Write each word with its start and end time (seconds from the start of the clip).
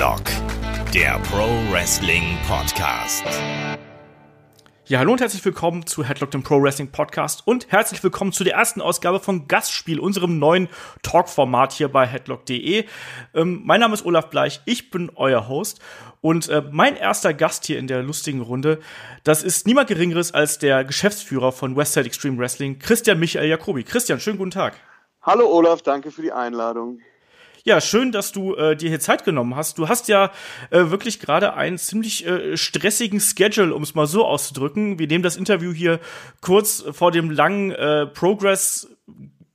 Headlock, 0.00 0.24
der 0.94 1.20
Pro 1.30 1.46
Wrestling 1.70 2.38
Podcast. 2.48 3.22
Ja, 4.86 4.98
hallo 4.98 5.12
und 5.12 5.20
herzlich 5.20 5.44
willkommen 5.44 5.84
zu 5.84 6.04
Headlock, 6.04 6.30
dem 6.30 6.42
Pro 6.42 6.62
Wrestling 6.62 6.90
Podcast 6.90 7.46
und 7.46 7.70
herzlich 7.70 8.02
willkommen 8.02 8.32
zu 8.32 8.42
der 8.42 8.54
ersten 8.54 8.80
Ausgabe 8.80 9.20
von 9.20 9.46
Gastspiel, 9.46 10.00
unserem 10.00 10.38
neuen 10.38 10.70
Talk-Format 11.02 11.72
hier 11.72 11.88
bei 11.88 12.06
Headlock.de. 12.06 12.86
Ähm, 13.34 13.60
mein 13.62 13.80
Name 13.80 13.92
ist 13.92 14.06
Olaf 14.06 14.30
Bleich, 14.30 14.62
ich 14.64 14.90
bin 14.90 15.12
euer 15.16 15.48
Host 15.48 15.80
und 16.22 16.48
äh, 16.48 16.62
mein 16.70 16.96
erster 16.96 17.34
Gast 17.34 17.66
hier 17.66 17.78
in 17.78 17.86
der 17.86 18.02
lustigen 18.02 18.40
Runde, 18.40 18.80
das 19.22 19.42
ist 19.42 19.66
niemand 19.66 19.88
Geringeres 19.88 20.32
als 20.32 20.58
der 20.58 20.82
Geschäftsführer 20.84 21.52
von 21.52 21.76
Westside 21.76 22.06
Extreme 22.06 22.38
Wrestling, 22.38 22.78
Christian 22.78 23.18
Michael 23.20 23.50
Jacobi. 23.50 23.84
Christian, 23.84 24.18
schönen 24.18 24.38
guten 24.38 24.52
Tag. 24.52 24.72
Hallo 25.20 25.46
Olaf, 25.46 25.82
danke 25.82 26.10
für 26.10 26.22
die 26.22 26.32
Einladung. 26.32 27.00
Ja, 27.64 27.80
schön, 27.80 28.10
dass 28.10 28.32
du 28.32 28.54
äh, 28.54 28.74
dir 28.76 28.88
hier 28.88 29.00
Zeit 29.00 29.24
genommen 29.24 29.54
hast. 29.54 29.78
Du 29.78 29.88
hast 29.88 30.08
ja 30.08 30.30
äh, 30.70 30.90
wirklich 30.90 31.20
gerade 31.20 31.54
einen 31.54 31.78
ziemlich 31.78 32.26
äh, 32.26 32.56
stressigen 32.56 33.20
Schedule, 33.20 33.74
um 33.74 33.82
es 33.82 33.94
mal 33.94 34.06
so 34.06 34.24
auszudrücken. 34.24 34.98
Wir 34.98 35.06
nehmen 35.06 35.22
das 35.22 35.36
Interview 35.36 35.72
hier 35.72 36.00
kurz 36.40 36.84
vor 36.92 37.10
dem 37.10 37.30
langen 37.30 37.72
äh, 37.72 38.06
Progress 38.06 38.88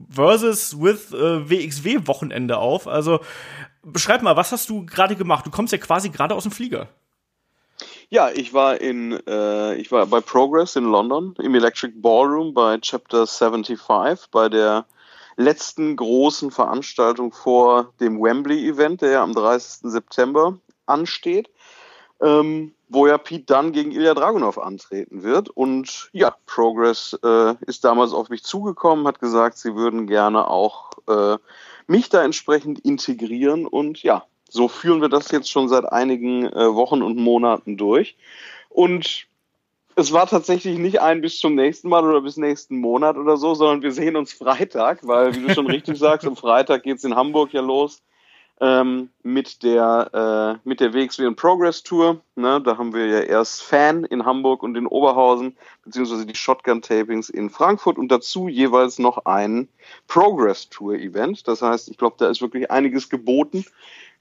versus 0.10 0.80
with 0.80 1.14
äh, 1.14 1.50
WXW 1.50 2.08
Wochenende 2.08 2.58
auf. 2.58 2.88
Also 2.88 3.22
beschreib 3.84 4.22
mal, 4.22 4.36
was 4.36 4.52
hast 4.52 4.70
du 4.70 4.86
gerade 4.86 5.16
gemacht? 5.16 5.46
Du 5.46 5.52
kommst 5.52 5.74
ja 5.74 5.80
quasi 5.80 6.10
gerade 6.10 6.36
aus 6.36 6.44
dem 6.44 6.52
Flieger. 6.52 6.90
Ja, 8.10 8.30
ich 8.30 8.54
war 8.54 8.80
in, 8.80 9.20
äh, 9.28 9.76
ich 9.76 9.92
war 9.92 10.06
bei 10.06 10.22
Progress 10.22 10.76
in 10.76 10.86
London 10.86 11.36
im 11.40 11.56
Electric 11.56 11.94
Ballroom 11.98 12.54
bei 12.54 12.78
Chapter 12.78 13.26
75 13.26 13.80
bei 14.32 14.48
der 14.48 14.86
letzten 15.38 15.96
großen 15.96 16.52
Veranstaltung 16.52 17.32
vor 17.32 17.94
dem 18.00 18.22
Wembley-Event, 18.22 19.02
der 19.02 19.12
ja 19.12 19.24
am 19.24 19.34
30. 19.34 19.92
September 19.92 20.58
ansteht, 20.86 21.50
ähm, 22.22 22.74
wo 22.88 23.08
ja 23.08 23.18
Pete 23.18 23.46
Dunn 23.46 23.72
gegen 23.72 23.92
Ilya 23.92 24.14
Dragunov 24.14 24.58
antreten 24.58 25.24
wird. 25.24 25.50
Und 25.50 26.10
ja, 26.14 26.36
Progress 26.46 27.18
äh, 27.24 27.56
ist 27.66 27.84
damals 27.84 28.14
auf 28.14 28.30
mich 28.30 28.44
zugekommen, 28.44 29.08
hat 29.08 29.20
gesagt, 29.20 29.58
sie 29.58 29.76
würden 29.76 30.08
gerne 30.08 30.48
auch 30.48 30.92
äh, 31.08 31.38
mich 31.88 32.10
da 32.10 32.24
entsprechend 32.24 32.80
integrieren. 32.80 33.66
Und 33.66 34.04
ja, 34.04 34.26
so 34.50 34.68
führen 34.68 35.02
wir 35.02 35.10
das 35.10 35.32
jetzt 35.32 35.52
schon 35.52 35.68
seit 35.68 35.86
einigen 35.86 36.46
äh, 36.46 36.74
Wochen 36.74 37.02
und 37.02 37.18
Monaten 37.18 37.78
durch. 37.78 38.16
Und 38.70 39.28
es 39.96 40.12
war 40.12 40.28
tatsächlich 40.28 40.78
nicht 40.78 41.02
ein 41.02 41.22
bis 41.22 41.40
zum 41.40 41.56
nächsten 41.56 41.90
Mal 41.90 42.04
oder 42.06 42.22
bis 42.22 42.38
nächsten 42.38 42.78
Monat 42.78 43.18
oder 43.18 43.38
so, 43.38 43.54
sondern 43.54 43.82
wir 43.82 43.92
sehen 43.92 44.16
uns 44.16 44.34
Freitag, 44.34 45.08
weil, 45.08 45.36
wie 45.36 45.48
du 45.48 45.54
schon 45.54 45.68
richtig 45.68 45.98
sagst, 45.98 46.28
am 46.28 46.36
Freitag 46.36 46.84
geht's 46.84 47.04
in 47.04 47.16
Hamburg 47.16 47.54
ja 47.54 47.62
los 47.62 48.02
ähm, 48.62 49.10
mit 49.24 49.64
der 49.64 50.60
äh, 50.64 50.68
mit 50.68 50.80
der 50.80 50.94
WXW 50.94 51.26
in 51.26 51.36
Progress 51.36 51.84
Tour. 51.84 52.22
Ne? 52.36 52.62
Da 52.62 52.78
haben 52.78 52.94
wir 52.94 53.06
ja 53.08 53.20
erst 53.20 53.64
Fan 53.64 54.06
in 54.06 54.26
Hamburg 54.26 54.64
und 54.64 54.78
in 54.78 54.88
Oberhausen, 54.88 55.58
beziehungsweise 55.84 56.26
die 56.26 56.36
Shotgun-Tapings 56.36 57.30
in 57.30 57.50
Frankfurt 57.50 57.98
und 57.98 58.10
dazu 58.10 58.48
jeweils 58.48 58.98
noch 59.00 59.26
ein 59.26 59.68
Progress 60.08 60.70
Tour-Event. 60.70 61.48
Das 61.48 61.62
heißt, 61.62 61.90
ich 61.90 61.98
glaube, 61.98 62.16
da 62.18 62.30
ist 62.30 62.42
wirklich 62.42 62.72
einiges 62.72 63.10
geboten 63.10 63.66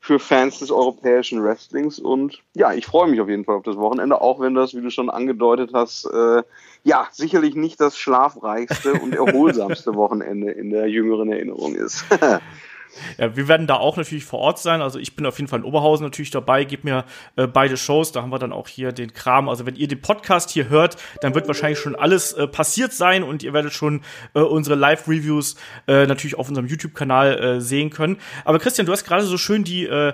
für 0.04 0.18
Fans 0.18 0.58
des 0.58 0.70
europäischen 0.70 1.42
Wrestlings. 1.42 1.98
Und 1.98 2.42
ja, 2.52 2.74
ich 2.74 2.84
freue 2.84 3.08
mich 3.08 3.22
auf 3.22 3.28
jeden 3.30 3.46
Fall 3.46 3.54
auf 3.54 3.62
das 3.62 3.78
Wochenende, 3.78 4.20
auch 4.20 4.38
wenn 4.38 4.54
das, 4.54 4.74
wie 4.74 4.82
du 4.82 4.90
schon 4.90 5.08
angedeutet 5.08 5.70
hast, 5.72 6.04
äh, 6.04 6.42
ja, 6.82 7.08
sicherlich 7.10 7.54
nicht 7.54 7.80
das 7.80 7.96
schlafreichste 7.96 8.92
und 9.00 9.14
erholsamste 9.16 9.94
Wochenende 9.94 10.50
in 10.50 10.68
der 10.68 10.90
jüngeren 10.90 11.32
Erinnerung 11.32 11.74
ist. 11.74 12.04
Ja, 13.18 13.36
wir 13.36 13.48
werden 13.48 13.66
da 13.66 13.76
auch 13.76 13.96
natürlich 13.96 14.24
vor 14.24 14.40
Ort 14.40 14.58
sein. 14.58 14.82
Also 14.82 14.98
ich 14.98 15.16
bin 15.16 15.26
auf 15.26 15.38
jeden 15.38 15.48
Fall 15.48 15.60
in 15.60 15.64
Oberhausen 15.64 16.04
natürlich 16.04 16.30
dabei, 16.30 16.64
gebe 16.64 16.88
mir 16.88 17.04
äh, 17.36 17.46
beide 17.46 17.76
Shows. 17.76 18.12
Da 18.12 18.22
haben 18.22 18.30
wir 18.30 18.38
dann 18.38 18.52
auch 18.52 18.68
hier 18.68 18.92
den 18.92 19.12
Kram. 19.12 19.48
Also 19.48 19.66
wenn 19.66 19.76
ihr 19.76 19.88
den 19.88 20.00
Podcast 20.00 20.50
hier 20.50 20.68
hört, 20.68 20.96
dann 21.20 21.34
wird 21.34 21.46
wahrscheinlich 21.46 21.78
schon 21.78 21.96
alles 21.96 22.32
äh, 22.32 22.46
passiert 22.46 22.92
sein 22.92 23.22
und 23.22 23.42
ihr 23.42 23.52
werdet 23.52 23.72
schon 23.72 24.02
äh, 24.34 24.40
unsere 24.40 24.76
Live-Reviews 24.76 25.56
äh, 25.86 26.06
natürlich 26.06 26.36
auf 26.36 26.48
unserem 26.48 26.66
YouTube-Kanal 26.66 27.38
äh, 27.38 27.60
sehen 27.60 27.90
können. 27.90 28.18
Aber 28.44 28.58
Christian, 28.58 28.86
du 28.86 28.92
hast 28.92 29.04
gerade 29.04 29.22
so 29.24 29.38
schön 29.38 29.64
die 29.64 29.86
äh, 29.86 30.12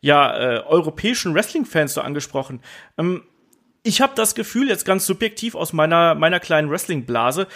ja, 0.00 0.36
äh, 0.36 0.60
europäischen 0.64 1.34
Wrestling-Fans 1.34 1.94
so 1.94 2.00
angesprochen. 2.00 2.60
Ähm, 2.98 3.22
ich 3.84 4.00
habe 4.00 4.12
das 4.14 4.34
Gefühl, 4.34 4.68
jetzt 4.68 4.84
ganz 4.84 5.06
subjektiv 5.06 5.54
aus 5.54 5.72
meiner, 5.72 6.14
meiner 6.14 6.40
kleinen 6.40 6.70
Wrestling-Blase, 6.70 7.48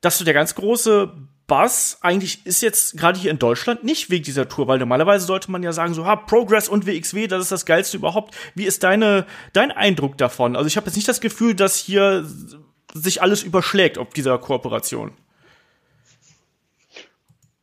dass 0.00 0.18
so 0.18 0.24
der 0.24 0.34
ganz 0.34 0.54
große 0.54 1.12
Buzz 1.46 1.98
eigentlich 2.00 2.46
ist 2.46 2.62
jetzt 2.62 2.96
gerade 2.96 3.18
hier 3.18 3.30
in 3.30 3.38
Deutschland 3.38 3.84
nicht 3.84 4.10
wegen 4.10 4.24
dieser 4.24 4.48
Tour, 4.48 4.66
weil 4.66 4.78
normalerweise 4.78 5.26
sollte 5.26 5.50
man 5.50 5.62
ja 5.62 5.72
sagen, 5.72 5.92
so, 5.92 6.06
ha, 6.06 6.16
Progress 6.16 6.68
und 6.68 6.86
WXW, 6.86 7.26
das 7.26 7.42
ist 7.42 7.52
das 7.52 7.66
geilste 7.66 7.98
überhaupt. 7.98 8.34
Wie 8.54 8.64
ist 8.64 8.82
deine, 8.82 9.26
dein 9.52 9.70
Eindruck 9.70 10.16
davon? 10.16 10.56
Also 10.56 10.66
ich 10.66 10.76
habe 10.76 10.86
jetzt 10.86 10.96
nicht 10.96 11.08
das 11.08 11.20
Gefühl, 11.20 11.54
dass 11.54 11.76
hier 11.76 12.24
sich 12.94 13.20
alles 13.20 13.42
überschlägt 13.42 13.98
auf 13.98 14.10
dieser 14.10 14.38
Kooperation. 14.38 15.12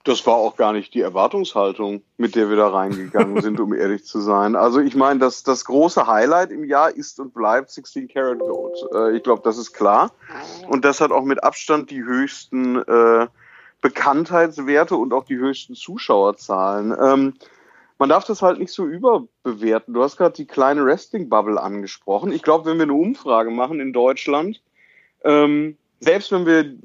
Das 0.03 0.25
war 0.25 0.33
auch 0.33 0.55
gar 0.55 0.73
nicht 0.73 0.95
die 0.95 1.01
Erwartungshaltung, 1.01 2.01
mit 2.17 2.35
der 2.35 2.49
wir 2.49 2.55
da 2.57 2.69
reingegangen 2.69 3.41
sind, 3.41 3.59
um 3.59 3.73
ehrlich 3.73 4.03
zu 4.03 4.19
sein. 4.19 4.55
Also 4.55 4.79
ich 4.79 4.95
meine, 4.95 5.19
das, 5.19 5.43
das 5.43 5.63
große 5.65 6.07
Highlight 6.07 6.49
im 6.51 6.63
Jahr 6.63 6.95
ist 6.95 7.19
und 7.19 7.33
bleibt 7.35 7.69
16 7.69 8.07
Karat 8.07 8.39
Gold. 8.39 8.77
Äh, 8.93 9.15
ich 9.15 9.23
glaube, 9.23 9.43
das 9.43 9.59
ist 9.59 9.73
klar. 9.73 10.11
Und 10.67 10.85
das 10.85 11.01
hat 11.01 11.11
auch 11.11 11.23
mit 11.23 11.43
Abstand 11.43 11.91
die 11.91 12.03
höchsten 12.03 12.77
äh, 12.77 13.27
Bekanntheitswerte 13.81 14.95
und 14.95 15.13
auch 15.13 15.25
die 15.25 15.37
höchsten 15.37 15.75
Zuschauerzahlen. 15.75 16.95
Ähm, 17.01 17.33
man 17.97 18.09
darf 18.09 18.25
das 18.25 18.41
halt 18.41 18.57
nicht 18.57 18.71
so 18.71 18.85
überbewerten. 18.85 19.93
Du 19.93 20.01
hast 20.01 20.17
gerade 20.17 20.35
die 20.35 20.47
kleine 20.47 20.85
Wrestling-Bubble 20.85 21.61
angesprochen. 21.61 22.31
Ich 22.31 22.41
glaube, 22.41 22.69
wenn 22.69 22.77
wir 22.77 22.83
eine 22.83 22.93
Umfrage 22.93 23.51
machen 23.51 23.79
in 23.79 23.93
Deutschland, 23.93 24.61
ähm, 25.23 25.77
selbst 25.99 26.31
wenn 26.31 26.45
wir 26.45 26.75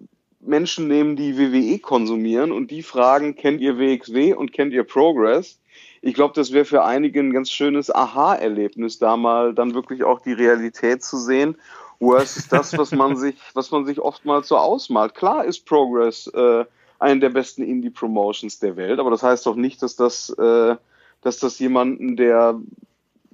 Menschen 0.41 0.89
nehmen, 0.89 1.17
die 1.17 1.39
WWE 1.39 1.79
konsumieren 1.79 2.53
und 2.53 2.71
die 2.71 2.83
fragen, 2.83 3.35
kennt 3.35 3.61
ihr 3.61 3.79
WXW 3.79 4.35
und 4.35 4.53
kennt 4.53 4.73
ihr 4.73 4.85
Progress? 4.85 5.59
Ich 6.03 6.15
glaube, 6.15 6.35
das 6.35 6.53
wäre 6.53 6.65
für 6.65 6.85
einige 6.85 7.21
ein 7.21 7.33
ganz 7.33 7.51
schönes 7.51 7.93
Aha-Erlebnis, 7.93 8.99
da 8.99 9.17
mal 9.17 9.55
dann 9.55 9.75
wirklich 9.75 10.05
auch 10.05 10.21
die 10.21 10.35
Realität 10.35 11.03
zu 11.03 11.17
sehen. 11.17 11.57
Worse 11.99 12.49
das, 12.51 12.77
was 12.77 12.93
man 12.93 13.17
sich, 13.17 13.37
was 13.55 13.71
man 13.71 13.87
sich 13.87 14.01
oftmals 14.01 14.49
so 14.49 14.57
ausmalt. 14.57 15.15
Klar 15.15 15.45
ist 15.45 15.65
Progress 15.65 16.27
äh, 16.29 16.65
eine 16.99 17.21
der 17.21 17.31
besten 17.31 17.63
Indie-Promotions 17.63 18.59
der 18.59 18.77
Welt, 18.77 18.99
aber 18.99 19.11
das 19.11 19.23
heißt 19.23 19.47
doch 19.47 19.57
nicht, 19.57 19.83
dass 19.83 19.97
das, 19.97 20.31
äh, 20.31 20.77
dass 21.23 21.39
das 21.39 21.59
jemanden, 21.59 22.17
der 22.17 22.61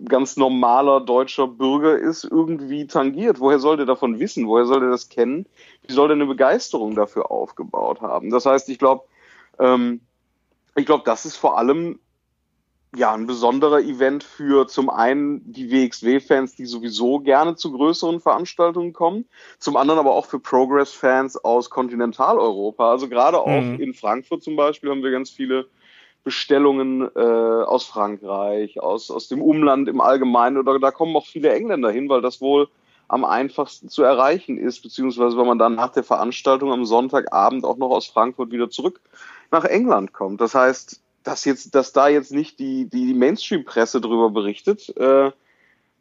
ganz 0.08 0.36
normaler 0.36 1.00
deutscher 1.00 1.46
Bürger 1.46 1.98
ist, 1.98 2.24
irgendwie 2.24 2.86
tangiert. 2.86 3.40
Woher 3.40 3.58
soll 3.58 3.76
der 3.76 3.86
davon 3.86 4.18
wissen? 4.18 4.46
Woher 4.48 4.66
soll 4.66 4.80
der 4.80 4.90
das 4.90 5.08
kennen? 5.08 5.46
Wie 5.86 5.92
soll 5.92 6.08
der 6.08 6.16
eine 6.16 6.26
Begeisterung 6.26 6.94
dafür 6.94 7.30
aufgebaut 7.30 8.00
haben? 8.00 8.30
Das 8.30 8.46
heißt, 8.46 8.68
ich 8.68 8.78
glaube, 8.78 9.04
ähm, 9.58 10.00
ich 10.74 10.86
glaube, 10.86 11.04
das 11.04 11.24
ist 11.24 11.36
vor 11.36 11.58
allem 11.58 11.98
ja 12.94 13.12
ein 13.14 13.26
besonderer 13.26 13.80
Event 13.80 14.22
für 14.22 14.66
zum 14.66 14.90
einen 14.90 15.50
die 15.50 15.70
WXW-Fans, 15.70 16.56
die 16.56 16.66
sowieso 16.66 17.20
gerne 17.20 17.56
zu 17.56 17.72
größeren 17.72 18.20
Veranstaltungen 18.20 18.92
kommen, 18.92 19.24
zum 19.58 19.76
anderen 19.76 19.98
aber 19.98 20.12
auch 20.12 20.26
für 20.26 20.38
Progress-Fans 20.38 21.42
aus 21.42 21.70
Kontinentaleuropa. 21.70 22.90
Also 22.90 23.08
gerade 23.08 23.38
auch 23.38 23.62
mhm. 23.62 23.80
in 23.80 23.94
Frankfurt 23.94 24.42
zum 24.42 24.56
Beispiel 24.56 24.90
haben 24.90 25.02
wir 25.02 25.10
ganz 25.10 25.30
viele 25.30 25.66
Bestellungen 26.22 27.10
äh, 27.16 27.18
aus 27.18 27.84
Frankreich, 27.84 28.80
aus, 28.80 29.10
aus 29.10 29.26
dem 29.28 29.42
Umland 29.42 29.88
im 29.88 30.00
Allgemeinen 30.00 30.58
oder 30.58 30.78
da 30.78 30.90
kommen 30.90 31.16
auch 31.16 31.26
viele 31.26 31.52
Engländer 31.52 31.90
hin, 31.90 32.08
weil 32.08 32.20
das 32.20 32.40
wohl 32.40 32.68
am 33.08 33.24
einfachsten 33.24 33.88
zu 33.88 34.02
erreichen 34.02 34.56
ist, 34.56 34.82
beziehungsweise 34.82 35.36
wenn 35.36 35.46
man 35.46 35.58
dann 35.58 35.74
nach 35.74 35.90
der 35.90 36.04
Veranstaltung 36.04 36.72
am 36.72 36.84
Sonntagabend 36.84 37.64
auch 37.64 37.76
noch 37.76 37.90
aus 37.90 38.06
Frankfurt 38.06 38.52
wieder 38.52 38.70
zurück 38.70 39.00
nach 39.50 39.64
England 39.64 40.12
kommt. 40.12 40.40
Das 40.40 40.54
heißt, 40.54 41.01
dass 41.24 41.44
jetzt, 41.44 41.74
dass 41.74 41.92
da 41.92 42.08
jetzt 42.08 42.32
nicht 42.32 42.58
die, 42.58 42.88
die 42.88 43.14
Mainstream-Presse 43.14 44.00
drüber 44.00 44.30
berichtet, 44.30 44.94
äh, 44.96 45.30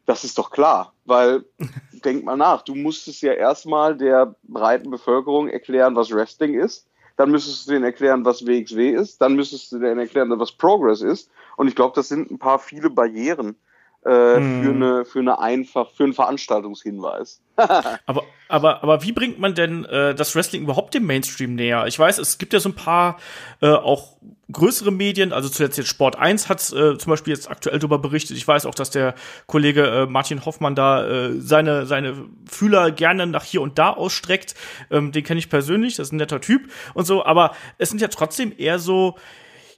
das 0.05 0.23
ist 0.23 0.37
doch 0.37 0.51
klar. 0.51 0.93
Weil, 1.05 1.45
denk 2.05 2.23
mal 2.23 2.37
nach, 2.37 2.63
du 2.63 2.75
musstest 2.75 3.21
ja 3.21 3.33
erstmal 3.33 3.97
der 3.97 4.35
breiten 4.43 4.89
Bevölkerung 4.89 5.49
erklären, 5.49 5.95
was 5.95 6.11
Wrestling 6.11 6.59
ist 6.59 6.87
dann 7.21 7.29
müsstest 7.29 7.67
du 7.67 7.73
denen 7.73 7.85
erklären, 7.85 8.25
was 8.25 8.47
WXW 8.47 8.89
ist, 8.89 9.21
dann 9.21 9.35
müsstest 9.35 9.71
du 9.71 9.77
denen 9.77 9.99
erklären, 9.99 10.31
was 10.39 10.51
Progress 10.51 11.01
ist. 11.01 11.29
Und 11.55 11.67
ich 11.67 11.75
glaube, 11.75 11.93
das 11.95 12.07
sind 12.07 12.31
ein 12.31 12.39
paar 12.39 12.57
viele 12.57 12.89
Barrieren 12.89 13.55
äh, 14.03 14.37
hm. 14.37 14.63
für 14.63 14.69
eine 14.71 15.05
für 15.05 15.19
eine 15.19 15.39
einfach 15.39 15.91
für 15.91 16.03
einen 16.03 16.13
Veranstaltungshinweis. 16.13 17.41
aber 17.57 18.23
aber 18.47 18.81
aber 18.81 19.03
wie 19.03 19.11
bringt 19.11 19.39
man 19.39 19.53
denn 19.53 19.85
äh, 19.85 20.15
das 20.15 20.35
Wrestling 20.35 20.63
überhaupt 20.63 20.95
dem 20.95 21.05
Mainstream 21.05 21.53
näher? 21.53 21.85
Ich 21.85 21.99
weiß, 21.99 22.17
es 22.17 22.39
gibt 22.39 22.53
ja 22.53 22.59
so 22.59 22.69
ein 22.69 22.75
paar 22.75 23.19
äh, 23.61 23.69
auch 23.69 24.17
größere 24.51 24.91
Medien, 24.91 25.33
also 25.33 25.49
zuletzt 25.49 25.77
jetzt 25.77 25.89
Sport 25.89 26.17
1 26.17 26.49
hat 26.49 26.61
äh, 26.71 26.97
zum 26.97 27.09
Beispiel 27.09 27.33
jetzt 27.33 27.49
aktuell 27.49 27.79
darüber 27.79 27.99
berichtet. 27.99 28.37
Ich 28.37 28.47
weiß 28.47 28.65
auch, 28.65 28.75
dass 28.75 28.89
der 28.89 29.15
Kollege 29.47 29.85
äh, 29.85 30.05
Martin 30.05 30.45
Hoffmann 30.45 30.75
da 30.75 31.07
äh, 31.07 31.39
seine, 31.39 31.85
seine 31.85 32.25
Fühler 32.49 32.91
gerne 32.91 33.27
nach 33.27 33.43
hier 33.43 33.61
und 33.61 33.77
da 33.77 33.91
ausstreckt. 33.91 34.55
Ähm, 34.89 35.11
den 35.11 35.23
kenne 35.23 35.39
ich 35.39 35.49
persönlich, 35.49 35.95
das 35.95 36.07
ist 36.07 36.13
ein 36.13 36.17
netter 36.17 36.41
Typ 36.41 36.69
und 36.93 37.05
so, 37.05 37.25
aber 37.25 37.55
es 37.77 37.89
sind 37.89 38.01
ja 38.01 38.07
trotzdem 38.07 38.53
eher 38.57 38.79
so, 38.79 39.17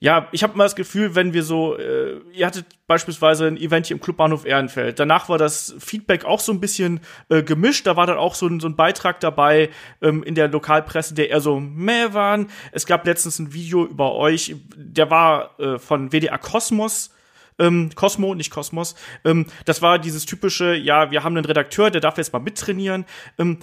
ja, 0.04 0.28
ich 0.34 0.44
habe 0.44 0.58
mal 0.58 0.66
das 0.66 0.76
Gefühl, 0.76 1.16
wenn 1.16 1.32
wir 1.34 1.44
so, 1.44 1.78
äh, 1.78 2.20
ihr 2.34 2.46
hattet 2.46 2.66
beispielsweise 2.88 3.48
ein 3.48 3.56
Event 3.56 3.88
hier 3.88 3.96
im 3.96 4.02
Clubbahnhof 4.02 4.44
Ehrenfeld, 4.44 5.00
danach 5.00 5.30
war 5.30 5.38
das 5.38 5.76
Feedback 5.80 6.26
auch 6.26 6.42
so 6.42 6.52
ein 6.52 6.60
bisschen 6.60 7.00
äh, 7.30 7.42
gemischt, 7.42 7.88
da 7.88 7.96
war 7.96 8.06
dann 8.06 8.18
auch 8.18 8.36
so 8.36 8.46
ein, 8.48 8.60
so 8.60 8.68
ein 8.68 8.76
Beitrag 8.76 9.22
dabei 9.22 9.70
ähm, 10.02 10.22
in 10.22 10.36
der 10.36 10.50
Lokalpresse, 10.50 11.14
der 11.14 11.30
eher 11.30 11.40
so 11.40 11.58
meh 11.58 12.12
waren. 12.12 12.50
Es 12.74 12.86
gab 12.86 13.06
letztens 13.06 13.40
ein 13.40 13.54
Video 13.54 13.86
über 13.86 14.16
euch, 14.16 14.58
der 14.76 15.10
war 15.10 15.58
äh, 15.58 15.80
von 15.80 16.12
WDR 16.12 16.38
Kosmos, 16.38 17.10
ähm, 17.58 17.90
Cosmo, 17.96 18.36
nicht 18.36 18.52
Kosmos. 18.52 18.96
Ähm, 19.24 19.46
das 19.64 19.82
war 19.82 20.00
dieses 20.00 20.26
typische, 20.26 20.76
ja, 20.76 21.12
wir 21.12 21.24
haben 21.24 21.38
einen 21.38 21.46
Redakteur, 21.46 21.92
der 21.92 22.02
darf 22.02 22.18
jetzt 22.18 22.34
mal 22.34 22.40
mittrainieren. 22.40 23.06
Ähm, 23.38 23.60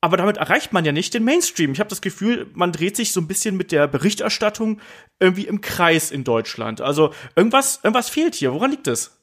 aber 0.00 0.16
damit 0.16 0.36
erreicht 0.36 0.72
man 0.72 0.84
ja 0.84 0.92
nicht 0.92 1.14
den 1.14 1.24
Mainstream. 1.24 1.72
Ich 1.72 1.80
habe 1.80 1.90
das 1.90 2.00
Gefühl, 2.00 2.46
man 2.54 2.72
dreht 2.72 2.96
sich 2.96 3.12
so 3.12 3.20
ein 3.20 3.26
bisschen 3.26 3.56
mit 3.56 3.72
der 3.72 3.88
Berichterstattung 3.88 4.80
irgendwie 5.18 5.46
im 5.46 5.60
Kreis 5.60 6.10
in 6.10 6.24
Deutschland. 6.24 6.80
Also 6.80 7.12
irgendwas, 7.34 7.80
irgendwas 7.82 8.08
fehlt 8.08 8.34
hier. 8.36 8.52
Woran 8.52 8.70
liegt 8.70 8.86
es? 8.86 9.18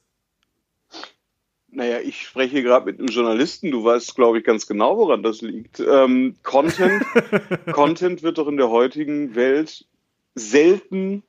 Naja, 1.70 1.98
ich 2.00 2.22
spreche 2.22 2.62
gerade 2.62 2.86
mit 2.86 2.98
einem 2.98 3.08
Journalisten. 3.08 3.70
Du 3.70 3.84
weißt, 3.84 4.14
glaube 4.14 4.38
ich, 4.38 4.44
ganz 4.44 4.66
genau, 4.66 4.96
woran 4.96 5.22
das 5.22 5.42
liegt. 5.42 5.80
Ähm, 5.80 6.36
Content, 6.42 7.04
Content 7.72 8.22
wird 8.22 8.38
doch 8.38 8.48
in 8.48 8.56
der 8.56 8.70
heutigen 8.70 9.34
Welt 9.34 9.86
selten 10.34 11.22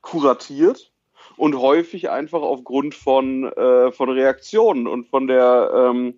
kuratiert 0.00 0.92
und 1.36 1.56
häufig 1.56 2.10
einfach 2.10 2.42
aufgrund 2.42 2.94
von, 2.94 3.44
äh, 3.52 3.92
von 3.92 4.10
Reaktionen 4.10 4.86
und 4.86 5.08
von 5.08 5.26
der 5.26 5.70
ähm, 5.74 6.14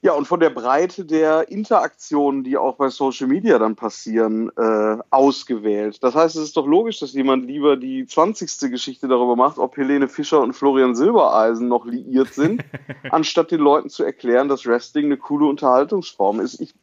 ja, 0.00 0.12
und 0.12 0.26
von 0.26 0.38
der 0.38 0.50
Breite 0.50 1.04
der 1.04 1.48
Interaktionen, 1.48 2.44
die 2.44 2.56
auch 2.56 2.76
bei 2.76 2.88
Social 2.88 3.26
Media 3.26 3.58
dann 3.58 3.74
passieren, 3.74 4.48
äh, 4.56 4.98
ausgewählt. 5.10 6.02
Das 6.04 6.14
heißt, 6.14 6.36
es 6.36 6.42
ist 6.44 6.56
doch 6.56 6.66
logisch, 6.68 7.00
dass 7.00 7.14
jemand 7.14 7.46
lieber 7.46 7.76
die 7.76 8.06
20. 8.06 8.70
Geschichte 8.70 9.08
darüber 9.08 9.34
macht, 9.34 9.58
ob 9.58 9.76
Helene 9.76 10.06
Fischer 10.06 10.40
und 10.40 10.52
Florian 10.52 10.94
Silbereisen 10.94 11.66
noch 11.66 11.84
liiert 11.84 12.32
sind, 12.32 12.64
anstatt 13.10 13.50
den 13.50 13.60
Leuten 13.60 13.90
zu 13.90 14.04
erklären, 14.04 14.48
dass 14.48 14.66
Wrestling 14.66 15.06
eine 15.06 15.16
coole 15.16 15.46
Unterhaltungsform 15.46 16.38
ist. 16.38 16.60
Ich, 16.60 16.74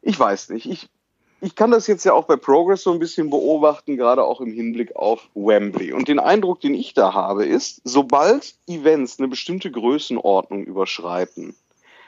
ich 0.00 0.18
weiß 0.18 0.50
nicht. 0.50 0.66
Ich, 0.66 0.88
ich 1.40 1.56
kann 1.56 1.72
das 1.72 1.88
jetzt 1.88 2.04
ja 2.04 2.12
auch 2.12 2.26
bei 2.26 2.36
Progress 2.36 2.84
so 2.84 2.92
ein 2.92 3.00
bisschen 3.00 3.30
beobachten, 3.30 3.96
gerade 3.96 4.22
auch 4.22 4.40
im 4.40 4.52
Hinblick 4.52 4.94
auf 4.94 5.28
Wembley. 5.34 5.92
Und 5.92 6.06
den 6.06 6.20
Eindruck, 6.20 6.60
den 6.60 6.74
ich 6.74 6.94
da 6.94 7.14
habe, 7.14 7.44
ist, 7.44 7.80
sobald 7.82 8.54
Events 8.68 9.18
eine 9.18 9.26
bestimmte 9.26 9.72
Größenordnung 9.72 10.62
überschreiten, 10.62 11.56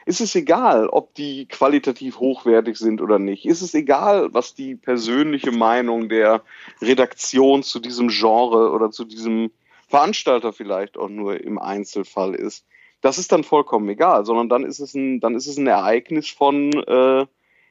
ist 0.07 0.21
es 0.21 0.35
egal, 0.35 0.89
ob 0.89 1.15
die 1.15 1.47
qualitativ 1.47 2.19
hochwertig 2.19 2.77
sind 2.77 3.01
oder 3.01 3.19
nicht. 3.19 3.47
Ist 3.47 3.63
es 3.63 3.75
egal, 3.75 4.33
was 4.33 4.55
die 4.55 4.75
persönliche 4.75 5.53
Meinung 5.53 6.09
der 6.09 6.43
Redaktion 6.83 7.63
zu 7.63 7.81
diesem 7.81 8.09
Genre 8.09 8.71
oder 8.71 8.91
zu 8.91 9.05
diesem 9.05 9.51
Veranstalter 9.89 10.53
vielleicht 10.53 10.97
auch 10.97 11.09
nur 11.09 11.41
im 11.41 11.59
Einzelfall 11.59 12.35
ist. 12.35 12.67
Das 13.01 13.19
ist 13.19 13.33
dann 13.33 13.45
vollkommen 13.45 13.89
egal, 13.89 14.25
sondern 14.25 14.49
dann 14.49 14.65
ist 14.65 14.81
es 14.81 14.95
ein, 14.95 15.21
dann 15.21 15.35
ist 15.35 15.47
es 15.47 15.59
ein 15.59 15.67
Ereignis 15.67 16.29
von, 16.29 16.73
äh, 16.73 17.27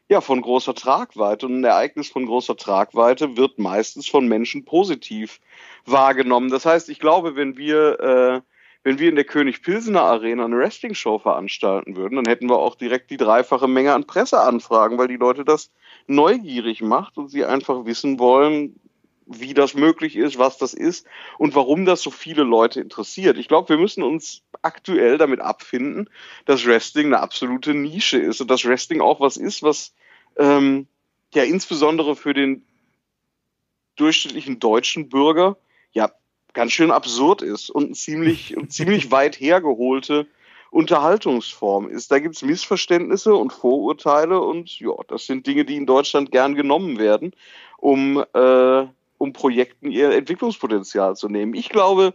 ja, 0.10 0.22
von 0.22 0.42
großer 0.42 0.76
Tragweite. 0.76 1.48
Und 1.48 1.62
ein 1.62 1.64
Ereignis 1.64 2.10
von 2.10 2.26
großer 2.26 2.56
Tragweite 2.56 3.36
wird 3.36 3.58
meistens 3.60 4.08
von 4.08 4.28
Menschen 4.28 4.64
positiv 4.64 5.40
wahrgenommen. 5.86 6.50
Das 6.50 6.66
heißt, 6.66 6.90
ich 6.90 7.00
glaube, 7.00 7.36
wenn 7.36 7.58
wir 7.58 8.00
äh, 8.00 8.53
wenn 8.84 9.00
wir 9.00 9.10
in 9.10 9.16
der 9.16 9.24
König 9.24 9.62
Pilsener 9.62 10.02
Arena 10.02 10.46
eine 10.46 10.58
Wrestling-Show 10.58 11.20
veranstalten 11.20 11.96
würden, 11.96 12.16
dann 12.16 12.26
hätten 12.26 12.50
wir 12.50 12.60
auch 12.60 12.76
direkt 12.76 13.10
die 13.12 13.18
dreifache 13.18 13.68
Menge 13.68 13.94
an 13.94 14.06
Presseanfragen, 14.06 14.98
weil 14.98 15.08
die 15.08 15.18
Leute 15.18 15.46
das 15.46 15.72
neugierig 16.08 16.82
macht 16.82 17.18
und 17.18 17.30
sie 17.30 17.46
einfach 17.46 17.86
wissen 17.86 18.20
wollen, 18.20 18.80
wie 19.26 19.54
das 19.54 19.74
möglich 19.74 20.18
ist, 20.18 20.38
was 20.38 20.58
das 20.58 20.74
ist 20.74 21.08
und 21.38 21.56
warum 21.56 21.86
das 21.86 22.02
so 22.02 22.12
viele 22.12 22.44
Leute 22.44 22.82
interessiert. 22.82 23.38
Ich 23.38 23.48
glaube, 23.48 23.70
wir 23.70 23.78
müssen 23.78 24.04
uns 24.04 24.44
aktuell 24.62 25.18
damit 25.18 25.40
abfinden, 25.40 26.10
dass 26.46 26.66
Wrestling 26.66 27.08
eine 27.08 27.20
absolute 27.20 27.74
Nische 27.74 28.18
ist 28.18 28.42
und 28.42 28.52
dass 28.52 28.66
Wrestling 28.66 29.00
auch 29.00 29.22
was 29.22 29.38
ist, 29.38 29.64
was 29.64 29.94
ähm, 30.38 30.88
ja 31.34 31.44
insbesondere 31.44 32.18
für 32.18 32.34
den 32.34 32.66
durchschnittlichen 33.96 34.60
deutschen 34.60 35.08
Bürger 35.08 35.58
ja 35.94 36.12
ganz 36.54 36.72
schön 36.72 36.92
absurd 36.92 37.42
ist 37.42 37.70
und 37.70 37.96
ziemlich, 37.96 38.56
ziemlich 38.70 39.12
weit 39.12 39.40
hergeholte 39.40 40.28
Unterhaltungsform 40.72 41.88
ist. 41.88 42.12
Da 42.12 42.20
gibt 42.20 42.36
es 42.36 42.42
Missverständnisse 42.42 43.36
und 43.36 43.54
Vorurteile 43.54 44.42
und 44.42 44.80
ja, 44.80 44.94
das 45.08 45.28
sind 45.28 45.46
Dinge, 45.46 45.66
die 45.66 45.76
in 45.76 45.86
Deutschland 45.86 46.32
gern 46.32 46.56
genommen 46.56 46.98
werden, 46.98 47.34
um, 47.78 48.24
äh, 48.34 48.86
um 49.18 49.34
Projekten 49.34 49.92
ihr 49.92 50.12
Entwicklungspotenzial 50.12 51.16
zu 51.16 51.30
nehmen. 51.30 51.54
Ich 51.54 51.70
glaube, 51.70 52.14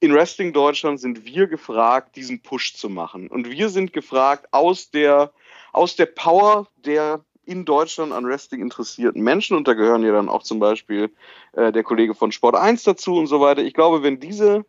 in 0.00 0.12
Wrestling 0.12 0.52
Deutschland 0.52 1.00
sind 1.00 1.24
wir 1.24 1.46
gefragt, 1.46 2.16
diesen 2.16 2.42
Push 2.42 2.74
zu 2.74 2.88
machen. 2.88 3.28
Und 3.28 3.50
wir 3.50 3.68
sind 3.68 3.92
gefragt, 3.92 4.48
aus 4.50 4.90
der, 4.90 5.32
aus 5.72 5.96
der 5.96 6.06
Power 6.06 6.66
der 6.84 7.24
in 7.46 7.64
Deutschland 7.64 8.12
an 8.12 8.26
Wrestling 8.26 8.60
interessierten 8.60 9.22
Menschen 9.22 9.56
und 9.56 9.68
da 9.68 9.74
gehören 9.74 10.02
ja 10.02 10.12
dann 10.12 10.28
auch 10.28 10.42
zum 10.42 10.58
Beispiel 10.58 11.10
äh, 11.52 11.72
der 11.72 11.82
Kollege 11.82 12.14
von 12.14 12.32
Sport 12.32 12.56
1 12.56 12.82
dazu 12.84 13.16
und 13.16 13.26
so 13.26 13.40
weiter. 13.40 13.62
Ich 13.62 13.74
glaube, 13.74 14.02
wenn 14.02 14.20
diese 14.20 14.64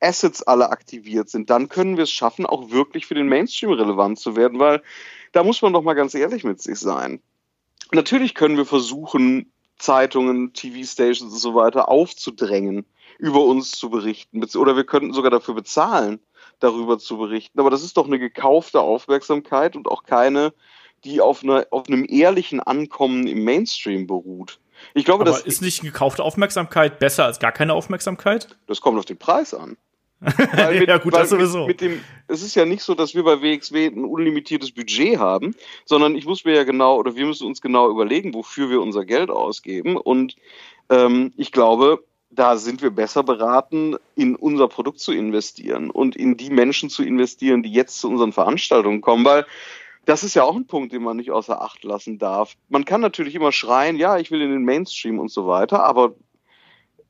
Assets 0.00 0.42
alle 0.42 0.70
aktiviert 0.70 1.28
sind, 1.28 1.50
dann 1.50 1.68
können 1.68 1.96
wir 1.96 2.04
es 2.04 2.10
schaffen, 2.10 2.46
auch 2.46 2.70
wirklich 2.70 3.06
für 3.06 3.14
den 3.14 3.28
Mainstream 3.28 3.72
relevant 3.72 4.18
zu 4.18 4.36
werden, 4.36 4.58
weil 4.58 4.82
da 5.32 5.42
muss 5.42 5.62
man 5.62 5.72
doch 5.72 5.82
mal 5.82 5.94
ganz 5.94 6.14
ehrlich 6.14 6.44
mit 6.44 6.60
sich 6.60 6.78
sein. 6.78 7.20
Natürlich 7.92 8.34
können 8.34 8.56
wir 8.56 8.66
versuchen, 8.66 9.52
Zeitungen, 9.78 10.52
TV-Stations 10.52 11.32
und 11.32 11.38
so 11.38 11.54
weiter 11.54 11.88
aufzudrängen, 11.88 12.84
über 13.18 13.44
uns 13.44 13.72
zu 13.72 13.90
berichten, 13.90 14.42
oder 14.56 14.76
wir 14.76 14.84
könnten 14.84 15.12
sogar 15.12 15.30
dafür 15.30 15.54
bezahlen, 15.54 16.20
darüber 16.60 16.98
zu 16.98 17.18
berichten. 17.18 17.60
Aber 17.60 17.70
das 17.70 17.82
ist 17.82 17.96
doch 17.96 18.06
eine 18.06 18.18
gekaufte 18.18 18.80
Aufmerksamkeit 18.80 19.76
und 19.76 19.88
auch 19.88 20.02
keine, 20.02 20.52
die 21.06 21.20
auf, 21.20 21.42
eine, 21.42 21.66
auf 21.70 21.86
einem 21.88 22.04
ehrlichen 22.08 22.60
Ankommen 22.60 23.26
im 23.26 23.44
Mainstream 23.44 24.06
beruht. 24.06 24.58
Ich 24.94 25.04
glaube, 25.04 25.22
Aber 25.22 25.30
das 25.30 25.40
ist 25.40 25.62
nicht 25.62 25.82
gekaufte 25.82 26.22
Aufmerksamkeit 26.22 26.98
besser 26.98 27.24
als 27.24 27.38
gar 27.38 27.52
keine 27.52 27.72
Aufmerksamkeit? 27.72 28.48
Das 28.66 28.80
kommt 28.80 28.98
auf 28.98 29.04
den 29.04 29.16
Preis 29.16 29.54
an. 29.54 29.76
Mit, 30.20 30.88
ja, 30.88 30.98
gut, 30.98 31.14
das 31.14 31.28
sowieso. 31.28 31.66
Mit, 31.66 31.80
mit 31.80 31.92
dem, 31.92 32.00
es 32.26 32.42
ist 32.42 32.54
ja 32.54 32.64
nicht 32.64 32.82
so, 32.82 32.94
dass 32.94 33.14
wir 33.14 33.22
bei 33.22 33.42
WXW 33.42 33.86
ein 33.86 34.04
unlimitiertes 34.04 34.72
Budget 34.72 35.18
haben, 35.18 35.54
sondern 35.84 36.16
ich 36.16 36.24
muss 36.24 36.44
mir 36.44 36.54
ja 36.54 36.64
genau, 36.64 36.96
oder 36.96 37.14
wir 37.16 37.26
müssen 37.26 37.46
uns 37.46 37.60
genau 37.60 37.90
überlegen, 37.90 38.32
wofür 38.32 38.70
wir 38.70 38.80
unser 38.80 39.04
Geld 39.04 39.30
ausgeben. 39.30 39.96
Und 39.96 40.36
ähm, 40.88 41.32
ich 41.36 41.52
glaube, 41.52 42.02
da 42.30 42.56
sind 42.56 42.82
wir 42.82 42.90
besser 42.90 43.22
beraten, 43.22 43.96
in 44.14 44.36
unser 44.36 44.68
Produkt 44.68 45.00
zu 45.00 45.12
investieren 45.12 45.90
und 45.90 46.16
in 46.16 46.36
die 46.36 46.50
Menschen 46.50 46.90
zu 46.90 47.02
investieren, 47.02 47.62
die 47.62 47.72
jetzt 47.72 48.00
zu 48.00 48.08
unseren 48.08 48.32
Veranstaltungen 48.32 49.02
kommen, 49.02 49.24
weil 49.24 49.46
das 50.06 50.22
ist 50.22 50.34
ja 50.34 50.44
auch 50.44 50.56
ein 50.56 50.66
Punkt, 50.66 50.92
den 50.92 51.02
man 51.02 51.16
nicht 51.16 51.32
außer 51.32 51.60
Acht 51.60 51.84
lassen 51.84 52.18
darf. 52.18 52.54
Man 52.68 52.84
kann 52.84 53.00
natürlich 53.00 53.34
immer 53.34 53.52
schreien, 53.52 53.96
ja, 53.96 54.18
ich 54.18 54.30
will 54.30 54.40
in 54.40 54.50
den 54.50 54.64
Mainstream 54.64 55.18
und 55.18 55.30
so 55.30 55.46
weiter, 55.46 55.82
aber 55.84 56.14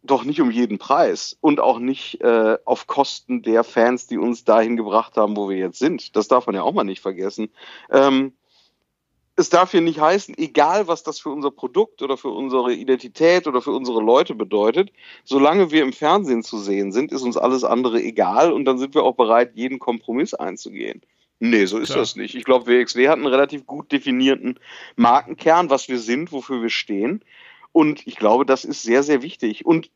doch 0.03 0.25
nicht 0.25 0.41
um 0.41 0.51
jeden 0.51 0.79
Preis 0.79 1.37
und 1.41 1.61
auch 1.61 1.79
nicht 1.79 2.21
äh, 2.23 2.57
auf 2.65 2.87
Kosten 2.87 3.43
der 3.43 3.65
Fans, 3.65 4.07
die 4.07 4.19
uns 4.19 4.45
dahin 4.45 4.77
gebracht 4.77 5.17
haben, 5.17 5.37
wo 5.37 5.49
wir 5.49 5.59
jetzt 5.59 5.79
sind. 5.79 6.17
Das 6.17 6.29
darf 6.29 6.47
man 6.47 6.55
ja 6.55 6.63
auch 6.63 6.73
mal 6.73 6.85
nicht 6.85 7.03
vergessen. 7.03 7.51
Ähm, 7.91 8.33
es 9.39 9.51
darf 9.51 9.73
hier 9.73 9.83
nicht 9.83 10.01
heißen, 10.01 10.35
egal 10.39 10.89
was 10.89 11.03
das 11.03 11.21
für 11.21 11.29
unser 11.29 11.51
Produkt 11.51 12.01
oder 12.01 12.17
für 12.17 12.31
unsere 12.31 12.73
Identität 12.73 13.47
oder 13.47 13.61
für 13.61 13.73
unsere 13.73 14.01
Leute 14.01 14.35
bedeutet, 14.35 14.91
solange 15.25 15.71
wir 15.71 15.83
im 15.83 15.93
Fernsehen 15.93 16.43
zu 16.43 16.57
sehen 16.59 16.93
sind, 16.93 17.13
ist 17.13 17.23
uns 17.23 17.37
alles 17.37 17.63
andere 17.63 18.01
egal 18.03 18.53
und 18.53 18.65
dann 18.65 18.79
sind 18.79 18.95
wir 18.95 19.03
auch 19.03 19.17
bereit, 19.17 19.53
jeden 19.55 19.79
Kompromiss 19.79 20.33
einzugehen. 20.33 21.03
Nee, 21.39 21.67
so 21.67 21.79
ist 21.79 21.89
Klar. 21.89 21.99
das 21.99 22.17
nicht. 22.17 22.35
Ich 22.35 22.45
glaube, 22.45 22.67
WXW 22.67 23.09
hat 23.09 23.17
einen 23.17 23.27
relativ 23.27 23.67
gut 23.67 23.93
definierten 23.93 24.59
Markenkern, 24.97 25.69
was 25.69 25.89
wir 25.89 25.99
sind, 25.99 26.33
wofür 26.33 26.63
wir 26.63 26.71
stehen. 26.71 27.23
Und 27.73 28.07
ich 28.07 28.17
glaube, 28.17 28.47
das 28.47 28.65
ist 28.65 28.83
sehr, 28.83 29.03
sehr 29.03 29.23
wichtig. 29.23 29.67
Und 29.67 29.91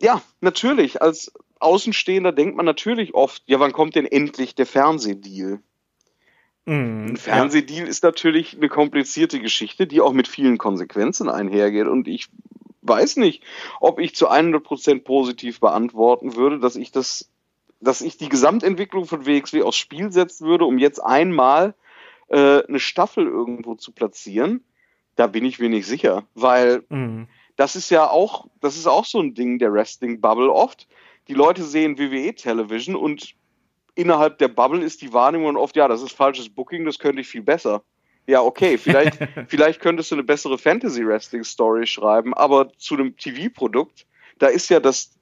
ja, 0.00 0.22
natürlich, 0.40 1.02
als 1.02 1.32
Außenstehender 1.60 2.32
denkt 2.32 2.56
man 2.56 2.64
natürlich 2.64 3.14
oft, 3.14 3.42
ja, 3.46 3.60
wann 3.60 3.72
kommt 3.72 3.96
denn 3.96 4.06
endlich 4.06 4.54
der 4.54 4.66
Fernsehdeal? 4.66 5.60
Mm, 6.64 7.08
Ein 7.08 7.16
Fernsehdeal 7.18 7.84
ja. 7.84 7.90
ist 7.90 8.02
natürlich 8.02 8.56
eine 8.56 8.68
komplizierte 8.68 9.40
Geschichte, 9.40 9.86
die 9.86 10.00
auch 10.00 10.14
mit 10.14 10.26
vielen 10.26 10.56
Konsequenzen 10.56 11.28
einhergeht. 11.28 11.86
Und 11.86 12.08
ich 12.08 12.28
weiß 12.80 13.16
nicht, 13.16 13.42
ob 13.80 13.98
ich 13.98 14.14
zu 14.14 14.30
100% 14.30 15.00
positiv 15.00 15.60
beantworten 15.60 16.34
würde, 16.36 16.58
dass 16.60 16.76
ich 16.76 16.92
das 16.92 17.30
dass 17.84 18.00
ich 18.00 18.16
die 18.16 18.28
Gesamtentwicklung 18.28 19.06
von 19.06 19.26
WXW 19.26 19.62
aufs 19.62 19.76
Spiel 19.76 20.10
setzen 20.12 20.46
würde, 20.46 20.64
um 20.64 20.78
jetzt 20.78 20.98
einmal 20.98 21.74
äh, 22.28 22.62
eine 22.66 22.80
Staffel 22.80 23.26
irgendwo 23.26 23.74
zu 23.74 23.92
platzieren, 23.92 24.64
da 25.16 25.26
bin 25.26 25.44
ich 25.44 25.58
mir 25.58 25.68
nicht 25.68 25.86
sicher, 25.86 26.24
weil 26.34 26.84
mhm. 26.88 27.28
das 27.56 27.76
ist 27.76 27.90
ja 27.90 28.08
auch, 28.08 28.46
das 28.60 28.76
ist 28.76 28.86
auch 28.86 29.04
so 29.04 29.20
ein 29.20 29.34
Ding 29.34 29.58
der 29.58 29.72
Wrestling 29.72 30.20
Bubble 30.20 30.50
oft. 30.50 30.88
Die 31.28 31.34
Leute 31.34 31.62
sehen 31.62 31.98
WWE 31.98 32.34
Television 32.34 32.96
und 32.96 33.34
innerhalb 33.94 34.38
der 34.38 34.48
Bubble 34.48 34.82
ist 34.82 35.02
die 35.02 35.12
Wahrnehmung 35.12 35.56
oft, 35.56 35.76
ja, 35.76 35.88
das 35.88 36.02
ist 36.02 36.12
falsches 36.12 36.48
Booking, 36.48 36.84
das 36.84 36.98
könnte 36.98 37.20
ich 37.20 37.28
viel 37.28 37.42
besser. 37.42 37.82
Ja, 38.26 38.40
okay, 38.42 38.78
vielleicht, 38.78 39.18
vielleicht 39.48 39.80
könntest 39.80 40.10
du 40.10 40.16
eine 40.16 40.24
bessere 40.24 40.58
Fantasy-Wrestling-Story 40.58 41.86
schreiben, 41.86 42.34
aber 42.34 42.72
zu 42.76 42.94
einem 42.94 43.16
TV-Produkt, 43.16 44.06
da 44.38 44.48
ist 44.48 44.68
ja 44.68 44.80
das 44.80 45.13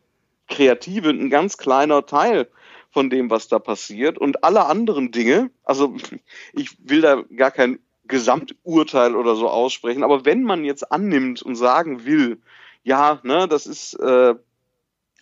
Kreative 0.53 1.11
ein 1.11 1.31
ganz 1.31 1.57
kleiner 1.57 2.07
Teil 2.07 2.49
von 2.91 3.11
dem, 3.11 3.31
was 3.31 3.49
da 3.49 3.59
passiert. 3.59 4.19
Und 4.19 4.45
alle 4.45 4.67
anderen 4.67 5.11
Dinge, 5.11 5.51
also 5.65 5.97
ich 6.53 6.77
will 6.79 7.01
da 7.01 7.23
gar 7.35 7.51
kein 7.51 7.79
Gesamturteil 8.07 9.17
oder 9.17 9.35
so 9.35 9.49
aussprechen, 9.49 10.05
aber 10.05 10.25
wenn 10.25 10.43
man 10.43 10.65
jetzt 10.65 10.93
annimmt 10.93 11.41
und 11.43 11.57
sagen 11.57 12.05
will, 12.05 12.41
ja, 12.85 13.21
ne, 13.23 13.49
das 13.49 13.67
ist, 13.67 13.95
äh, 13.95 14.35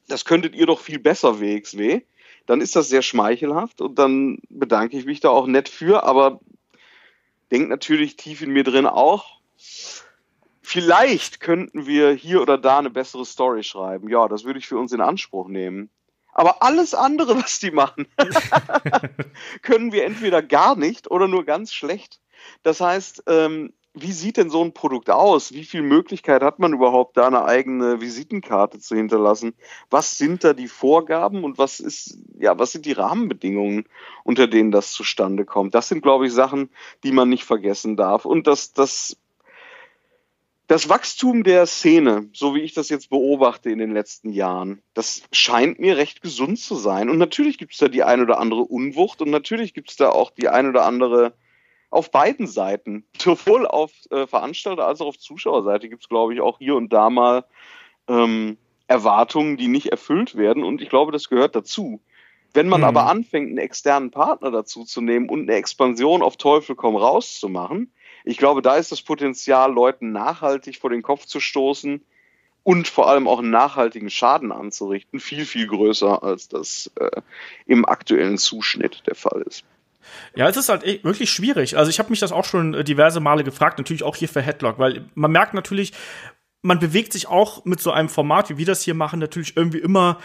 das 0.08 0.24
könntet 0.24 0.56
ihr 0.56 0.66
doch 0.66 0.80
viel 0.80 0.98
besser 0.98 1.40
WXW, 1.40 2.00
dann 2.46 2.60
ist 2.60 2.74
das 2.74 2.88
sehr 2.88 3.02
schmeichelhaft 3.02 3.80
und 3.80 3.98
dann 3.98 4.38
bedanke 4.48 4.98
ich 4.98 5.04
mich 5.04 5.20
da 5.20 5.28
auch 5.28 5.46
nett 5.46 5.68
für, 5.68 6.02
aber 6.02 6.40
denkt 7.52 7.68
natürlich 7.68 8.16
tief 8.16 8.42
in 8.42 8.50
mir 8.50 8.64
drin 8.64 8.86
auch, 8.86 9.40
vielleicht 10.70 11.40
könnten 11.40 11.86
wir 11.86 12.12
hier 12.12 12.40
oder 12.40 12.56
da 12.56 12.78
eine 12.78 12.90
bessere 12.90 13.24
Story 13.24 13.64
schreiben. 13.64 14.08
Ja, 14.08 14.28
das 14.28 14.44
würde 14.44 14.60
ich 14.60 14.68
für 14.68 14.78
uns 14.78 14.92
in 14.92 15.00
Anspruch 15.00 15.48
nehmen. 15.48 15.90
Aber 16.32 16.62
alles 16.62 16.94
andere, 16.94 17.36
was 17.42 17.58
die 17.58 17.72
machen, 17.72 18.06
können 19.62 19.90
wir 19.90 20.04
entweder 20.04 20.42
gar 20.42 20.76
nicht 20.76 21.10
oder 21.10 21.26
nur 21.26 21.44
ganz 21.44 21.72
schlecht. 21.72 22.20
Das 22.62 22.80
heißt, 22.80 23.24
ähm, 23.26 23.72
wie 23.94 24.12
sieht 24.12 24.36
denn 24.36 24.48
so 24.48 24.62
ein 24.62 24.72
Produkt 24.72 25.10
aus? 25.10 25.52
Wie 25.52 25.64
viel 25.64 25.82
Möglichkeit 25.82 26.40
hat 26.44 26.60
man 26.60 26.72
überhaupt, 26.72 27.16
da 27.16 27.26
eine 27.26 27.44
eigene 27.44 28.00
Visitenkarte 28.00 28.78
zu 28.78 28.94
hinterlassen? 28.94 29.54
Was 29.90 30.18
sind 30.18 30.44
da 30.44 30.52
die 30.52 30.68
Vorgaben 30.68 31.42
und 31.42 31.58
was 31.58 31.80
ist, 31.80 32.16
ja, 32.38 32.56
was 32.60 32.70
sind 32.70 32.86
die 32.86 32.92
Rahmenbedingungen, 32.92 33.86
unter 34.22 34.46
denen 34.46 34.70
das 34.70 34.92
zustande 34.92 35.44
kommt? 35.44 35.74
Das 35.74 35.88
sind, 35.88 36.02
glaube 36.02 36.28
ich, 36.28 36.32
Sachen, 36.32 36.70
die 37.02 37.10
man 37.10 37.28
nicht 37.28 37.42
vergessen 37.42 37.96
darf. 37.96 38.24
Und 38.24 38.46
das, 38.46 38.72
das, 38.72 39.16
das 40.70 40.88
Wachstum 40.88 41.42
der 41.42 41.66
Szene, 41.66 42.28
so 42.32 42.54
wie 42.54 42.60
ich 42.60 42.74
das 42.74 42.90
jetzt 42.90 43.10
beobachte 43.10 43.70
in 43.70 43.78
den 43.78 43.90
letzten 43.90 44.30
Jahren, 44.30 44.80
das 44.94 45.24
scheint 45.32 45.80
mir 45.80 45.96
recht 45.96 46.22
gesund 46.22 46.60
zu 46.60 46.76
sein. 46.76 47.10
Und 47.10 47.18
natürlich 47.18 47.58
gibt 47.58 47.72
es 47.72 47.78
da 47.78 47.88
die 47.88 48.04
ein 48.04 48.20
oder 48.20 48.38
andere 48.38 48.60
Unwucht 48.60 49.20
und 49.20 49.30
natürlich 49.30 49.74
gibt 49.74 49.90
es 49.90 49.96
da 49.96 50.10
auch 50.10 50.30
die 50.30 50.48
ein 50.48 50.68
oder 50.68 50.84
andere 50.84 51.34
auf 51.90 52.12
beiden 52.12 52.46
Seiten, 52.46 53.04
sowohl 53.18 53.66
auf 53.66 53.90
äh, 54.12 54.28
Veranstalter- 54.28 54.86
als 54.86 55.00
auch 55.00 55.08
auf 55.08 55.18
Zuschauerseite 55.18 55.88
gibt 55.88 56.04
es, 56.04 56.08
glaube 56.08 56.34
ich, 56.34 56.40
auch 56.40 56.58
hier 56.58 56.76
und 56.76 56.92
da 56.92 57.10
mal 57.10 57.46
ähm, 58.06 58.56
Erwartungen, 58.86 59.56
die 59.56 59.66
nicht 59.66 59.88
erfüllt 59.88 60.36
werden. 60.36 60.62
Und 60.62 60.82
ich 60.82 60.88
glaube, 60.88 61.10
das 61.10 61.28
gehört 61.28 61.56
dazu. 61.56 62.00
Wenn 62.54 62.68
man 62.68 62.82
mhm. 62.82 62.86
aber 62.86 63.06
anfängt, 63.06 63.48
einen 63.48 63.58
externen 63.58 64.12
Partner 64.12 64.52
dazu 64.52 64.84
zu 64.84 65.00
nehmen 65.00 65.30
und 65.30 65.48
eine 65.48 65.54
Expansion 65.54 66.22
auf 66.22 66.36
Teufel 66.36 66.76
komm 66.76 66.94
raus 66.94 67.40
zu 67.40 67.48
machen, 67.48 67.92
ich 68.24 68.36
glaube, 68.36 68.62
da 68.62 68.76
ist 68.76 68.92
das 68.92 69.02
Potenzial, 69.02 69.72
Leuten 69.72 70.12
nachhaltig 70.12 70.78
vor 70.78 70.90
den 70.90 71.02
Kopf 71.02 71.26
zu 71.26 71.40
stoßen 71.40 72.02
und 72.62 72.88
vor 72.88 73.08
allem 73.08 73.26
auch 73.26 73.38
einen 73.38 73.50
nachhaltigen 73.50 74.10
Schaden 74.10 74.52
anzurichten, 74.52 75.20
viel, 75.20 75.46
viel 75.46 75.66
größer, 75.66 76.22
als 76.22 76.48
das 76.48 76.90
äh, 76.96 77.22
im 77.66 77.86
aktuellen 77.86 78.38
Zuschnitt 78.38 79.02
der 79.06 79.14
Fall 79.14 79.42
ist. 79.42 79.64
Ja, 80.34 80.48
es 80.48 80.56
ist 80.56 80.68
halt 80.68 80.84
wirklich 81.04 81.30
schwierig. 81.30 81.76
Also 81.76 81.90
ich 81.90 81.98
habe 81.98 82.10
mich 82.10 82.20
das 82.20 82.32
auch 82.32 82.44
schon 82.44 82.74
äh, 82.74 82.84
diverse 82.84 83.20
Male 83.20 83.44
gefragt, 83.44 83.78
natürlich 83.78 84.02
auch 84.02 84.16
hier 84.16 84.28
für 84.28 84.42
Headlock, 84.42 84.78
weil 84.78 85.04
man 85.14 85.30
merkt 85.30 85.54
natürlich, 85.54 85.92
man 86.62 86.78
bewegt 86.78 87.12
sich 87.12 87.26
auch 87.28 87.64
mit 87.64 87.80
so 87.80 87.90
einem 87.90 88.08
Format, 88.08 88.50
wie 88.50 88.58
wir 88.58 88.66
das 88.66 88.82
hier 88.82 88.94
machen, 88.94 89.18
natürlich 89.18 89.56
irgendwie 89.56 89.78
immer 89.78 90.18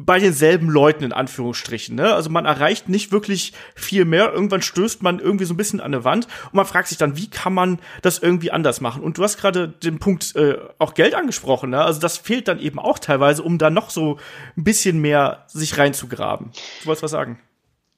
bei 0.00 0.20
denselben 0.20 0.70
Leuten 0.70 1.02
in 1.02 1.12
Anführungsstrichen. 1.12 1.96
Ne? 1.96 2.14
Also 2.14 2.30
man 2.30 2.44
erreicht 2.44 2.88
nicht 2.88 3.10
wirklich 3.10 3.52
viel 3.74 4.04
mehr. 4.04 4.32
Irgendwann 4.32 4.62
stößt 4.62 5.02
man 5.02 5.18
irgendwie 5.18 5.44
so 5.44 5.54
ein 5.54 5.56
bisschen 5.56 5.80
an 5.80 5.92
eine 5.92 6.04
Wand 6.04 6.28
und 6.46 6.54
man 6.54 6.66
fragt 6.66 6.86
sich 6.86 6.98
dann, 6.98 7.16
wie 7.16 7.28
kann 7.28 7.52
man 7.52 7.80
das 8.00 8.20
irgendwie 8.20 8.52
anders 8.52 8.80
machen? 8.80 9.02
Und 9.02 9.18
du 9.18 9.24
hast 9.24 9.38
gerade 9.38 9.68
den 9.68 9.98
Punkt 9.98 10.36
äh, 10.36 10.56
auch 10.78 10.94
Geld 10.94 11.16
angesprochen. 11.16 11.70
Ne? 11.70 11.82
Also 11.82 12.00
das 12.00 12.16
fehlt 12.16 12.46
dann 12.46 12.60
eben 12.60 12.78
auch 12.78 13.00
teilweise, 13.00 13.42
um 13.42 13.58
da 13.58 13.70
noch 13.70 13.90
so 13.90 14.18
ein 14.56 14.62
bisschen 14.62 15.00
mehr 15.00 15.44
sich 15.48 15.76
reinzugraben. 15.78 16.52
Du 16.80 16.86
wolltest 16.86 17.02
was 17.02 17.10
sagen? 17.10 17.40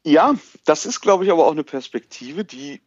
Ja, 0.02 0.34
das 0.64 0.86
ist, 0.86 1.02
glaube 1.02 1.24
ich, 1.24 1.30
aber 1.30 1.46
auch 1.46 1.52
eine 1.52 1.64
Perspektive, 1.64 2.46
die 2.46 2.80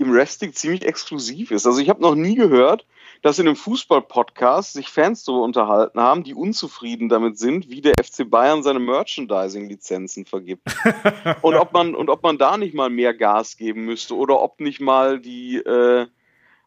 im 0.00 0.14
Wrestling 0.14 0.54
ziemlich 0.54 0.86
exklusiv 0.86 1.50
ist. 1.50 1.66
Also 1.66 1.78
ich 1.78 1.90
habe 1.90 2.00
noch 2.00 2.14
nie 2.14 2.34
gehört, 2.34 2.86
dass 3.20 3.38
in 3.38 3.46
einem 3.46 3.56
Fußball-Podcast 3.56 4.72
sich 4.72 4.88
Fans 4.88 5.24
darüber 5.24 5.44
unterhalten 5.44 6.00
haben, 6.00 6.24
die 6.24 6.32
unzufrieden 6.32 7.10
damit 7.10 7.38
sind, 7.38 7.68
wie 7.68 7.82
der 7.82 7.92
FC 8.02 8.28
Bayern 8.28 8.62
seine 8.62 8.78
Merchandising-Lizenzen 8.78 10.24
vergibt. 10.24 10.74
und 11.42 11.54
ob 11.54 11.74
man 11.74 11.94
und 11.94 12.08
ob 12.08 12.22
man 12.22 12.38
da 12.38 12.56
nicht 12.56 12.74
mal 12.74 12.88
mehr 12.88 13.12
Gas 13.12 13.58
geben 13.58 13.84
müsste 13.84 14.16
oder 14.16 14.40
ob 14.40 14.58
nicht 14.60 14.80
mal 14.80 15.20
die, 15.20 15.56
äh, 15.56 16.06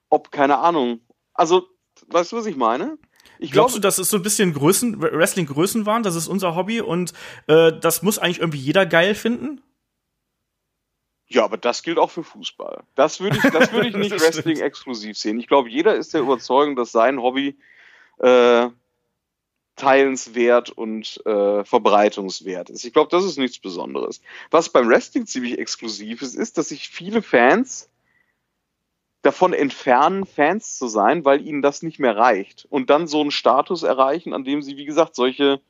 ob 0.10 0.32
keine 0.32 0.60
Ahnung. 0.60 1.00
Also, 1.34 1.68
weißt 2.10 2.34
du, 2.34 2.36
was 2.36 2.46
ich 2.46 2.56
meine? 2.56 3.00
Ich 3.40 3.52
Glaubst 3.52 3.74
glaube, 3.74 3.82
du, 3.82 3.88
das 3.88 3.98
ist 3.98 4.12
so 4.12 4.18
ein 4.18 4.24
bisschen 4.24 4.54
Größen, 4.54 5.02
Wrestling-Größenwahn? 5.02 6.04
Das 6.04 6.16
ist 6.16 6.28
unser 6.28 6.56
Hobby 6.56 6.82
und 6.82 7.14
äh, 7.48 7.72
das 7.82 8.04
muss 8.04 8.20
eigentlich 8.20 8.40
irgendwie 8.40 8.60
jeder 8.60 8.86
geil 8.86 9.16
finden? 9.16 9.64
Ja, 11.34 11.44
aber 11.44 11.58
das 11.58 11.82
gilt 11.82 11.98
auch 11.98 12.12
für 12.12 12.24
Fußball. 12.24 12.84
Das 12.94 13.20
würde 13.20 13.38
ich, 13.38 13.52
das 13.52 13.72
würde 13.72 13.88
ich 13.88 13.96
nicht 13.98 14.12
Wrestling 14.12 14.60
exklusiv 14.60 15.18
sehen. 15.18 15.40
Ich 15.40 15.48
glaube, 15.48 15.68
jeder 15.68 15.96
ist 15.96 16.14
der 16.14 16.22
Überzeugung, 16.22 16.76
dass 16.76 16.92
sein 16.92 17.20
Hobby 17.20 17.58
äh, 18.20 18.70
teilenswert 19.76 20.70
und 20.70 21.26
äh, 21.26 21.66
verbreitungswert 21.66 22.70
ist. 22.70 22.86
Ich 22.86 22.94
glaube, 22.94 23.10
das 23.10 23.26
ist 23.26 23.40
nichts 23.40 23.58
Besonderes. 23.58 24.22
Was 24.52 24.70
beim 24.70 24.88
Wrestling 24.88 25.26
ziemlich 25.26 25.58
exklusiv 25.58 26.22
ist, 26.22 26.36
ist, 26.36 26.60
dass 26.60 26.70
sich 26.70 26.90
viele 26.90 27.24
Fans 27.24 27.90
davon 29.24 29.54
entfernen, 29.54 30.28
Fans 30.28 30.78
zu 30.78 30.88
sein, 30.88 31.26
weil 31.26 31.42
ihnen 31.42 31.64
das 31.64 31.82
nicht 31.82 31.98
mehr 31.98 32.16
reicht. 32.16 32.68
Und 32.70 32.92
dann 32.92 33.08
so 33.08 33.22
einen 33.22 33.32
Status 33.32 33.82
erreichen, 33.82 34.34
an 34.34 34.44
dem 34.44 34.62
sie, 34.62 34.78
wie 34.78 34.86
gesagt, 34.86 35.16
solche, 35.16 35.62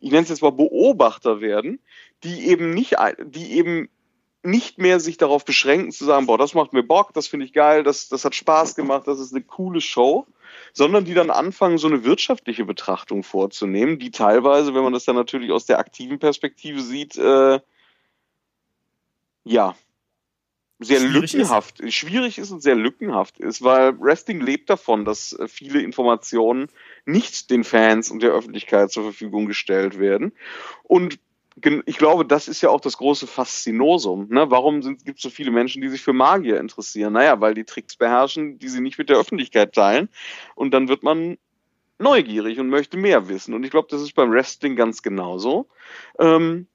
ich 0.00 0.10
nenne 0.10 0.24
es 0.24 0.30
jetzt 0.30 0.42
mal 0.42 0.50
Beobachter 0.50 1.40
werden, 1.40 1.78
die 2.24 2.48
eben 2.48 2.70
nicht, 2.70 2.96
die 3.24 3.52
eben 3.52 3.88
nicht 4.46 4.78
mehr 4.78 5.00
sich 5.00 5.16
darauf 5.16 5.44
beschränken 5.44 5.92
zu 5.92 6.04
sagen, 6.04 6.26
boah, 6.26 6.38
das 6.38 6.54
macht 6.54 6.72
mir 6.72 6.82
Bock, 6.82 7.12
das 7.12 7.28
finde 7.28 7.46
ich 7.46 7.52
geil, 7.52 7.82
das, 7.82 8.08
das 8.08 8.24
hat 8.24 8.34
Spaß 8.34 8.74
gemacht, 8.74 9.06
das 9.06 9.20
ist 9.20 9.34
eine 9.34 9.42
coole 9.42 9.80
Show, 9.80 10.26
sondern 10.72 11.04
die 11.04 11.14
dann 11.14 11.30
anfangen, 11.30 11.78
so 11.78 11.88
eine 11.88 12.04
wirtschaftliche 12.04 12.64
Betrachtung 12.64 13.22
vorzunehmen, 13.22 13.98
die 13.98 14.10
teilweise, 14.10 14.74
wenn 14.74 14.84
man 14.84 14.92
das 14.92 15.04
dann 15.04 15.16
natürlich 15.16 15.50
aus 15.50 15.66
der 15.66 15.78
aktiven 15.78 16.18
Perspektive 16.18 16.80
sieht, 16.80 17.16
äh, 17.16 17.60
ja, 19.44 19.76
sehr 20.78 21.00
schwierig 21.00 21.32
lückenhaft, 21.32 21.80
ist. 21.80 21.94
schwierig 21.94 22.38
ist 22.38 22.50
und 22.50 22.62
sehr 22.62 22.74
lückenhaft 22.74 23.38
ist, 23.38 23.62
weil 23.62 23.98
Wrestling 23.98 24.40
lebt 24.40 24.68
davon, 24.68 25.04
dass 25.06 25.36
viele 25.46 25.80
Informationen 25.80 26.68
nicht 27.06 27.50
den 27.50 27.64
Fans 27.64 28.10
und 28.10 28.22
der 28.22 28.32
Öffentlichkeit 28.32 28.90
zur 28.90 29.04
Verfügung 29.04 29.46
gestellt 29.46 29.98
werden. 29.98 30.32
Und 30.82 31.18
ich 31.86 31.96
glaube, 31.96 32.26
das 32.26 32.48
ist 32.48 32.60
ja 32.60 32.68
auch 32.68 32.80
das 32.80 32.98
große 32.98 33.26
Faszinosum. 33.26 34.28
Ne? 34.28 34.50
Warum 34.50 34.82
gibt 34.82 35.18
es 35.18 35.22
so 35.22 35.30
viele 35.30 35.50
Menschen, 35.50 35.80
die 35.80 35.88
sich 35.88 36.02
für 36.02 36.12
Magier 36.12 36.60
interessieren? 36.60 37.14
Naja, 37.14 37.40
weil 37.40 37.54
die 37.54 37.64
Tricks 37.64 37.96
beherrschen, 37.96 38.58
die 38.58 38.68
sie 38.68 38.80
nicht 38.80 38.98
mit 38.98 39.08
der 39.08 39.16
Öffentlichkeit 39.16 39.74
teilen. 39.74 40.10
Und 40.54 40.72
dann 40.72 40.88
wird 40.88 41.02
man 41.02 41.38
neugierig 41.98 42.58
und 42.60 42.68
möchte 42.68 42.98
mehr 42.98 43.28
wissen. 43.28 43.54
Und 43.54 43.64
ich 43.64 43.70
glaube, 43.70 43.88
das 43.90 44.02
ist 44.02 44.14
beim 44.14 44.30
Wrestling 44.30 44.76
ganz 44.76 45.02
genauso. 45.02 45.66
Ähm, 46.18 46.66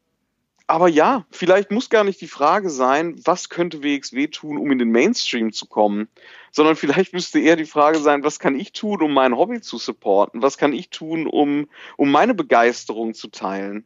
aber 0.65 0.87
ja, 0.87 1.25
vielleicht 1.31 1.69
muss 1.69 1.89
gar 1.89 2.03
nicht 2.03 2.21
die 2.21 2.27
Frage 2.27 2.69
sein, 2.69 3.19
was 3.25 3.49
könnte 3.49 3.83
WXW 3.83 4.27
tun, 4.27 4.57
um 4.57 4.71
in 4.71 4.79
den 4.79 4.89
Mainstream 4.89 5.51
zu 5.51 5.67
kommen, 5.67 6.07
sondern 6.51 6.75
vielleicht 6.75 7.13
müsste 7.13 7.39
eher 7.39 7.57
die 7.57 7.65
Frage 7.65 7.99
sein, 7.99 8.23
was 8.23 8.39
kann 8.39 8.57
ich 8.57 8.71
tun, 8.71 9.01
um 9.01 9.13
mein 9.13 9.35
Hobby 9.35 9.61
zu 9.61 9.77
supporten? 9.77 10.41
Was 10.41 10.57
kann 10.57 10.73
ich 10.73 10.89
tun, 10.89 11.27
um, 11.27 11.67
um 11.97 12.09
meine 12.09 12.33
Begeisterung 12.33 13.13
zu 13.13 13.27
teilen? 13.27 13.85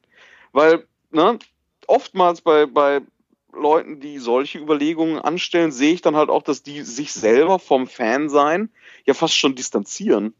Weil, 0.56 0.88
ne, 1.12 1.38
oftmals 1.86 2.40
bei, 2.40 2.66
bei 2.66 3.02
Leuten, 3.52 4.00
die 4.00 4.20
solche 4.20 4.58
Überlegungen 4.58 5.20
anstellen, 5.20 5.74
sehe 5.74 5.94
ich 5.94 6.02
dann 6.02 6.16
halt 6.16 6.30
auch, 6.30 6.44
dass 6.44 6.64
die 6.64 6.82
sich 6.84 7.12
selber 7.12 7.60
vom 7.60 7.88
Fansein 7.88 8.70
ja 9.06 9.14
fast 9.14 9.36
schon 9.36 9.56
distanzieren 9.56 10.34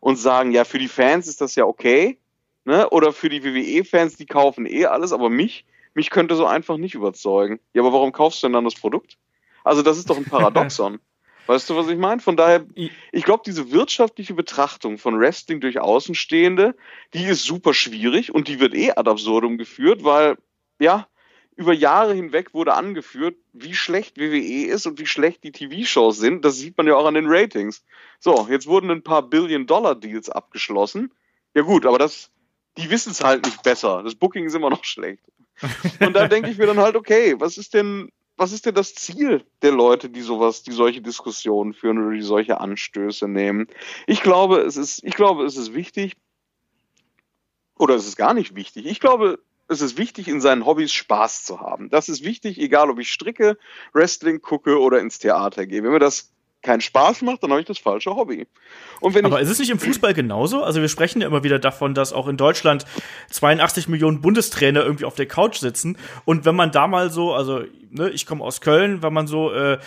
und 0.00 0.16
sagen, 0.16 0.52
ja, 0.52 0.64
für 0.64 0.78
die 0.78 0.88
Fans 0.88 1.28
ist 1.28 1.42
das 1.42 1.54
ja 1.54 1.66
okay, 1.66 2.18
ne? 2.64 2.88
Oder 2.88 3.12
für 3.12 3.28
die 3.28 3.44
WWE-Fans, 3.44 4.16
die 4.16 4.24
kaufen 4.24 4.64
eh 4.64 4.86
alles, 4.86 5.12
aber 5.12 5.28
mich, 5.28 5.66
mich 5.92 6.08
könnte 6.08 6.34
so 6.34 6.46
einfach 6.46 6.78
nicht 6.78 6.94
überzeugen. 6.94 7.60
Ja, 7.74 7.82
aber 7.82 7.92
warum 7.92 8.12
kaufst 8.12 8.42
du 8.42 8.46
denn 8.46 8.54
dann 8.54 8.64
das 8.64 8.74
Produkt? 8.74 9.18
Also, 9.64 9.82
das 9.82 9.98
ist 9.98 10.08
doch 10.08 10.16
ein 10.16 10.24
Paradoxon. 10.30 10.98
Weißt 11.48 11.70
du, 11.70 11.76
was 11.76 11.88
ich 11.88 11.96
meine? 11.96 12.20
Von 12.20 12.36
daher, 12.36 12.66
ich 12.74 13.24
glaube, 13.24 13.42
diese 13.46 13.72
wirtschaftliche 13.72 14.34
Betrachtung 14.34 14.98
von 14.98 15.18
Wrestling 15.18 15.62
durch 15.62 15.80
Außenstehende, 15.80 16.76
die 17.14 17.24
ist 17.24 17.44
super 17.44 17.72
schwierig 17.72 18.34
und 18.34 18.48
die 18.48 18.60
wird 18.60 18.74
eh 18.74 18.90
ad 18.90 19.08
absurdum 19.08 19.56
geführt, 19.56 20.04
weil, 20.04 20.36
ja, 20.78 21.08
über 21.56 21.72
Jahre 21.72 22.12
hinweg 22.12 22.52
wurde 22.52 22.74
angeführt, 22.74 23.34
wie 23.54 23.74
schlecht 23.74 24.18
WWE 24.18 24.66
ist 24.66 24.86
und 24.86 24.98
wie 24.98 25.06
schlecht 25.06 25.42
die 25.42 25.52
TV-Shows 25.52 26.18
sind. 26.18 26.44
Das 26.44 26.58
sieht 26.58 26.76
man 26.76 26.86
ja 26.86 26.96
auch 26.96 27.06
an 27.06 27.14
den 27.14 27.26
Ratings. 27.26 27.82
So, 28.20 28.46
jetzt 28.50 28.66
wurden 28.66 28.90
ein 28.90 29.02
paar 29.02 29.22
Billion-Dollar-Deals 29.22 30.28
abgeschlossen. 30.28 31.14
Ja 31.54 31.62
gut, 31.62 31.86
aber 31.86 31.96
das, 31.96 32.30
die 32.76 32.90
wissen 32.90 33.12
es 33.12 33.24
halt 33.24 33.46
nicht 33.46 33.62
besser. 33.62 34.02
Das 34.02 34.14
Booking 34.14 34.44
ist 34.44 34.54
immer 34.54 34.68
noch 34.68 34.84
schlecht. 34.84 35.24
Und 36.00 36.12
da 36.12 36.28
denke 36.28 36.50
ich 36.50 36.58
mir 36.58 36.66
dann 36.66 36.78
halt, 36.78 36.94
okay, 36.94 37.36
was 37.38 37.56
ist 37.56 37.72
denn, 37.72 38.12
was 38.38 38.52
ist 38.52 38.66
denn 38.66 38.74
das 38.74 38.94
Ziel 38.94 39.44
der 39.62 39.72
Leute, 39.72 40.08
die 40.08 40.22
sowas, 40.22 40.62
die 40.62 40.72
solche 40.72 41.02
Diskussionen 41.02 41.74
führen 41.74 41.98
oder 41.98 42.14
die 42.14 42.22
solche 42.22 42.60
Anstöße 42.60 43.28
nehmen? 43.28 43.66
Ich 44.06 44.22
glaube, 44.22 44.60
es 44.60 44.76
ist, 44.76 45.02
ich 45.04 45.14
glaube, 45.14 45.44
es 45.44 45.56
ist 45.56 45.74
wichtig, 45.74 46.16
oder 47.76 47.94
es 47.94 48.06
ist 48.06 48.16
gar 48.16 48.34
nicht 48.34 48.54
wichtig. 48.54 48.86
Ich 48.86 49.00
glaube, 49.00 49.40
es 49.68 49.80
ist 49.80 49.98
wichtig, 49.98 50.28
in 50.28 50.40
seinen 50.40 50.64
Hobbys 50.66 50.92
Spaß 50.92 51.44
zu 51.44 51.60
haben. 51.60 51.90
Das 51.90 52.08
ist 52.08 52.24
wichtig, 52.24 52.58
egal 52.58 52.90
ob 52.90 52.98
ich 52.98 53.12
stricke, 53.12 53.58
Wrestling 53.92 54.40
gucke 54.40 54.80
oder 54.80 55.00
ins 55.00 55.18
Theater 55.18 55.66
gehe. 55.66 55.82
Wenn 55.82 55.92
mir 55.92 55.98
das 55.98 56.32
keinen 56.68 56.80
Spaß 56.82 57.22
macht, 57.22 57.42
dann 57.42 57.50
habe 57.50 57.60
ich 57.60 57.66
das 57.66 57.78
falsche 57.78 58.14
Hobby. 58.14 58.46
Aber 59.32 59.40
ist 59.40 59.48
es 59.48 59.58
nicht 59.58 59.70
im 59.70 59.78
Fußball 59.78 60.12
genauso? 60.12 60.62
Also 60.62 60.82
wir 60.82 60.88
sprechen 60.88 61.22
ja 61.22 61.26
immer 61.26 61.42
wieder 61.42 61.58
davon, 61.58 61.94
dass 61.94 62.12
auch 62.12 62.28
in 62.28 62.36
Deutschland 62.36 62.84
82 63.30 63.88
Millionen 63.88 64.20
Bundestrainer 64.20 64.84
irgendwie 64.84 65.06
auf 65.06 65.14
der 65.14 65.26
Couch 65.26 65.56
sitzen. 65.56 65.96
Und 66.26 66.44
wenn 66.44 66.54
man 66.54 66.70
da 66.70 66.86
mal 66.86 67.10
so, 67.10 67.32
also 67.32 67.62
ne, 67.90 68.10
ich 68.10 68.26
komme 68.26 68.44
aus 68.44 68.60
Köln, 68.60 69.02
wenn 69.02 69.14
man 69.14 69.26
so 69.26 69.50
äh, 69.50 69.78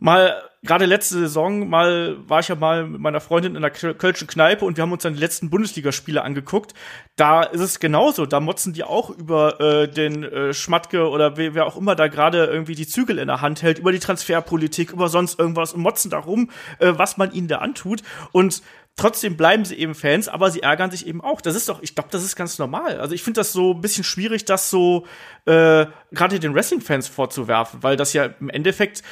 mal 0.00 0.50
gerade 0.62 0.84
letzte 0.84 1.18
Saison 1.18 1.68
mal 1.68 2.16
war 2.28 2.40
ich 2.40 2.48
ja 2.48 2.54
mal 2.54 2.86
mit 2.86 3.00
meiner 3.00 3.20
Freundin 3.20 3.56
in 3.56 3.62
der 3.62 3.70
Kölschen 3.70 4.26
Kneipe 4.26 4.64
und 4.64 4.76
wir 4.76 4.82
haben 4.82 4.92
uns 4.92 5.02
dann 5.02 5.14
die 5.14 5.20
letzten 5.20 5.48
Bundesligaspiele 5.48 6.22
angeguckt. 6.22 6.74
Da 7.16 7.42
ist 7.42 7.60
es 7.60 7.80
genauso. 7.80 8.26
Da 8.26 8.40
motzen 8.40 8.72
die 8.72 8.84
auch 8.84 9.10
über 9.10 9.60
äh, 9.60 9.88
den 9.88 10.22
äh, 10.22 10.52
Schmatke 10.52 11.08
oder 11.08 11.36
wer, 11.36 11.54
wer 11.54 11.66
auch 11.66 11.76
immer 11.76 11.94
da 11.94 12.08
gerade 12.08 12.44
irgendwie 12.44 12.74
die 12.74 12.86
Zügel 12.86 13.18
in 13.18 13.28
der 13.28 13.40
Hand 13.40 13.62
hält, 13.62 13.78
über 13.78 13.92
die 13.92 14.00
Transferpolitik, 14.00 14.92
über 14.92 15.08
sonst 15.08 15.38
irgendwas 15.38 15.72
und 15.72 15.80
motzen 15.80 16.10
darum, 16.10 16.50
äh, 16.78 16.92
was 16.94 17.16
man 17.16 17.32
ihnen 17.32 17.48
da 17.48 17.58
antut. 17.58 18.02
Und 18.32 18.62
trotzdem 18.96 19.38
bleiben 19.38 19.64
sie 19.64 19.76
eben 19.76 19.94
Fans, 19.94 20.28
aber 20.28 20.50
sie 20.50 20.60
ärgern 20.60 20.90
sich 20.90 21.06
eben 21.06 21.22
auch. 21.22 21.40
Das 21.40 21.56
ist 21.56 21.70
doch, 21.70 21.82
ich 21.82 21.94
glaube, 21.94 22.10
das 22.12 22.22
ist 22.22 22.36
ganz 22.36 22.58
normal. 22.58 23.00
Also 23.00 23.14
ich 23.14 23.22
finde 23.22 23.40
das 23.40 23.52
so 23.52 23.72
ein 23.72 23.80
bisschen 23.80 24.04
schwierig, 24.04 24.44
das 24.44 24.68
so 24.68 25.06
äh, 25.46 25.86
gerade 26.12 26.38
den 26.38 26.54
Wrestling-Fans 26.54 27.08
vorzuwerfen, 27.08 27.82
weil 27.82 27.96
das 27.96 28.12
ja 28.12 28.26
im 28.26 28.50
Endeffekt 28.50 29.02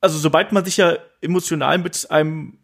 also 0.00 0.18
sobald 0.18 0.52
man 0.52 0.64
sich 0.64 0.76
ja 0.76 0.96
emotional 1.20 1.78
mit 1.78 2.10
einem 2.10 2.58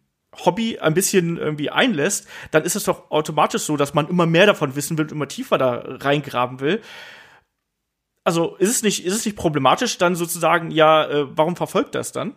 Hobby 0.45 0.78
ein 0.78 0.95
bisschen 0.95 1.38
irgendwie 1.38 1.71
einlässt, 1.71 2.28
dann 2.50 2.64
ist 2.64 2.76
es 2.76 2.85
doch 2.85 3.11
automatisch 3.11 3.62
so, 3.62 3.76
dass 3.76 3.95
man 3.95 4.09
immer 4.09 4.26
mehr 4.26 4.47
davon 4.47 4.76
wissen 4.76 4.99
will 4.99 5.07
und 5.07 5.12
immer 5.12 5.28
tiefer 5.28 5.59
da 5.59 5.83
reingraben 5.87 6.61
will. 6.61 6.83
Also 8.25 8.57
ist 8.57 8.71
es 8.71 8.83
nicht, 8.83 9.05
ist 9.05 9.14
es 9.14 9.25
nicht 9.25 9.37
problematisch, 9.37 9.99
dann 9.99 10.16
sozusagen, 10.16 10.71
ja, 10.71 11.09
äh, 11.09 11.37
warum 11.37 11.57
verfolgt 11.57 11.95
das 11.95 12.12
dann? 12.12 12.35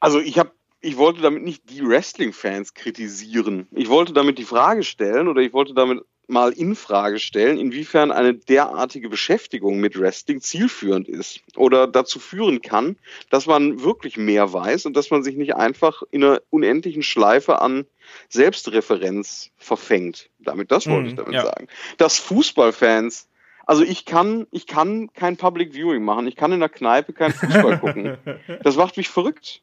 Also 0.00 0.20
ich 0.20 0.38
habe 0.38 0.50
ich 0.80 0.98
wollte 0.98 1.20
damit 1.20 1.42
nicht 1.42 1.68
die 1.70 1.84
Wrestling-Fans 1.84 2.74
kritisieren. 2.74 3.66
Ich 3.72 3.88
wollte 3.88 4.12
damit 4.12 4.38
die 4.38 4.44
Frage 4.44 4.84
stellen 4.84 5.26
oder 5.26 5.40
ich 5.40 5.52
wollte 5.52 5.74
damit 5.74 6.04
mal 6.28 6.52
in 6.52 6.74
Frage 6.74 7.18
stellen, 7.18 7.58
inwiefern 7.58 8.10
eine 8.10 8.34
derartige 8.34 9.08
Beschäftigung 9.08 9.78
mit 9.78 9.98
Wrestling 9.98 10.40
zielführend 10.40 11.08
ist 11.08 11.40
oder 11.54 11.86
dazu 11.86 12.18
führen 12.18 12.62
kann, 12.62 12.96
dass 13.30 13.46
man 13.46 13.82
wirklich 13.82 14.16
mehr 14.16 14.52
weiß 14.52 14.86
und 14.86 14.96
dass 14.96 15.10
man 15.10 15.22
sich 15.22 15.36
nicht 15.36 15.54
einfach 15.54 16.02
in 16.10 16.24
einer 16.24 16.42
unendlichen 16.50 17.02
Schleife 17.02 17.60
an 17.60 17.86
Selbstreferenz 18.28 19.50
verfängt. 19.56 20.30
Damit 20.38 20.72
das 20.72 20.86
wollte 20.86 21.04
mm, 21.04 21.08
ich 21.08 21.14
damit 21.14 21.34
ja. 21.34 21.44
sagen. 21.44 21.68
Dass 21.96 22.18
Fußballfans 22.18 23.28
also 23.68 23.82
ich 23.82 24.04
kann, 24.04 24.46
ich 24.52 24.68
kann 24.68 25.12
kein 25.12 25.36
Public 25.36 25.74
Viewing 25.74 26.04
machen. 26.04 26.28
Ich 26.28 26.36
kann 26.36 26.52
in 26.52 26.60
der 26.60 26.68
Kneipe 26.68 27.12
kein 27.12 27.32
Fußball 27.32 27.78
gucken. 27.80 28.16
Das 28.62 28.76
macht 28.76 28.96
mich 28.96 29.08
verrückt. 29.08 29.60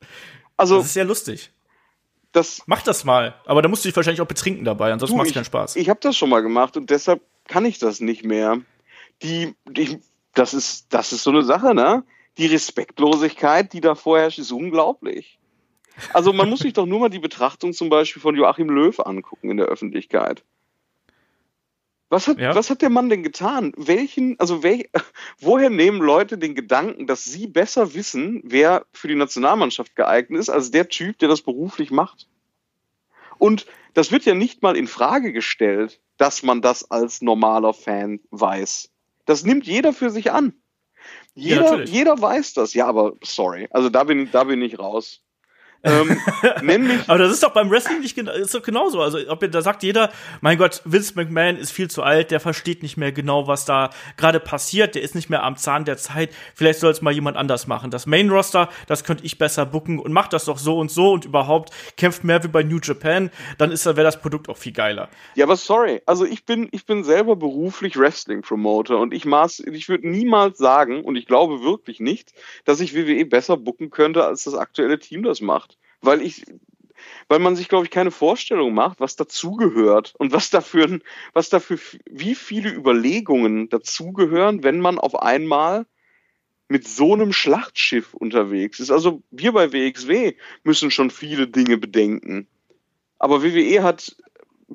Also, 0.58 0.78
das 0.78 0.88
ist 0.88 0.94
sehr 0.94 1.06
lustig. 1.06 1.52
Das, 2.34 2.64
Mach 2.66 2.82
das 2.82 3.06
mal. 3.06 3.36
Aber 3.46 3.62
da 3.62 3.70
musst 3.70 3.86
du 3.86 3.90
dich 3.90 3.96
wahrscheinlich 3.96 4.22
auch 4.22 4.28
betrinken 4.28 4.66
dabei, 4.66 4.92
ansonsten 4.92 5.18
macht 5.18 5.28
es 5.28 5.34
keinen 5.34 5.46
Spaß. 5.46 5.76
Ich 5.76 5.88
habe 5.88 6.00
das 6.02 6.18
schon 6.18 6.30
mal 6.30 6.42
gemacht 6.42 6.76
und 6.76 6.90
deshalb 6.90 7.22
kann 7.48 7.64
ich 7.64 7.78
das 7.80 8.02
nicht 8.02 8.26
mehr. 8.26 8.58
Die, 9.22 9.56
die, 9.70 10.00
das, 10.34 10.54
ist, 10.54 10.88
das 10.94 11.14
ist 11.14 11.24
so 11.24 11.30
eine 11.30 11.44
Sache, 11.44 11.74
ne? 11.76 12.04
Die 12.40 12.48
Respektlosigkeit, 12.48 13.72
die 13.72 13.82
da 13.82 13.94
vorherrscht, 13.94 14.40
ist 14.40 14.52
unglaublich. 14.52 15.40
Also 16.12 16.34
man 16.34 16.50
muss 16.50 16.62
sich 16.62 16.74
doch 16.74 16.88
nur 16.88 17.00
mal 17.00 17.10
die 17.10 17.20
Betrachtung 17.20 17.72
zum 17.72 17.90
Beispiel 17.90 18.22
von 18.22 18.36
Joachim 18.36 18.68
Löw 18.68 19.00
angucken 19.00 19.52
in 19.52 19.58
der 19.58 19.68
Öffentlichkeit. 19.68 20.44
Was 22.14 22.28
hat, 22.28 22.38
ja. 22.38 22.54
was 22.54 22.70
hat 22.70 22.84
der 22.84 22.92
Mann 22.92 23.10
denn 23.10 23.24
getan? 23.24 23.74
Welchen, 23.76 24.40
also 24.40 24.62
wel, 24.62 24.86
woher 25.40 25.72
nehmen 25.72 26.00
Leute 26.00 26.38
den 26.38 26.54
Gedanken, 26.54 27.08
dass 27.08 27.24
sie 27.24 27.48
besser 27.48 27.96
wissen, 27.96 28.40
wer 28.44 28.86
für 28.94 29.08
die 29.08 29.16
Nationalmannschaft 29.16 29.96
geeignet 29.96 30.40
ist, 30.40 30.50
als 30.50 30.70
der 30.70 30.90
Typ, 30.90 31.18
der 31.18 31.28
das 31.28 31.42
beruflich 31.42 31.90
macht? 31.90 32.28
Und 33.40 33.66
das 33.96 34.12
wird 34.12 34.26
ja 34.26 34.36
nicht 34.36 34.62
mal 34.62 34.78
in 34.78 34.86
Frage 34.86 35.34
gestellt, 35.34 36.02
dass 36.18 36.44
man 36.44 36.62
das 36.62 36.92
als 36.92 37.24
normaler 37.24 37.74
Fan 37.74 38.20
weiß. 38.30 38.92
Das 39.26 39.44
nimmt 39.44 39.66
jeder 39.66 39.92
für 39.92 40.12
sich 40.12 40.32
an. 40.32 40.54
Jeder, 41.34 41.80
ja, 41.80 41.84
jeder 41.84 42.22
weiß 42.22 42.54
das. 42.54 42.76
Ja, 42.76 42.86
aber 42.86 43.14
sorry. 43.24 43.68
Also 43.72 43.90
da 43.90 44.04
bin, 44.04 44.30
da 44.32 44.44
bin 44.44 44.62
ich 44.62 44.78
raus. 44.78 45.24
Ähm, 45.84 46.18
nämlich 46.62 47.02
Aber 47.10 47.20
das 47.20 47.32
ist 47.32 47.44
doch 47.44 47.54
beim 47.54 47.70
Wrestling 47.70 48.00
nicht 48.00 48.18
ist 48.18 48.56
doch 48.56 48.64
genauso. 48.64 49.02
Also, 49.02 49.20
ob, 49.28 49.40
da 49.52 49.62
sagt 49.62 49.84
jeder, 49.84 50.12
mein 50.40 50.58
Gott, 50.58 50.82
Vince 50.86 51.14
McMahon 51.16 51.58
ist 51.58 51.72
viel 51.72 51.90
zu 51.90 52.04
alt, 52.04 52.32
der 52.32 52.40
versteht 52.40 52.84
nicht 52.84 52.96
mehr 52.96 53.12
genau, 53.12 53.48
was 53.48 53.66
da 53.66 53.90
gerade 54.16 54.40
passiert, 54.40 54.96
der 54.96 55.02
ist 55.02 55.14
nicht 55.14 55.30
mehr 55.30 55.44
am 55.44 55.58
Zahn 55.58 55.84
der 55.84 55.98
Zeit. 55.98 56.30
Vielleicht 56.56 56.80
soll 56.80 56.92
es 56.92 57.02
mal 57.02 57.14
jemand 57.14 57.36
anders 57.36 57.68
machen. 57.68 57.92
Das 57.92 58.06
Main 58.06 58.30
Roster, 58.30 58.70
das 58.88 59.04
könnte 59.04 59.26
ich 59.26 59.38
besser 59.38 59.66
booken 59.66 60.00
und 60.00 60.14
macht 60.14 60.32
das 60.32 60.46
doch 60.46 60.58
so 60.58 60.78
und 60.78 60.90
so 60.90 61.12
und 61.12 61.26
überhaupt 61.26 61.72
kämpft 61.98 62.24
mehr 62.24 62.42
wie 62.44 62.48
bei 62.48 62.64
New 62.64 62.80
Japan, 62.82 63.30
dann 63.58 63.72
ist 63.72 63.84
wäre 63.86 64.04
das 64.04 64.22
Produkt 64.22 64.48
auch 64.48 64.58
viel 64.58 64.72
geiler. 64.72 65.10
Ja, 65.36 65.44
aber 65.44 65.58
sorry, 65.58 66.02
also 66.06 66.26
ich 66.26 66.46
bin 66.46 66.70
ich 66.72 66.86
bin 66.86 67.04
selber 67.04 67.36
beruflich 67.36 67.98
Wrestling 67.98 68.42
Promoter 68.42 68.98
und 69.00 69.14
ich 69.14 69.26
maß 69.26 69.60
ich 69.60 69.90
würde 69.90 70.08
niemals 70.08 70.58
sagen 70.58 71.04
und 71.04 71.18
ich 71.18 71.26
glaube 71.26 71.64
wirklich 71.64 72.00
nicht, 72.00 72.34
dass 72.64 72.80
ich 72.80 72.96
WWE 72.96 73.26
besser 73.26 73.58
booken 73.58 73.90
könnte, 73.90 74.24
als 74.24 74.46
das 74.46 74.56
aktuelle 74.56 75.00
Team 75.00 75.24
das 75.24 75.42
macht 75.42 75.73
weil 76.04 76.22
ich, 76.22 76.46
weil 77.28 77.40
man 77.40 77.56
sich, 77.56 77.70
glaube 77.70 77.86
ich, 77.86 77.92
keine 77.92 78.12
Vorstellung 78.12 78.74
macht, 78.74 79.00
was 79.00 79.16
dazugehört 79.16 80.14
und 80.18 80.32
was 80.32 80.50
dafür, 80.50 81.00
was 81.34 81.50
dafür, 81.50 81.80
wie 82.10 82.36
viele 82.36 82.72
Überlegungen 82.72 83.70
dazugehören, 83.70 84.64
wenn 84.64 84.80
man 84.80 85.00
auf 85.00 85.16
einmal 85.16 85.86
mit 86.68 86.88
so 86.88 87.14
einem 87.14 87.34
Schlachtschiff 87.34 88.14
unterwegs 88.14 88.80
ist. 88.80 88.92
Also 88.92 89.22
wir 89.32 89.52
bei 89.52 89.72
WXW 89.72 90.36
müssen 90.64 90.92
schon 90.92 91.12
viele 91.12 91.48
Dinge 91.48 91.78
bedenken. 91.78 92.48
Aber 93.20 93.44
WWE 93.44 93.84
hat 93.84 94.16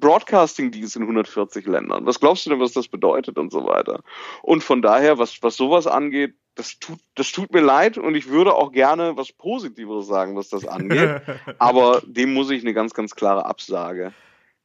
Broadcasting-Dienst 0.00 0.96
in 0.96 1.02
140 1.02 1.66
Ländern. 1.66 2.06
Was 2.06 2.20
glaubst 2.20 2.46
du 2.46 2.50
denn, 2.50 2.60
was 2.60 2.72
das 2.72 2.88
bedeutet 2.88 3.38
und 3.38 3.52
so 3.52 3.66
weiter? 3.66 4.00
Und 4.42 4.64
von 4.64 4.82
daher, 4.82 5.18
was, 5.18 5.42
was 5.42 5.56
sowas 5.56 5.86
angeht, 5.86 6.34
das 6.58 6.78
tut, 6.80 6.98
das 7.14 7.30
tut 7.30 7.52
mir 7.52 7.60
leid 7.60 7.98
und 7.98 8.14
ich 8.16 8.28
würde 8.28 8.54
auch 8.54 8.72
gerne 8.72 9.16
was 9.16 9.32
Positiveres 9.32 10.06
sagen, 10.06 10.36
was 10.36 10.48
das 10.48 10.66
angeht. 10.66 11.22
Aber 11.58 12.02
dem 12.04 12.34
muss 12.34 12.50
ich 12.50 12.62
eine 12.62 12.74
ganz, 12.74 12.94
ganz 12.94 13.14
klare 13.14 13.46
Absage, 13.46 14.12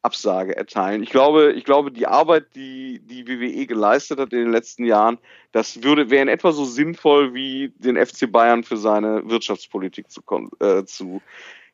Absage 0.02 0.56
erteilen. 0.56 1.04
Ich 1.04 1.12
glaube, 1.12 1.54
ich 1.54 1.64
glaube, 1.64 1.92
die 1.92 2.08
Arbeit, 2.08 2.56
die 2.56 3.00
die 3.00 3.28
WWE 3.28 3.68
geleistet 3.68 4.20
hat 4.20 4.34
in 4.34 4.40
den 4.40 4.52
letzten 4.52 4.86
Jahren, 4.86 5.20
das 5.52 5.84
würde, 5.84 6.10
wäre 6.10 6.24
in 6.24 6.30
etwa 6.30 6.52
so 6.52 6.66
sinnvoll 6.66 7.36
wie 7.36 7.74
den 7.78 8.04
FC 8.04 8.30
Bayern 8.32 8.64
für 8.64 8.78
seine 8.78 9.30
Wirtschaftspolitik 9.30 10.10
zu, 10.10 10.22
äh, 10.60 10.84
zu 10.86 11.22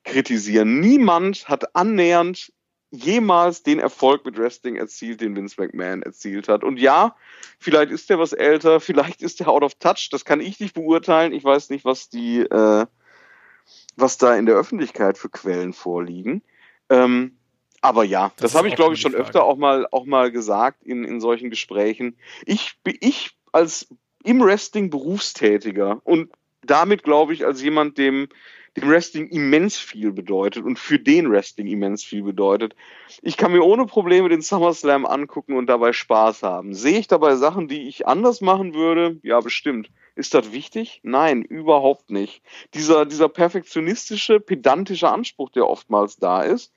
kritisieren. 0.03 0.79
Niemand 0.81 1.47
hat 1.47 1.75
annähernd 1.75 2.51
jemals 2.91 3.63
den 3.63 3.79
Erfolg 3.79 4.25
mit 4.25 4.37
Wrestling 4.37 4.75
erzielt, 4.75 5.21
den 5.21 5.35
Vince 5.35 5.55
McMahon 5.59 6.01
erzielt 6.01 6.47
hat. 6.47 6.63
Und 6.63 6.79
ja, 6.79 7.15
vielleicht 7.59 7.91
ist 7.91 8.09
er 8.09 8.19
was 8.19 8.33
älter, 8.33 8.79
vielleicht 8.79 9.21
ist 9.21 9.39
er 9.41 9.49
out 9.49 9.63
of 9.63 9.75
touch, 9.75 10.09
das 10.11 10.25
kann 10.25 10.41
ich 10.41 10.59
nicht 10.59 10.73
beurteilen. 10.73 11.33
Ich 11.33 11.43
weiß 11.43 11.69
nicht, 11.69 11.85
was 11.85 12.09
die, 12.09 12.39
äh, 12.39 12.85
was 13.95 14.17
da 14.17 14.35
in 14.35 14.45
der 14.45 14.55
Öffentlichkeit 14.55 15.17
für 15.17 15.29
Quellen 15.29 15.73
vorliegen. 15.73 16.41
Ähm, 16.89 17.37
aber 17.81 18.03
ja, 18.03 18.31
das, 18.37 18.51
das 18.51 18.55
habe 18.55 18.67
ich, 18.67 18.75
glaube 18.75 18.95
ich, 18.95 19.01
schon 19.01 19.11
Frage. 19.11 19.23
öfter 19.23 19.43
auch 19.43 19.57
mal, 19.57 19.87
auch 19.91 20.05
mal 20.05 20.31
gesagt 20.31 20.83
in, 20.83 21.05
in 21.05 21.21
solchen 21.21 21.49
Gesprächen. 21.49 22.17
Ich, 22.45 22.75
ich 22.85 23.37
als 23.51 23.87
im 24.23 24.41
Wrestling 24.41 24.89
Berufstätiger 24.89 26.01
und 26.03 26.31
damit, 26.61 27.03
glaube 27.03 27.33
ich, 27.33 27.45
als 27.45 27.61
jemand, 27.61 27.97
dem 27.97 28.27
dem 28.75 28.89
Wrestling 28.89 29.27
immens 29.29 29.77
viel 29.77 30.11
bedeutet 30.11 30.63
und 30.63 30.79
für 30.79 30.99
den 30.99 31.31
Wrestling 31.31 31.67
immens 31.67 32.03
viel 32.03 32.23
bedeutet. 32.23 32.75
Ich 33.21 33.37
kann 33.37 33.51
mir 33.51 33.63
ohne 33.63 33.85
Probleme 33.85 34.29
den 34.29 34.41
SummerSlam 34.41 35.05
angucken 35.05 35.55
und 35.55 35.67
dabei 35.67 35.93
Spaß 35.93 36.43
haben. 36.43 36.73
Sehe 36.73 36.99
ich 36.99 37.07
dabei 37.07 37.35
Sachen, 37.35 37.67
die 37.67 37.87
ich 37.87 38.07
anders 38.07 38.41
machen 38.41 38.73
würde? 38.73 39.19
Ja, 39.23 39.39
bestimmt. 39.39 39.89
Ist 40.15 40.33
das 40.33 40.51
wichtig? 40.51 40.99
Nein, 41.03 41.43
überhaupt 41.43 42.09
nicht. 42.09 42.41
Dieser, 42.73 43.05
dieser 43.05 43.29
perfektionistische, 43.29 44.39
pedantische 44.39 45.09
Anspruch, 45.09 45.49
der 45.49 45.67
oftmals 45.67 46.17
da 46.17 46.43
ist, 46.43 46.73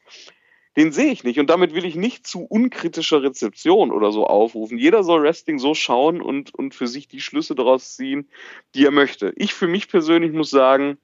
den 0.76 0.92
sehe 0.92 1.12
ich 1.12 1.24
nicht. 1.24 1.38
Und 1.38 1.50
damit 1.50 1.74
will 1.74 1.85
ich 1.85 1.96
nicht 1.96 2.26
zu 2.26 2.44
unkritischer 2.44 3.22
Rezeption 3.22 3.90
oder 3.90 4.12
so 4.12 4.26
aufrufen. 4.26 4.78
Jeder 4.78 5.02
soll 5.02 5.22
Wrestling 5.22 5.59
so 5.59 5.74
schauen 5.74 6.22
und, 6.22 6.55
und 6.55 6.74
für 6.74 6.87
sich 6.87 7.09
die 7.09 7.20
Schlüsse 7.20 7.55
daraus 7.55 7.94
ziehen, 7.96 8.28
die 8.74 8.85
er 8.85 8.90
möchte. 8.90 9.33
Ich 9.37 9.55
für 9.55 9.66
mich 9.66 9.88
persönlich 9.88 10.33
muss 10.33 10.50
sagen, 10.50 10.98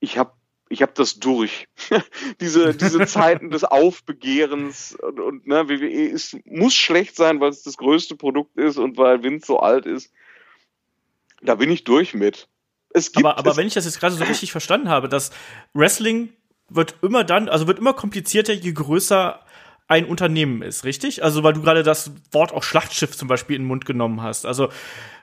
ich 0.00 0.18
habe 0.18 0.32
ich 0.68 0.82
hab 0.82 0.94
das 0.94 1.18
durch. 1.20 1.68
diese, 2.40 2.74
diese 2.74 3.06
Zeiten 3.06 3.50
des 3.50 3.64
Aufbegehrens 3.64 4.96
und, 5.00 5.20
und 5.20 5.46
ne, 5.46 5.68
WWE 5.68 6.08
ist, 6.08 6.36
muss 6.44 6.74
schlecht 6.74 7.16
sein, 7.16 7.40
weil 7.40 7.50
es 7.50 7.62
das 7.62 7.76
größte 7.76 8.16
Produkt 8.16 8.56
ist 8.56 8.76
und 8.76 8.96
weil 8.96 9.22
Wind 9.22 9.44
so 9.44 9.60
alt 9.60 9.86
ist. 9.86 10.12
Da 11.42 11.54
bin 11.54 11.70
ich 11.70 11.84
durch 11.84 12.14
mit. 12.14 12.48
Es 12.90 13.12
gibt 13.12 13.24
aber, 13.26 13.38
aber 13.38 13.56
wenn 13.56 13.66
ich 13.66 13.74
das 13.74 13.84
jetzt 13.84 14.00
gerade 14.00 14.14
so 14.14 14.24
richtig 14.24 14.52
verstanden 14.52 14.88
habe, 14.88 15.08
dass 15.08 15.30
Wrestling 15.74 16.32
wird 16.68 16.96
immer 17.02 17.24
dann, 17.24 17.48
also 17.48 17.66
wird 17.66 17.78
immer 17.78 17.92
komplizierter, 17.92 18.52
je 18.52 18.72
größer 18.72 19.40
ein 19.88 20.06
Unternehmen 20.06 20.62
ist, 20.62 20.84
richtig? 20.84 21.22
Also 21.22 21.44
weil 21.44 21.52
du 21.52 21.62
gerade 21.62 21.82
das 21.82 22.10
Wort 22.32 22.52
auch 22.52 22.64
Schlachtschiff 22.64 23.16
zum 23.16 23.28
Beispiel 23.28 23.54
in 23.56 23.62
den 23.62 23.68
Mund 23.68 23.84
genommen 23.84 24.22
hast. 24.22 24.46
Also 24.46 24.70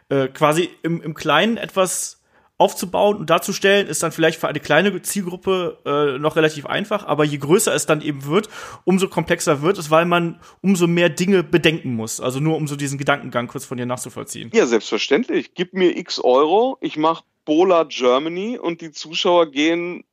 äh, 0.10 0.28
quasi 0.28 0.70
im, 0.84 1.02
im 1.02 1.14
Kleinen 1.14 1.58
etwas 1.58 2.23
aufzubauen 2.64 3.18
und 3.18 3.30
darzustellen, 3.30 3.88
ist 3.88 4.02
dann 4.04 4.14
vielleicht 4.14 4.40
für 4.40 4.48
eine 4.48 4.62
kleine 4.62 5.02
Zielgruppe 5.02 5.78
äh, 5.86 6.18
noch 6.18 6.38
relativ 6.38 6.66
einfach, 6.66 7.06
aber 7.06 7.26
je 7.26 7.38
größer 7.38 7.76
es 7.76 7.86
dann 7.86 8.02
eben 8.02 8.26
wird, 8.26 8.48
umso 8.86 9.10
komplexer 9.10 9.62
wird 9.62 9.78
es, 9.78 9.92
weil 9.92 10.06
man 10.06 10.40
umso 10.62 10.88
mehr 10.88 11.10
Dinge 11.10 11.44
bedenken 11.44 11.94
muss. 11.96 12.22
Also 12.22 12.40
nur 12.40 12.56
um 12.56 12.68
so 12.68 12.78
diesen 12.78 12.98
Gedankengang 12.98 13.48
kurz 13.48 13.66
von 13.66 13.78
dir 13.78 13.86
nachzuvollziehen. 13.86 14.50
Ja, 14.54 14.66
selbstverständlich. 14.66 15.54
Gib 15.56 15.74
mir 15.74 15.98
x 15.98 16.20
Euro, 16.20 16.78
ich 16.80 16.96
mache 16.96 17.26
Bola 17.44 17.84
Germany 17.84 18.58
und 18.58 18.80
die 18.80 18.92
Zuschauer 18.92 19.52
gehen 19.52 20.06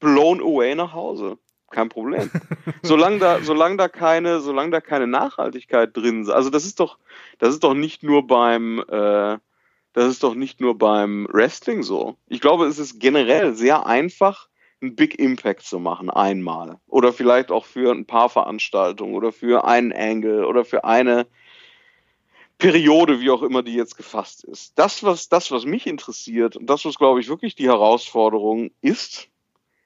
blown 0.00 0.40
away 0.40 0.74
nach 0.74 0.94
Hause. 0.94 1.36
Kein 1.70 1.90
Problem. 1.90 2.30
solange 2.82 3.18
da, 3.18 3.42
solange 3.42 3.76
da 3.76 3.88
keine, 3.88 4.40
solange 4.40 4.70
da 4.70 4.80
keine 4.80 5.06
Nachhaltigkeit 5.06 5.94
drin 5.94 6.22
ist. 6.22 6.30
Also 6.30 6.48
das 6.48 6.64
ist 6.64 6.80
doch, 6.80 6.96
das 7.38 7.50
ist 7.50 7.62
doch 7.62 7.74
nicht 7.74 8.02
nur 8.02 8.26
beim, 8.26 8.82
äh, 8.88 9.36
das 9.98 10.12
ist 10.12 10.22
doch 10.22 10.34
nicht 10.34 10.60
nur 10.60 10.78
beim 10.78 11.26
Wrestling 11.32 11.82
so. 11.82 12.16
Ich 12.28 12.40
glaube, 12.40 12.66
es 12.66 12.78
ist 12.78 13.00
generell 13.00 13.54
sehr 13.54 13.84
einfach, 13.84 14.48
einen 14.80 14.94
Big 14.94 15.18
Impact 15.18 15.62
zu 15.62 15.80
machen, 15.80 16.08
einmal. 16.08 16.78
Oder 16.86 17.12
vielleicht 17.12 17.50
auch 17.50 17.64
für 17.64 17.90
ein 17.90 18.06
paar 18.06 18.28
Veranstaltungen 18.28 19.16
oder 19.16 19.32
für 19.32 19.64
einen 19.64 19.92
Angle 19.92 20.46
oder 20.46 20.64
für 20.64 20.84
eine 20.84 21.26
Periode, 22.58 23.20
wie 23.20 23.30
auch 23.30 23.42
immer 23.42 23.64
die 23.64 23.74
jetzt 23.74 23.96
gefasst 23.96 24.44
ist. 24.44 24.78
Das, 24.78 25.02
was, 25.02 25.28
das, 25.28 25.50
was 25.50 25.64
mich 25.64 25.88
interessiert 25.88 26.56
und 26.56 26.66
das, 26.70 26.84
was, 26.84 26.94
glaube 26.94 27.18
ich, 27.18 27.28
wirklich 27.28 27.56
die 27.56 27.66
Herausforderung 27.66 28.70
ist, 28.80 29.28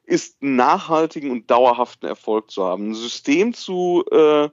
ist 0.05 0.42
einen 0.42 0.57
nachhaltigen 0.57 1.31
und 1.31 1.51
dauerhaften 1.51 2.07
Erfolg 2.07 2.51
zu 2.51 2.64
haben. 2.64 2.90
Ein 2.90 2.94
System 2.94 3.55
zu, 3.55 4.05
äh, 4.11 4.51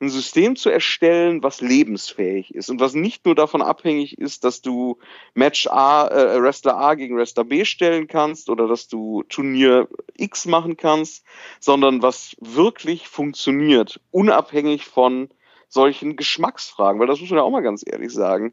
ein 0.00 0.08
System 0.08 0.56
zu 0.56 0.70
erstellen, 0.70 1.42
was 1.42 1.60
lebensfähig 1.60 2.54
ist 2.54 2.70
und 2.70 2.80
was 2.80 2.94
nicht 2.94 3.24
nur 3.24 3.34
davon 3.34 3.62
abhängig 3.62 4.18
ist, 4.18 4.44
dass 4.44 4.60
du 4.60 4.98
Match 5.34 5.66
A, 5.66 6.08
äh, 6.08 6.42
Wrestler 6.42 6.76
A 6.76 6.94
gegen 6.94 7.16
Wrestler 7.16 7.44
B 7.44 7.64
stellen 7.64 8.06
kannst 8.06 8.50
oder 8.50 8.66
dass 8.66 8.88
du 8.88 9.22
Turnier 9.28 9.88
X 10.16 10.46
machen 10.46 10.76
kannst, 10.76 11.24
sondern 11.60 12.02
was 12.02 12.36
wirklich 12.40 13.08
funktioniert, 13.08 14.00
unabhängig 14.10 14.84
von 14.84 15.28
solchen 15.68 16.16
Geschmacksfragen, 16.16 17.00
weil 17.00 17.06
das 17.06 17.20
muss 17.20 17.30
man 17.30 17.38
ja 17.38 17.42
auch 17.42 17.50
mal 17.50 17.62
ganz 17.62 17.84
ehrlich 17.86 18.12
sagen. 18.12 18.52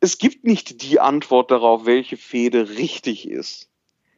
Es 0.00 0.18
gibt 0.18 0.44
nicht 0.44 0.82
die 0.82 1.00
Antwort 1.00 1.50
darauf, 1.50 1.86
welche 1.86 2.16
Fehde 2.16 2.68
richtig 2.70 3.28
ist. 3.28 3.68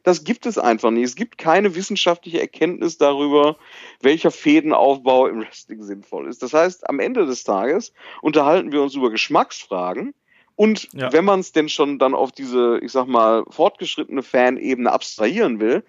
Das 0.03 0.23
gibt 0.23 0.45
es 0.45 0.57
einfach 0.57 0.91
nicht. 0.91 1.03
Es 1.03 1.15
gibt 1.15 1.37
keine 1.37 1.75
wissenschaftliche 1.75 2.41
Erkenntnis 2.41 2.97
darüber, 2.97 3.57
welcher 4.01 4.31
Fädenaufbau 4.31 5.27
im 5.27 5.41
Wrestling 5.41 5.83
sinnvoll 5.83 6.27
ist. 6.27 6.41
Das 6.41 6.53
heißt, 6.53 6.89
am 6.89 6.99
Ende 6.99 7.25
des 7.25 7.43
Tages 7.43 7.93
unterhalten 8.21 8.71
wir 8.71 8.81
uns 8.81 8.95
über 8.95 9.11
Geschmacksfragen. 9.11 10.13
Und 10.55 10.89
ja. 10.93 11.11
wenn 11.11 11.25
man 11.25 11.39
es 11.39 11.53
denn 11.53 11.69
schon 11.69 11.97
dann 11.97 12.13
auf 12.13 12.31
diese, 12.31 12.79
ich 12.83 12.91
sag 12.91 13.07
mal, 13.07 13.43
fortgeschrittene 13.49 14.21
Fanebene 14.21 14.91
abstrahieren 14.91 15.59
will, 15.59 15.83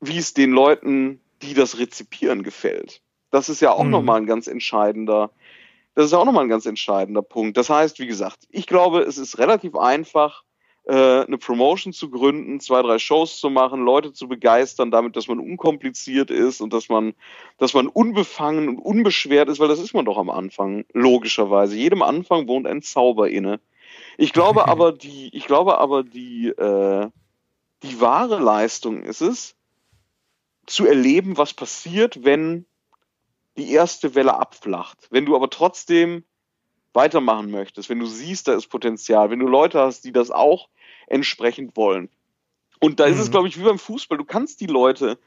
wie 0.00 0.18
es 0.18 0.34
den 0.34 0.52
Leuten, 0.52 1.20
die 1.42 1.54
das 1.54 1.78
rezipieren, 1.78 2.42
gefällt. 2.42 3.02
Das 3.30 3.48
ist 3.48 3.60
ja 3.60 3.72
auch 3.72 3.84
mhm. 3.84 3.90
nochmal 3.90 4.20
ein 4.20 4.26
ganz 4.26 4.46
entscheidender, 4.46 5.30
das 5.94 6.06
ist 6.06 6.14
auch 6.14 6.24
nochmal 6.24 6.44
ein 6.44 6.50
ganz 6.50 6.64
entscheidender 6.64 7.22
Punkt. 7.22 7.56
Das 7.56 7.68
heißt, 7.68 7.98
wie 7.98 8.06
gesagt, 8.06 8.46
ich 8.50 8.66
glaube, 8.66 9.00
es 9.00 9.18
ist 9.18 9.38
relativ 9.38 9.76
einfach, 9.76 10.44
eine 10.92 11.38
Promotion 11.38 11.92
zu 11.92 12.10
gründen, 12.10 12.60
zwei, 12.60 12.80
drei 12.82 12.98
Shows 12.98 13.40
zu 13.40 13.50
machen, 13.50 13.84
Leute 13.84 14.12
zu 14.12 14.28
begeistern, 14.28 14.90
damit, 14.90 15.16
dass 15.16 15.26
man 15.26 15.40
unkompliziert 15.40 16.30
ist 16.30 16.60
und 16.60 16.72
dass 16.72 16.88
man, 16.88 17.14
dass 17.58 17.74
man 17.74 17.88
unbefangen 17.88 18.68
und 18.68 18.78
unbeschwert 18.78 19.48
ist, 19.48 19.58
weil 19.58 19.68
das 19.68 19.80
ist 19.80 19.94
man 19.94 20.04
doch 20.04 20.16
am 20.16 20.30
Anfang, 20.30 20.84
logischerweise. 20.92 21.76
Jedem 21.76 22.02
Anfang 22.02 22.46
wohnt 22.46 22.66
ein 22.66 22.82
Zauber 22.82 23.28
inne. 23.28 23.60
Ich 24.16 24.32
glaube 24.32 24.68
aber, 24.68 24.92
die, 24.92 25.30
ich 25.36 25.46
glaube 25.46 25.78
aber, 25.78 26.04
die, 26.04 26.48
äh, 26.48 27.08
die 27.82 28.00
wahre 28.00 28.38
Leistung 28.38 29.02
ist 29.02 29.22
es, 29.22 29.56
zu 30.66 30.86
erleben, 30.86 31.36
was 31.36 31.52
passiert, 31.52 32.24
wenn 32.24 32.66
die 33.56 33.70
erste 33.72 34.14
Welle 34.14 34.34
abflacht. 34.34 35.08
Wenn 35.10 35.26
du 35.26 35.34
aber 35.34 35.50
trotzdem 35.50 36.24
weitermachen 36.92 37.50
möchtest, 37.50 37.88
wenn 37.88 37.98
du 37.98 38.06
siehst, 38.06 38.48
da 38.48 38.54
ist 38.54 38.68
Potenzial, 38.68 39.30
wenn 39.30 39.38
du 39.38 39.46
Leute 39.46 39.80
hast, 39.80 40.04
die 40.04 40.12
das 40.12 40.30
auch 40.30 40.68
entsprechend 41.06 41.76
wollen. 41.76 42.08
Und 42.80 43.00
da 43.00 43.06
mhm. 43.06 43.14
ist 43.14 43.20
es, 43.20 43.28
mhm. 43.28 43.32
glaube 43.32 43.48
ich, 43.48 43.58
wie 43.58 43.64
beim 43.64 43.78
Fußball. 43.78 44.18
Du 44.18 44.24
kannst 44.24 44.60
die 44.60 44.66
Leute, 44.66 45.18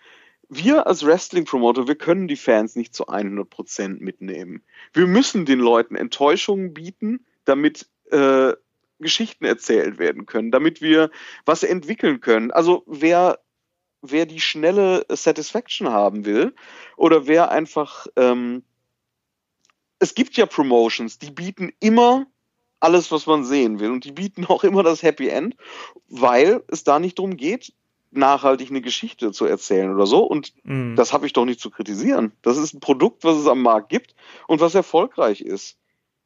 wir 0.50 0.88
als 0.88 1.06
Wrestling-Promoter, 1.06 1.88
wir 1.88 1.96
können 1.96 2.28
die 2.28 2.36
Fans 2.36 2.76
nicht 2.76 2.94
zu 2.94 3.08
100 3.08 3.50
Prozent 3.50 4.02
mitnehmen. 4.02 4.64
Wir 4.94 5.08
müssen 5.08 5.46
den 5.46 5.60
Leuten 5.60 5.96
Enttäuschungen 5.96 6.74
bieten, 6.74 7.26
damit 7.46 7.88
äh, 8.12 8.54
Geschichten 9.00 9.46
erzählt 9.46 9.98
werden 9.98 10.26
können, 10.26 10.52
damit 10.52 10.82
wir 10.82 11.10
was 11.46 11.64
entwickeln 11.64 12.20
können. 12.20 12.52
Also 12.52 12.84
wer 12.86 13.40
wer 14.02 14.26
die 14.26 14.40
schnelle 14.40 15.06
Satisfaction 15.10 15.90
haben 15.90 16.26
will 16.26 16.56
oder 16.96 17.28
wer 17.28 17.52
einfach 17.52 18.08
ähm, 18.16 18.64
es 20.00 20.16
gibt 20.16 20.38
ja 20.38 20.46
Promotions, 20.46 21.20
die 21.20 21.32
bieten 21.32 21.74
immer 21.80 22.26
alles, 22.80 23.12
was 23.12 23.26
man 23.26 23.44
sehen 23.44 23.80
will. 23.80 23.92
Und 23.92 24.06
die 24.06 24.12
bieten 24.12 24.46
auch 24.46 24.64
immer 24.64 24.84
das 24.84 25.04
Happy 25.04 25.28
End, 25.30 25.56
weil 26.08 26.64
es 26.68 26.84
da 26.84 27.00
nicht 27.00 27.20
darum 27.20 27.38
geht, 27.38 27.74
nachhaltig 28.12 28.70
eine 28.70 28.82
Geschichte 28.82 29.32
zu 29.32 29.46
erzählen 29.46 29.94
oder 29.94 30.08
so. 30.08 30.24
Und 30.24 30.54
mm. 30.64 30.96
das 30.96 31.14
habe 31.14 31.28
ich 31.28 31.34
doch 31.34 31.46
nicht 31.46 31.60
zu 31.60 31.70
kritisieren. 31.70 32.32
Das 32.42 32.58
ist 32.58 32.74
ein 32.74 32.80
Produkt, 32.80 33.24
was 33.24 33.38
es 33.38 33.48
am 33.48 33.62
Markt 33.62 33.90
gibt 33.90 34.16
und 34.48 34.62
was 34.62 34.76
erfolgreich 34.76 35.42
ist. 35.42 35.78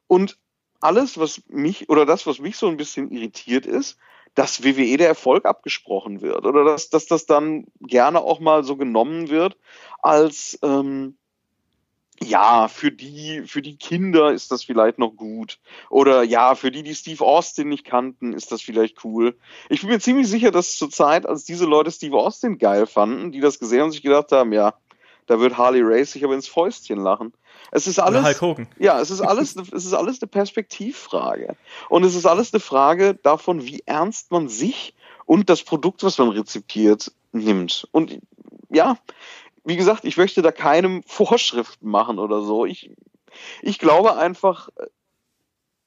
Und 0.06 0.38
alles, 0.80 1.18
was 1.18 1.42
mich 1.48 1.88
oder 1.88 2.06
das, 2.06 2.26
was 2.26 2.38
mich 2.38 2.56
so 2.56 2.68
ein 2.68 2.76
bisschen 2.76 3.10
irritiert 3.10 3.66
ist, 3.66 3.98
dass 4.34 4.64
WWE 4.64 4.96
der 4.96 5.08
Erfolg 5.08 5.44
abgesprochen 5.44 6.20
wird 6.20 6.44
oder 6.44 6.64
dass, 6.64 6.90
dass 6.90 7.06
das 7.06 7.26
dann 7.26 7.66
gerne 7.80 8.20
auch 8.20 8.40
mal 8.40 8.64
so 8.64 8.76
genommen 8.76 9.28
wird 9.28 9.56
als 10.02 10.58
ähm, 10.62 11.16
ja, 12.22 12.68
für 12.68 12.92
die, 12.92 13.42
für 13.46 13.60
die 13.60 13.76
Kinder 13.76 14.32
ist 14.32 14.50
das 14.50 14.64
vielleicht 14.64 14.98
noch 14.98 15.10
gut. 15.10 15.58
Oder 15.90 16.22
ja, 16.22 16.54
für 16.54 16.70
die, 16.70 16.82
die 16.82 16.94
Steve 16.94 17.24
Austin 17.24 17.68
nicht 17.68 17.84
kannten, 17.84 18.32
ist 18.32 18.52
das 18.52 18.62
vielleicht 18.62 19.04
cool. 19.04 19.36
Ich 19.68 19.80
bin 19.80 19.90
mir 19.90 20.00
ziemlich 20.00 20.28
sicher, 20.28 20.50
dass 20.50 20.76
zur 20.76 20.90
Zeit, 20.90 21.26
als 21.26 21.44
diese 21.44 21.66
Leute 21.66 21.90
Steve 21.90 22.16
Austin 22.16 22.58
geil 22.58 22.86
fanden, 22.86 23.32
die 23.32 23.40
das 23.40 23.58
gesehen 23.58 23.80
haben 23.80 23.86
und 23.86 23.92
sich 23.92 24.02
gedacht 24.02 24.32
haben, 24.32 24.52
ja, 24.52 24.74
da 25.26 25.40
wird 25.40 25.56
Harley 25.56 25.80
Race 25.82 26.12
sich 26.12 26.24
aber 26.24 26.34
ins 26.34 26.48
Fäustchen 26.48 26.98
lachen. 26.98 27.32
Es 27.70 27.86
ist 27.86 27.98
alles, 27.98 28.40
ja, 28.78 29.00
es 29.00 29.10
ist 29.10 29.20
alles, 29.20 29.56
es 29.72 29.84
ist 29.84 29.94
alles 29.94 30.20
eine 30.20 30.28
Perspektivfrage. 30.28 31.56
Und 31.88 32.04
es 32.04 32.14
ist 32.14 32.26
alles 32.26 32.52
eine 32.52 32.60
Frage 32.60 33.14
davon, 33.14 33.64
wie 33.64 33.82
ernst 33.86 34.30
man 34.30 34.48
sich 34.48 34.94
und 35.26 35.50
das 35.50 35.62
Produkt, 35.62 36.02
was 36.02 36.18
man 36.18 36.28
rezipiert, 36.28 37.10
nimmt. 37.32 37.88
Und 37.90 38.20
ja, 38.70 38.96
wie 39.64 39.76
gesagt, 39.76 40.04
ich 40.04 40.16
möchte 40.16 40.42
da 40.42 40.52
keinem 40.52 41.02
Vorschriften 41.06 41.88
machen 41.88 42.18
oder 42.18 42.42
so. 42.42 42.66
Ich, 42.66 42.90
ich 43.62 43.78
glaube 43.78 44.16
einfach, 44.16 44.68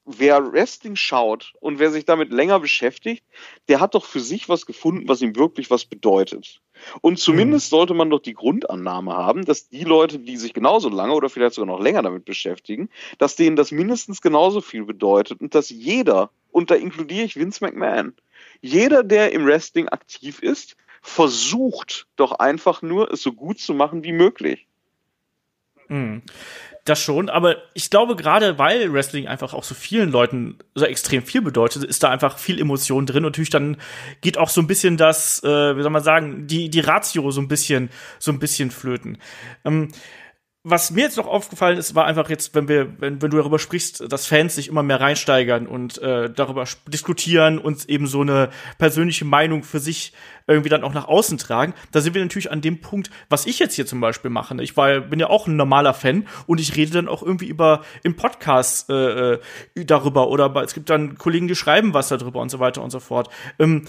wer 0.08 0.54
Wrestling 0.54 0.96
schaut 0.96 1.54
und 1.60 1.80
wer 1.80 1.92
sich 1.92 2.06
damit 2.06 2.32
länger 2.32 2.60
beschäftigt, 2.60 3.24
der 3.68 3.82
hat 3.82 3.94
doch 3.94 4.06
für 4.06 4.22
sich 4.22 4.48
was 4.48 4.66
gefunden, 4.66 5.08
was 5.08 5.22
ihm 5.22 5.36
wirklich 5.36 5.70
was 5.70 5.86
bedeutet. 5.86 6.62
Und 7.02 7.20
zumindest 7.20 7.68
mhm. 7.68 7.78
sollte 7.78 7.94
man 7.94 8.10
doch 8.10 8.22
die 8.22 8.34
Grundannahme 8.34 9.14
haben, 9.14 9.44
dass 9.44 9.68
die 9.68 9.84
Leute, 9.84 10.20
die 10.20 10.38
sich 10.38 10.54
genauso 10.54 10.90
lange 10.90 11.14
oder 11.14 11.30
vielleicht 11.30 11.56
sogar 11.56 11.76
noch 11.76 11.84
länger 11.84 12.04
damit 12.04 12.24
beschäftigen, 12.24 12.90
dass 13.18 13.36
denen 13.36 13.58
das 13.58 13.72
mindestens 13.72 14.22
genauso 14.22 14.62
viel 14.62 14.86
bedeutet 14.86 15.42
und 15.42 15.54
dass 15.54 15.70
jeder, 15.70 16.30
und 16.52 16.72
da 16.72 16.76
inkludiere 16.76 17.26
ich 17.26 17.36
Vince 17.36 17.64
McMahon, 17.64 18.14
jeder, 18.62 19.04
der 19.04 19.34
im 19.34 19.46
Wrestling 19.46 19.90
aktiv 19.90 20.42
ist, 20.42 20.78
versucht 21.08 22.06
doch 22.18 22.34
einfach 22.34 22.82
nur, 22.82 23.12
es 23.12 23.22
so 23.22 23.32
gut 23.32 23.60
zu 23.60 23.74
machen 23.74 24.04
wie 24.04 24.12
möglich. 24.12 24.68
Mhm. 25.88 26.22
Das 26.84 27.02
schon, 27.02 27.30
aber 27.30 27.58
ich 27.74 27.90
glaube, 27.90 28.16
gerade 28.16 28.60
weil 28.60 28.94
Wrestling 28.94 29.28
einfach 29.28 29.54
auch 29.54 29.64
so 29.64 29.74
vielen 29.74 30.12
Leuten 30.12 30.58
so 30.76 30.86
extrem 30.86 31.24
viel 31.24 31.42
bedeutet, 31.42 31.84
ist 31.84 32.04
da 32.04 32.10
einfach 32.10 32.38
viel 32.38 32.60
Emotion 32.60 33.06
drin 33.06 33.26
und 33.26 33.32
natürlich 33.32 33.50
dann 33.50 33.78
geht 34.22 34.38
auch 34.38 34.50
so 34.50 34.62
ein 34.62 34.68
bisschen 34.68 34.96
das, 34.96 35.44
äh, 35.44 35.78
wie 35.78 35.82
soll 35.82 35.92
man 35.92 36.04
sagen, 36.04 36.48
die, 36.48 36.70
die 36.70 36.80
Ratio 36.82 37.32
so 37.32 37.42
ein 37.42 37.48
bisschen, 37.48 37.90
so 38.20 38.32
ein 38.32 38.40
bisschen 38.40 38.72
flöten. 38.72 39.18
Ähm, 39.66 39.92
was 40.70 40.92
mir 40.92 41.02
jetzt 41.02 41.16
noch 41.16 41.28
aufgefallen 41.28 41.78
ist, 41.78 41.96
war 41.96 42.06
einfach 42.06 42.30
jetzt, 42.30 42.54
wenn 42.54 42.68
wir, 42.68 43.00
wenn, 43.00 43.22
wenn 43.22 43.32
du 43.32 43.38
darüber 43.38 43.58
sprichst, 43.58 44.12
dass 44.12 44.28
Fans 44.28 44.56
sich 44.56 44.68
immer 44.68 44.84
mehr 44.84 45.00
reinsteigern 45.00 45.66
und 45.66 45.98
äh, 46.00 46.30
darüber 46.30 46.66
diskutieren 46.88 47.58
und 47.58 47.88
eben 47.88 48.06
so 48.06 48.20
eine 48.20 48.50
persönliche 48.78 49.24
Meinung 49.24 49.64
für 49.64 49.80
sich 49.80 50.12
irgendwie 50.46 50.70
dann 50.70 50.84
auch 50.84 50.94
nach 50.94 51.08
außen 51.08 51.38
tragen. 51.38 51.74
Da 51.94 52.02
sind 52.02 52.16
wir 52.16 52.22
natürlich 52.22 52.52
an 52.52 52.60
dem 52.60 52.82
Punkt, 52.82 53.10
was 53.30 53.46
ich 53.46 53.60
jetzt 53.60 53.76
hier 53.76 53.86
zum 53.86 54.02
Beispiel 54.02 54.30
mache. 54.30 54.56
Ne? 54.56 54.64
Ich 54.64 54.76
war, 54.76 55.00
bin 55.00 55.22
ja 55.22 55.30
auch 55.30 55.48
ein 55.48 55.56
normaler 55.56 55.94
Fan 55.94 56.28
und 56.48 56.60
ich 56.60 56.76
rede 56.76 56.92
dann 56.92 57.08
auch 57.08 57.24
irgendwie 57.24 57.48
über 57.48 57.84
im 58.04 58.18
Podcast 58.18 58.90
äh, 58.90 59.34
äh 59.34 59.40
darüber 59.76 60.28
oder 60.28 60.54
es 60.64 60.74
gibt 60.74 60.90
dann 60.90 61.18
Kollegen, 61.18 61.48
die 61.48 61.56
schreiben 61.56 61.94
was 61.94 62.10
darüber 62.10 62.42
und 62.42 62.50
so 62.50 62.60
weiter 62.60 62.84
und 62.84 62.90
so 62.90 63.00
fort. 63.00 63.30
Ähm, 63.58 63.86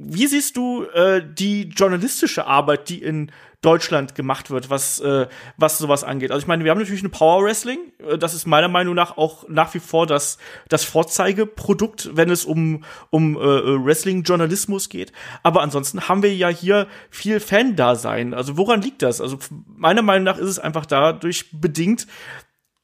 wie 0.00 0.28
siehst 0.28 0.56
du 0.56 0.84
äh, 0.84 1.22
die 1.26 1.70
journalistische 1.70 2.46
Arbeit, 2.46 2.88
die 2.88 3.02
in 3.02 3.32
Deutschland 3.60 4.14
gemacht 4.14 4.50
wird, 4.50 4.70
was, 4.70 5.00
äh, 5.00 5.26
was 5.56 5.78
sowas 5.78 6.04
angeht. 6.04 6.30
Also 6.30 6.42
ich 6.42 6.46
meine, 6.46 6.62
wir 6.62 6.70
haben 6.70 6.78
natürlich 6.78 7.02
eine 7.02 7.08
Power 7.08 7.42
Wrestling. 7.44 7.92
Äh, 7.98 8.16
das 8.16 8.32
ist 8.32 8.46
meiner 8.46 8.68
Meinung 8.68 8.94
nach 8.94 9.16
auch 9.16 9.48
nach 9.48 9.74
wie 9.74 9.80
vor 9.80 10.06
das, 10.06 10.38
das 10.68 10.84
Vorzeigeprodukt, 10.84 12.10
wenn 12.14 12.30
es 12.30 12.44
um, 12.44 12.84
um 13.10 13.36
äh, 13.36 13.40
Wrestling-Journalismus 13.40 14.88
geht. 14.88 15.12
Aber 15.42 15.62
ansonsten 15.62 16.08
haben 16.08 16.22
wir 16.22 16.34
ja 16.34 16.48
hier 16.48 16.86
viel 17.10 17.40
Fan-Dasein. 17.40 18.32
Also 18.32 18.56
woran 18.56 18.80
liegt 18.80 19.02
das? 19.02 19.20
Also 19.20 19.38
meiner 19.66 20.02
Meinung 20.02 20.24
nach 20.24 20.38
ist 20.38 20.48
es 20.48 20.60
einfach 20.60 20.86
dadurch 20.86 21.46
bedingt, 21.50 22.06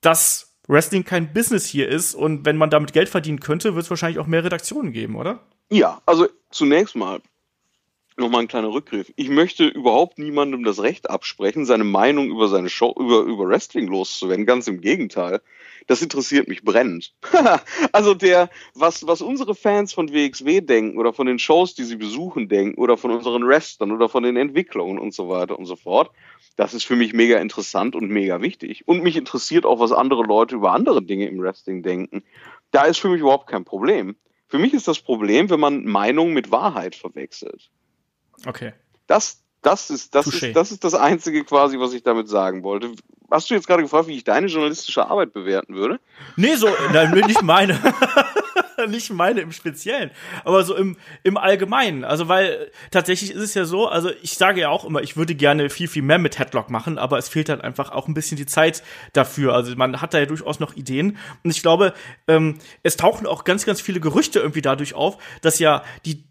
dass 0.00 0.56
Wrestling 0.66 1.04
kein 1.04 1.32
Business 1.32 1.66
hier 1.66 1.88
ist 1.88 2.14
und 2.14 2.46
wenn 2.46 2.56
man 2.56 2.70
damit 2.70 2.92
Geld 2.92 3.08
verdienen 3.08 3.38
könnte, 3.38 3.74
wird 3.74 3.84
es 3.84 3.90
wahrscheinlich 3.90 4.18
auch 4.18 4.26
mehr 4.26 4.42
Redaktionen 4.42 4.92
geben, 4.92 5.14
oder? 5.16 5.40
Ja, 5.70 6.00
also 6.06 6.26
zunächst 6.50 6.96
mal 6.96 7.20
Nochmal 8.16 8.42
ein 8.42 8.48
kleiner 8.48 8.72
Rückgriff. 8.72 9.12
Ich 9.16 9.28
möchte 9.28 9.66
überhaupt 9.66 10.18
niemandem 10.18 10.62
das 10.62 10.80
Recht 10.80 11.10
absprechen, 11.10 11.64
seine 11.64 11.82
Meinung 11.82 12.30
über 12.30 12.46
seine 12.46 12.68
Show, 12.68 12.94
über, 12.96 13.22
über 13.22 13.48
Wrestling 13.48 13.88
loszuwerden. 13.88 14.46
Ganz 14.46 14.68
im 14.68 14.80
Gegenteil. 14.80 15.42
Das 15.88 16.00
interessiert 16.00 16.46
mich 16.46 16.62
brennend. 16.62 17.12
also 17.92 18.14
der, 18.14 18.50
was, 18.72 19.04
was 19.08 19.20
unsere 19.20 19.56
Fans 19.56 19.92
von 19.92 20.12
WXW 20.12 20.60
denken 20.60 20.96
oder 20.96 21.12
von 21.12 21.26
den 21.26 21.40
Shows, 21.40 21.74
die 21.74 21.82
sie 21.82 21.96
besuchen, 21.96 22.48
denken 22.48 22.80
oder 22.80 22.96
von 22.96 23.10
unseren 23.10 23.44
Wrestlern 23.48 23.90
oder 23.90 24.08
von 24.08 24.22
den 24.22 24.36
Entwicklungen 24.36 25.00
und 25.00 25.12
so 25.12 25.28
weiter 25.28 25.58
und 25.58 25.66
so 25.66 25.74
fort, 25.74 26.12
das 26.54 26.72
ist 26.72 26.84
für 26.84 26.94
mich 26.94 27.14
mega 27.14 27.38
interessant 27.38 27.96
und 27.96 28.10
mega 28.10 28.40
wichtig. 28.40 28.86
Und 28.86 29.02
mich 29.02 29.16
interessiert 29.16 29.66
auch, 29.66 29.80
was 29.80 29.90
andere 29.90 30.22
Leute 30.22 30.54
über 30.54 30.72
andere 30.72 31.02
Dinge 31.02 31.26
im 31.26 31.40
Wrestling 31.40 31.82
denken. 31.82 32.22
Da 32.70 32.84
ist 32.84 32.98
für 32.98 33.08
mich 33.08 33.20
überhaupt 33.20 33.48
kein 33.48 33.64
Problem. 33.64 34.14
Für 34.46 34.58
mich 34.58 34.72
ist 34.72 34.86
das 34.86 35.00
Problem, 35.00 35.50
wenn 35.50 35.58
man 35.58 35.84
Meinung 35.84 36.32
mit 36.32 36.52
Wahrheit 36.52 36.94
verwechselt. 36.94 37.72
Okay. 38.46 38.72
Das, 39.06 39.42
das, 39.62 39.90
ist, 39.90 40.14
das, 40.14 40.26
ist, 40.26 40.56
das 40.56 40.72
ist 40.72 40.84
das 40.84 40.94
Einzige 40.94 41.44
quasi, 41.44 41.78
was 41.78 41.92
ich 41.92 42.02
damit 42.02 42.28
sagen 42.28 42.62
wollte. 42.62 42.92
Hast 43.30 43.50
du 43.50 43.54
jetzt 43.54 43.66
gerade 43.66 43.82
gefragt, 43.82 44.06
wie 44.08 44.16
ich 44.16 44.24
deine 44.24 44.46
journalistische 44.46 45.06
Arbeit 45.06 45.32
bewerten 45.32 45.74
würde? 45.74 45.98
Nee, 46.36 46.54
so, 46.54 46.68
nein, 46.92 47.10
nicht 47.10 47.42
meine. 47.42 47.80
nicht 48.88 49.12
meine 49.12 49.40
im 49.40 49.52
Speziellen, 49.52 50.10
aber 50.44 50.64
so 50.64 50.76
im, 50.76 50.96
im 51.22 51.36
Allgemeinen. 51.36 52.04
Also, 52.04 52.28
weil 52.28 52.70
tatsächlich 52.90 53.32
ist 53.32 53.40
es 53.40 53.54
ja 53.54 53.64
so, 53.64 53.88
also 53.88 54.10
ich 54.22 54.34
sage 54.34 54.60
ja 54.60 54.68
auch 54.68 54.84
immer, 54.84 55.00
ich 55.02 55.16
würde 55.16 55.34
gerne 55.34 55.70
viel, 55.70 55.88
viel 55.88 56.02
mehr 56.02 56.18
mit 56.18 56.38
Headlock 56.38 56.70
machen, 56.70 56.98
aber 56.98 57.18
es 57.18 57.28
fehlt 57.28 57.48
halt 57.48 57.62
einfach 57.62 57.90
auch 57.90 58.08
ein 58.08 58.14
bisschen 58.14 58.36
die 58.36 58.46
Zeit 58.46 58.82
dafür. 59.12 59.54
Also 59.54 59.74
man 59.76 60.00
hat 60.00 60.14
da 60.14 60.18
ja 60.18 60.26
durchaus 60.26 60.60
noch 60.60 60.74
Ideen. 60.74 61.16
Und 61.42 61.50
ich 61.50 61.62
glaube, 61.62 61.94
ähm, 62.28 62.58
es 62.82 62.96
tauchen 62.96 63.26
auch 63.26 63.44
ganz, 63.44 63.64
ganz 63.64 63.80
viele 63.80 64.00
Gerüchte 64.00 64.40
irgendwie 64.40 64.62
dadurch 64.62 64.94
auf, 64.94 65.18
dass 65.40 65.58
ja 65.58 65.82
die 66.04 66.24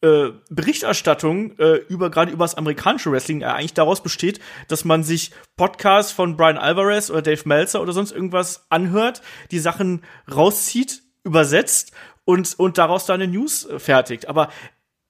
äh, 0.00 0.28
Berichterstattung 0.48 1.58
äh, 1.58 1.76
über 1.88 2.10
gerade 2.10 2.30
über 2.30 2.44
das 2.44 2.54
amerikanische 2.54 3.10
Wrestling 3.10 3.40
äh, 3.40 3.46
eigentlich 3.46 3.74
daraus 3.74 4.02
besteht, 4.02 4.40
dass 4.68 4.84
man 4.84 5.02
sich 5.02 5.32
Podcasts 5.56 6.12
von 6.12 6.36
Brian 6.36 6.56
Alvarez 6.56 7.10
oder 7.10 7.22
Dave 7.22 7.42
Meltzer 7.46 7.82
oder 7.82 7.92
sonst 7.92 8.12
irgendwas 8.12 8.66
anhört, 8.70 9.22
die 9.50 9.58
Sachen 9.58 10.04
rauszieht, 10.32 11.02
übersetzt 11.24 11.92
und 12.24 12.58
und 12.58 12.78
daraus 12.78 13.06
dann 13.06 13.20
eine 13.20 13.32
News 13.32 13.68
fertigt. 13.78 14.28
Aber 14.28 14.50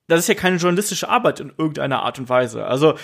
das 0.06 0.20
ist 0.20 0.28
ja 0.28 0.34
keine 0.34 0.56
journalistische 0.56 1.08
Arbeit 1.08 1.40
in 1.40 1.52
irgendeiner 1.56 2.02
Art 2.02 2.18
und 2.18 2.28
Weise. 2.30 2.64
Also 2.64 2.94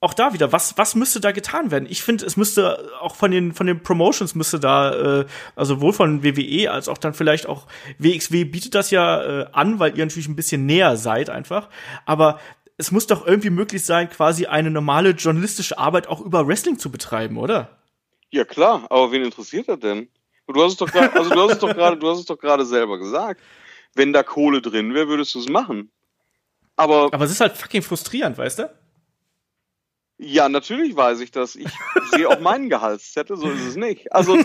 auch 0.00 0.14
da 0.14 0.32
wieder, 0.32 0.52
was, 0.52 0.78
was 0.78 0.94
müsste 0.94 1.20
da 1.20 1.32
getan 1.32 1.70
werden? 1.70 1.86
Ich 1.90 2.02
finde, 2.02 2.24
es 2.24 2.36
müsste 2.36 2.88
auch 3.00 3.16
von 3.16 3.32
den, 3.32 3.52
von 3.52 3.66
den 3.66 3.82
Promotions 3.82 4.34
müsste 4.36 4.60
da, 4.60 5.20
äh, 5.20 5.26
also 5.56 5.74
sowohl 5.74 5.92
von 5.92 6.22
WWE 6.22 6.70
als 6.70 6.88
auch 6.88 6.98
dann 6.98 7.14
vielleicht 7.14 7.46
auch 7.46 7.66
WXW 7.98 8.44
bietet 8.44 8.74
das 8.76 8.92
ja 8.92 9.22
äh, 9.22 9.46
an, 9.52 9.80
weil 9.80 9.98
ihr 9.98 10.04
natürlich 10.04 10.28
ein 10.28 10.36
bisschen 10.36 10.66
näher 10.66 10.96
seid 10.96 11.30
einfach. 11.30 11.68
Aber 12.06 12.38
es 12.76 12.92
muss 12.92 13.08
doch 13.08 13.26
irgendwie 13.26 13.50
möglich 13.50 13.84
sein, 13.84 14.08
quasi 14.08 14.46
eine 14.46 14.70
normale 14.70 15.10
journalistische 15.10 15.78
Arbeit 15.78 16.06
auch 16.06 16.20
über 16.20 16.46
Wrestling 16.46 16.78
zu 16.78 16.92
betreiben, 16.92 17.36
oder? 17.36 17.78
Ja 18.30 18.44
klar, 18.44 18.86
aber 18.90 19.10
wen 19.10 19.24
interessiert 19.24 19.68
das 19.68 19.80
denn? 19.80 20.08
Du 20.46 20.62
hast 20.62 20.72
es 20.72 20.78
doch 20.78 20.90
gerade, 20.90 21.12
also 21.14 21.30
du 21.30 21.40
hast 21.40 21.52
es 21.54 21.58
doch 21.58 21.74
gerade, 21.74 21.96
du 21.96 22.08
hast 22.08 22.20
es 22.20 22.24
doch 22.24 22.38
gerade 22.38 22.64
selber 22.64 22.98
gesagt. 22.98 23.40
Wenn 23.94 24.12
da 24.12 24.22
Kohle 24.22 24.62
drin 24.62 24.94
wäre, 24.94 25.08
würdest 25.08 25.34
du 25.34 25.40
es 25.40 25.48
machen. 25.48 25.90
Aber, 26.76 27.08
aber 27.12 27.24
es 27.24 27.32
ist 27.32 27.40
halt 27.40 27.56
fucking 27.56 27.82
frustrierend, 27.82 28.38
weißt 28.38 28.60
du? 28.60 28.77
Ja, 30.20 30.48
natürlich 30.48 30.96
weiß 30.96 31.20
ich 31.20 31.30
das. 31.30 31.54
Ich 31.54 31.68
sehe 32.10 32.28
auch 32.28 32.40
meinen 32.40 32.68
Gehaltszettel, 32.70 33.36
so 33.36 33.48
ist 33.48 33.64
es 33.64 33.76
nicht. 33.76 34.12
Also 34.12 34.36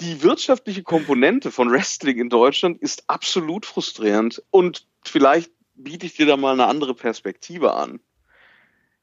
die 0.00 0.22
wirtschaftliche 0.22 0.84
Komponente 0.84 1.50
von 1.50 1.70
Wrestling 1.70 2.18
in 2.18 2.28
Deutschland 2.28 2.80
ist 2.80 3.04
absolut 3.08 3.66
frustrierend 3.66 4.42
und 4.50 4.86
vielleicht 5.04 5.50
biete 5.74 6.06
ich 6.06 6.14
dir 6.14 6.26
da 6.26 6.36
mal 6.36 6.52
eine 6.52 6.66
andere 6.66 6.94
Perspektive 6.94 7.74
an. 7.74 7.98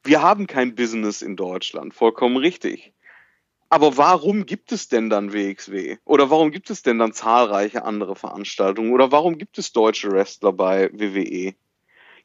Wir 0.02 0.22
haben 0.22 0.46
kein 0.46 0.74
Business 0.74 1.20
in 1.20 1.36
Deutschland, 1.36 1.92
vollkommen 1.92 2.38
richtig. 2.38 2.94
Aber 3.68 3.96
warum 3.96 4.46
gibt 4.46 4.72
es 4.72 4.88
denn 4.88 5.10
dann 5.10 5.32
WXW? 5.32 5.96
Oder 6.04 6.30
warum 6.30 6.52
gibt 6.52 6.70
es 6.70 6.82
denn 6.82 6.98
dann 6.98 7.12
zahlreiche 7.12 7.84
andere 7.84 8.14
Veranstaltungen? 8.14 8.92
Oder 8.92 9.10
warum 9.10 9.38
gibt 9.38 9.58
es 9.58 9.72
deutsche 9.72 10.10
Wrestler 10.12 10.52
bei 10.52 10.90
WWE? 10.92 11.54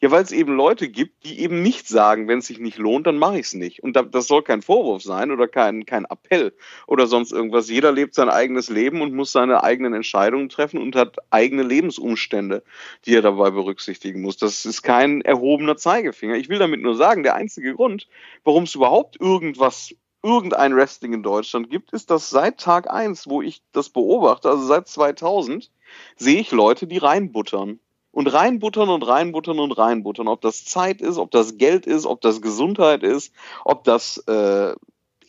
Ja, 0.04 0.10
weil 0.10 0.24
es 0.24 0.32
eben 0.32 0.56
Leute 0.56 0.90
gibt, 0.90 1.26
die 1.26 1.42
eben 1.42 1.62
nicht 1.62 1.88
sagen, 1.88 2.28
wenn 2.28 2.40
es 2.40 2.48
sich 2.48 2.58
nicht 2.58 2.80
lohnt, 2.80 3.06
dann 3.06 3.20
mache 3.20 3.38
ich 3.38 3.46
es 3.46 3.54
nicht. 3.54 3.84
Und 3.84 3.94
das 3.94 4.26
soll 4.26 4.42
kein 4.42 4.64
Vorwurf 4.64 5.04
sein 5.04 5.30
oder 5.30 5.48
kein, 5.48 5.86
kein 5.86 6.06
Appell 6.06 6.56
oder 6.88 7.06
sonst 7.06 7.32
irgendwas. 7.32 7.70
Jeder 7.70 7.92
lebt 7.92 8.16
sein 8.16 8.28
eigenes 8.28 8.70
Leben 8.70 9.02
und 9.02 9.14
muss 9.14 9.32
seine 9.32 9.64
eigenen 9.64 9.94
Entscheidungen 9.94 10.50
treffen 10.50 10.82
und 10.82 10.96
hat 10.96 11.18
eigene 11.30 11.62
Lebensumstände, 11.62 12.64
die 13.06 13.14
er 13.16 13.22
dabei 13.22 13.52
berücksichtigen 13.52 14.22
muss. 14.22 14.38
Das 14.38 14.66
ist 14.66 14.82
kein 14.82 15.22
erhobener 15.22 15.78
Zeigefinger. 15.78 16.36
Ich 16.36 16.50
will 16.50 16.58
damit 16.58 16.82
nur 16.82 16.96
sagen, 16.96 17.22
der 17.22 17.36
einzige 17.36 17.76
Grund, 17.76 18.08
warum 18.44 18.64
es 18.64 18.74
überhaupt 18.74 19.22
irgendwas 19.22 19.94
irgendein 20.24 20.76
Wrestling 20.76 21.14
in 21.14 21.22
Deutschland 21.22 21.70
gibt, 21.70 21.94
ist, 21.94 22.10
dass 22.10 22.32
seit 22.32 22.60
Tag 22.60 22.90
eins, 22.90 23.28
wo 23.28 23.44
ich 23.44 23.62
das 23.72 23.90
beobachte, 23.90 24.50
also 24.50 24.66
seit 24.66 24.88
2000, 24.88 25.70
sehe 26.16 26.40
ich 26.40 26.52
Leute, 26.52 26.88
die 26.88 26.98
reinbuttern 26.98 27.80
und 28.12 28.28
reinbuttern 28.28 28.89
und 28.89 29.04
reinbuttern 29.04 29.60
und 29.60 29.71
reinbuttern. 29.71 30.28
Ob 30.28 30.41
das 30.41 30.65
Zeit 30.65 31.02
ist, 31.02 31.17
ob 31.17 31.32
das 31.32 31.58
Geld 31.58 31.86
ist, 31.86 32.06
ob 32.06 32.21
das 32.21 32.41
Gesundheit 32.41 33.04
ist, 33.04 33.34
ob 33.63 33.84
das 33.84 34.17
äh, 34.28 34.76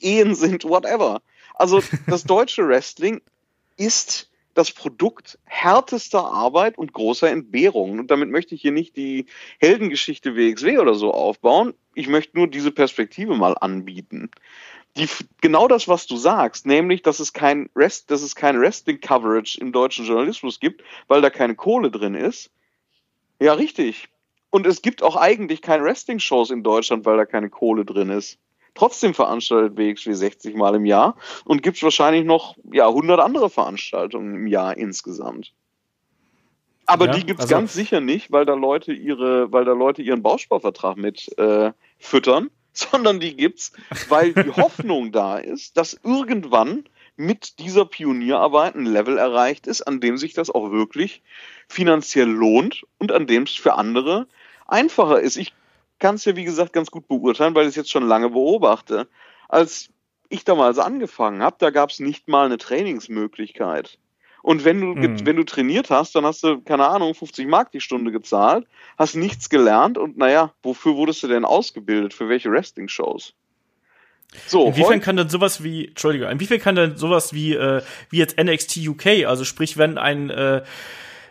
Ehen 0.01 0.35
sind, 0.35 0.65
whatever. 0.65 1.23
Also 1.55 1.81
das 2.07 2.25
deutsche 2.25 2.67
Wrestling 2.67 3.21
ist 3.77 4.29
das 4.55 4.71
Produkt 4.71 5.39
härtester 5.45 6.25
Arbeit 6.25 6.77
und 6.77 6.93
großer 6.93 7.31
Entbehrungen. 7.31 7.99
Und 8.01 8.11
damit 8.11 8.29
möchte 8.29 8.55
ich 8.55 8.61
hier 8.61 8.73
nicht 8.73 8.97
die 8.97 9.27
Heldengeschichte 9.59 10.37
WXW 10.37 10.79
oder 10.79 10.95
so 10.95 11.13
aufbauen. 11.13 11.75
Ich 11.95 12.09
möchte 12.09 12.37
nur 12.37 12.49
diese 12.49 12.71
Perspektive 12.71 13.35
mal 13.35 13.57
anbieten. 13.59 14.31
Die, 14.99 15.09
genau 15.41 15.69
das, 15.69 15.89
was 15.89 16.07
du 16.07 16.17
sagst, 16.17 16.67
nämlich, 16.67 17.01
dass 17.01 17.19
es 17.19 17.33
kein 17.33 17.71
Rest, 17.75 18.11
dass 18.11 18.21
es 18.21 18.35
kein 18.35 18.61
Wrestling-Coverage 18.61 19.59
im 19.59 19.73
deutschen 19.73 20.05
Journalismus 20.05 20.61
gibt, 20.61 20.83
weil 21.09 21.23
da 21.23 21.31
keine 21.31 21.55
Kohle 21.55 21.91
drin 21.91 22.15
ist, 22.15 22.51
ja, 23.41 23.55
richtig. 23.55 24.09
Und 24.51 24.67
es 24.67 24.83
gibt 24.83 25.03
auch 25.03 25.17
eigentlich 25.17 25.63
keine 25.63 25.85
Wrestling-Shows 25.85 26.51
in 26.51 26.63
Deutschland, 26.63 27.07
weil 27.07 27.17
da 27.17 27.25
keine 27.25 27.49
Kohle 27.49 27.85
drin 27.85 28.11
ist. 28.11 28.39
Trotzdem 28.75 29.15
veranstaltet 29.15 29.77
WXW 29.77 30.13
60 30.13 30.55
Mal 30.55 30.75
im 30.75 30.87
Jahr 30.87 31.17
und 31.45 31.63
gibt 31.63 31.77
es 31.77 31.83
wahrscheinlich 31.83 32.25
noch 32.25 32.57
ja, 32.73 32.89
100 32.89 33.21
andere 33.21 33.51
Veranstaltungen 33.51 34.35
im 34.35 34.47
Jahr 34.47 34.77
insgesamt. 34.77 35.53
Aber 36.87 37.07
ja, 37.07 37.13
die 37.13 37.27
gibt 37.27 37.41
es 37.41 37.45
also 37.45 37.55
ganz 37.55 37.75
sicher 37.75 38.01
nicht, 38.01 38.33
weil 38.33 38.45
da 38.45 38.55
Leute 38.55 38.93
ihre, 38.93 39.53
weil 39.53 39.65
da 39.65 39.73
Leute 39.73 40.03
ihren 40.03 40.23
Bausparvertrag 40.23 40.97
mit 40.97 41.37
äh, 41.39 41.73
füttern, 41.99 42.51
sondern 42.73 43.21
die 43.21 43.37
gibt's, 43.37 43.73
weil 44.09 44.33
die 44.33 44.51
Hoffnung 44.57 45.13
da 45.13 45.39
ist, 45.39 45.77
dass 45.77 45.99
irgendwann 46.03 46.85
mit 47.17 47.59
dieser 47.59 47.85
Pionierarbeit 47.85 48.75
ein 48.75 48.87
Level 48.87 49.19
erreicht 49.19 49.67
ist, 49.67 49.83
an 49.83 50.01
dem 50.01 50.17
sich 50.17 50.35
das 50.35 50.51
auch 50.51 50.71
wirklich 50.71 51.23
finanziell 51.69 52.29
lohnt 52.29 52.85
und 52.99 53.13
an 53.13 53.27
dem 53.27 53.45
es 53.45 53.55
für 53.55 53.75
andere 53.75 54.27
einfacher 54.67 55.21
ist. 55.21 55.37
Ich 55.37 55.53
kann 55.99 56.17
es 56.17 56.25
ja, 56.25 56.37
wie 56.37 56.45
gesagt, 56.45 56.73
ganz 56.73 56.91
gut 56.91 57.07
beurteilen, 57.09 57.55
weil 57.55 57.65
ich 57.65 57.71
es 57.71 57.77
jetzt 57.77 57.91
schon 57.91 58.07
lange 58.07 58.31
beobachte. 58.31 59.09
Als 59.49 59.91
ich 60.29 60.45
damals 60.45 60.79
angefangen 60.79 61.43
habe, 61.43 61.57
da 61.59 61.71
gab 61.71 61.91
es 61.91 62.01
nicht 62.01 62.29
mal 62.29 62.47
eine 62.47 62.59
Trainingsmöglichkeit. 62.59 63.99
Und 64.43 64.65
wenn 64.65 64.81
du, 64.81 64.87
mhm. 64.89 65.25
wenn 65.25 65.37
du 65.37 65.45
trainiert 65.45 65.91
hast, 65.91 66.17
dann 66.17 66.27
hast 66.27 66.43
du, 66.43 66.61
keine 66.61 66.89
Ahnung, 66.89 67.15
50 67.15 67.47
Mark 67.47 67.71
die 67.71 67.81
Stunde 67.81 68.11
gezahlt, 68.11 68.67
hast 68.99 69.15
nichts 69.15 69.49
gelernt 69.49 69.99
und 69.99 70.17
naja, 70.19 70.53
wofür 70.63 70.97
wurdest 70.97 71.23
du 71.23 71.29
denn 71.29 71.45
ausgebildet? 71.45 72.13
Für 72.13 72.29
welche 72.29 72.51
Wrestling-Shows? 72.51 73.35
So, 74.47 74.69
inwiefern 74.69 75.01
kann 75.01 75.17
dann 75.17 75.29
sowas 75.29 75.63
wie, 75.63 75.89
Entschuldigung, 75.89 76.29
inwiefern 76.31 76.59
kann 76.59 76.75
dann 76.75 76.97
sowas 76.97 77.33
wie, 77.33 77.55
äh, 77.55 77.83
wie 78.11 78.19
jetzt 78.19 78.43
NXT 78.43 78.79
UK, 78.89 79.27
also 79.27 79.45
sprich, 79.45 79.77
wenn 79.77 79.99
ein 79.99 80.31
äh, 80.31 80.63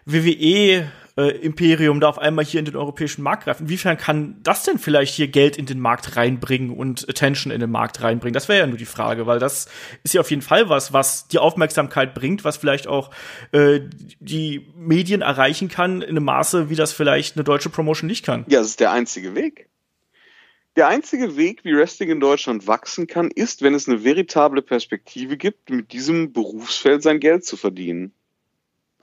WWE 0.06 0.88
äh, 1.18 1.30
Imperium 1.38 2.00
da 2.00 2.10
auf 2.10 2.20
einmal 2.20 2.46
hier 2.46 2.60
in 2.60 2.66
den 2.66 2.76
europäischen 2.76 3.22
Markt 3.24 3.46
greift, 3.46 3.62
inwiefern 3.62 3.98
kann 3.98 4.38
das 4.44 4.64
denn 4.64 4.78
vielleicht 4.78 5.16
hier 5.16 5.28
Geld 5.28 5.58
in 5.58 5.66
den 5.66 5.80
Markt 5.80 6.16
reinbringen 6.16 6.72
und 6.72 7.08
Attention 7.10 7.52
in 7.52 7.60
den 7.60 7.72
Markt 7.72 8.02
reinbringen? 8.02 8.34
Das 8.34 8.48
wäre 8.48 8.60
ja 8.60 8.68
nur 8.68 8.78
die 8.78 8.86
Frage, 8.86 9.26
weil 9.26 9.40
das 9.40 9.68
ist 10.04 10.14
ja 10.14 10.22
auf 10.22 10.30
jeden 10.30 10.42
Fall 10.42 10.70
was, 10.70 10.94
was 10.94 11.28
die 11.28 11.40
Aufmerksamkeit 11.40 12.14
bringt, 12.14 12.44
was 12.44 12.58
vielleicht 12.58 12.88
auch 12.88 13.12
äh, 13.52 13.82
die 14.20 14.68
Medien 14.76 15.22
erreichen 15.22 15.70
kann 15.70 16.02
in 16.02 16.10
einem 16.10 16.26
Maße, 16.26 16.70
wie 16.70 16.76
das 16.76 16.94
vielleicht 16.94 17.36
eine 17.36 17.44
deutsche 17.44 17.70
Promotion 17.70 18.08
nicht 18.08 18.26
kann. 18.26 18.46
Ja, 18.48 18.60
das 18.60 18.70
ist 18.70 18.80
der 18.80 18.92
einzige 18.92 19.36
Weg. 19.36 19.71
Der 20.78 20.88
einzige 20.88 21.36
Weg, 21.36 21.66
wie 21.66 21.76
Wrestling 21.76 22.10
in 22.10 22.20
Deutschland 22.22 22.66
wachsen 22.66 23.06
kann, 23.06 23.30
ist, 23.30 23.62
wenn 23.62 23.74
es 23.74 23.90
eine 23.90 24.06
veritable 24.06 24.62
Perspektive 24.62 25.36
gibt, 25.36 25.70
mit 25.70 25.92
diesem 25.92 26.32
Berufsfeld 26.32 27.04
sein 27.04 27.20
Geld 27.20 27.46
zu 27.46 27.58
verdienen. 27.58 28.14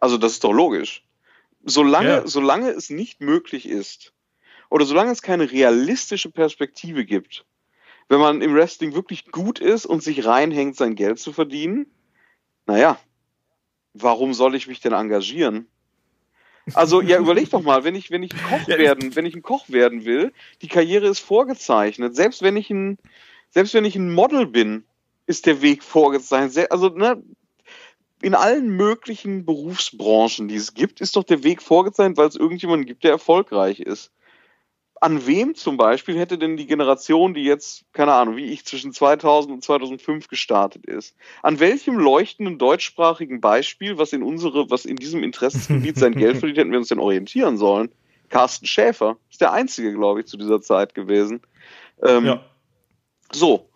Also 0.00 0.16
das 0.16 0.32
ist 0.32 0.44
doch 0.44 0.52
logisch. 0.52 1.04
Solange, 1.64 2.08
ja. 2.08 2.26
solange 2.26 2.70
es 2.70 2.88
nicht 2.88 3.20
möglich 3.20 3.68
ist 3.68 4.14
oder 4.70 4.86
solange 4.86 5.10
es 5.10 5.20
keine 5.20 5.50
realistische 5.50 6.30
Perspektive 6.30 7.04
gibt, 7.04 7.44
wenn 8.08 8.20
man 8.20 8.40
im 8.40 8.54
Wrestling 8.54 8.94
wirklich 8.94 9.30
gut 9.30 9.58
ist 9.58 9.84
und 9.84 10.02
sich 10.02 10.24
reinhängt, 10.24 10.76
sein 10.76 10.94
Geld 10.94 11.18
zu 11.18 11.34
verdienen, 11.34 11.90
naja, 12.64 12.98
warum 13.92 14.32
soll 14.32 14.54
ich 14.54 14.68
mich 14.68 14.80
denn 14.80 14.92
engagieren? 14.92 15.66
Also 16.74 17.00
ja, 17.00 17.18
überleg 17.18 17.50
doch 17.50 17.62
mal, 17.62 17.84
wenn 17.84 17.94
ich 17.94 18.10
wenn 18.10 18.22
ich 18.22 18.32
ein 18.32 18.42
Koch 18.42 18.68
werden, 18.68 19.16
wenn 19.16 19.26
ich 19.26 19.34
ein 19.34 19.42
Koch 19.42 19.68
werden 19.68 20.04
will, 20.04 20.32
die 20.62 20.68
Karriere 20.68 21.08
ist 21.08 21.20
vorgezeichnet. 21.20 22.16
Selbst 22.16 22.42
wenn 22.42 22.56
ich 22.56 22.70
ein 22.70 22.98
selbst 23.50 23.74
wenn 23.74 23.84
ich 23.84 23.96
ein 23.96 24.12
Model 24.12 24.46
bin, 24.46 24.84
ist 25.26 25.46
der 25.46 25.62
Weg 25.62 25.82
vorgezeichnet. 25.82 26.70
Also 26.70 26.88
ne, 26.88 27.22
in 28.20 28.34
allen 28.34 28.68
möglichen 28.68 29.44
Berufsbranchen, 29.44 30.48
die 30.48 30.56
es 30.56 30.74
gibt, 30.74 31.00
ist 31.00 31.16
doch 31.16 31.24
der 31.24 31.44
Weg 31.44 31.62
vorgezeichnet, 31.62 32.16
weil 32.16 32.28
es 32.28 32.36
irgendjemanden 32.36 32.86
gibt, 32.86 33.04
der 33.04 33.12
erfolgreich 33.12 33.80
ist 33.80 34.10
an 35.00 35.26
wem 35.26 35.54
zum 35.54 35.76
Beispiel 35.76 36.18
hätte 36.18 36.38
denn 36.38 36.56
die 36.56 36.66
Generation, 36.66 37.34
die 37.34 37.44
jetzt, 37.44 37.84
keine 37.92 38.12
Ahnung, 38.12 38.36
wie 38.36 38.46
ich 38.46 38.64
zwischen 38.64 38.92
2000 38.92 39.52
und 39.52 39.64
2005 39.64 40.28
gestartet 40.28 40.86
ist, 40.86 41.14
an 41.42 41.60
welchem 41.60 41.98
leuchtenden 41.98 42.58
deutschsprachigen 42.58 43.40
Beispiel, 43.40 43.98
was 43.98 44.12
in 44.12 44.22
unsere, 44.22 44.70
was 44.70 44.84
in 44.84 44.96
diesem 44.96 45.22
Interessensgebiet 45.22 45.98
sein 45.98 46.14
Geld 46.14 46.36
verdient, 46.38 46.58
hätten 46.58 46.72
wir 46.72 46.78
uns 46.78 46.88
denn 46.88 46.98
orientieren 46.98 47.56
sollen? 47.56 47.90
Carsten 48.28 48.66
Schäfer 48.66 49.16
ist 49.30 49.40
der 49.40 49.52
einzige, 49.52 49.92
glaube 49.94 50.20
ich, 50.20 50.26
zu 50.26 50.36
dieser 50.36 50.60
Zeit 50.60 50.94
gewesen. 50.94 51.40
Ähm, 52.02 52.26
ja. 52.26 52.44
So. 53.32 53.68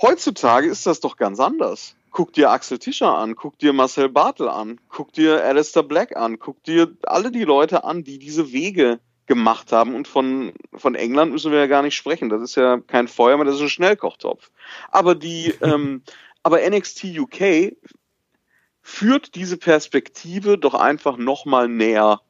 Heutzutage 0.00 0.68
ist 0.68 0.86
das 0.86 1.00
doch 1.00 1.16
ganz 1.16 1.38
anders. 1.38 1.94
Guck 2.10 2.32
dir 2.32 2.50
Axel 2.50 2.78
Tischer 2.78 3.16
an, 3.16 3.36
guck 3.36 3.58
dir 3.58 3.72
Marcel 3.72 4.08
Bartel 4.08 4.48
an, 4.48 4.78
guck 4.88 5.12
dir 5.12 5.42
Alistair 5.44 5.82
Black 5.82 6.14
an, 6.14 6.38
guck 6.38 6.62
dir 6.64 6.94
alle 7.04 7.30
die 7.30 7.44
Leute 7.44 7.84
an, 7.84 8.04
die 8.04 8.18
diese 8.18 8.52
Wege 8.52 9.00
gemacht 9.26 9.72
haben. 9.72 9.94
Und 9.94 10.08
von, 10.08 10.52
von 10.74 10.94
England 10.94 11.32
müssen 11.32 11.52
wir 11.52 11.58
ja 11.58 11.66
gar 11.66 11.82
nicht 11.82 11.94
sprechen. 11.94 12.28
Das 12.28 12.42
ist 12.42 12.56
ja 12.56 12.78
kein 12.78 13.08
Feuermann, 13.08 13.46
das 13.46 13.56
ist 13.56 13.62
ein 13.62 13.68
Schnellkochtopf. 13.68 14.50
Aber 14.90 15.14
die, 15.14 15.54
ähm, 15.62 16.02
aber 16.42 16.58
NXT 16.68 17.04
UK 17.18 17.76
führt 18.82 19.34
diese 19.34 19.56
Perspektive 19.56 20.58
doch 20.58 20.74
einfach 20.74 21.16
nochmal 21.16 21.68
näher 21.68 22.20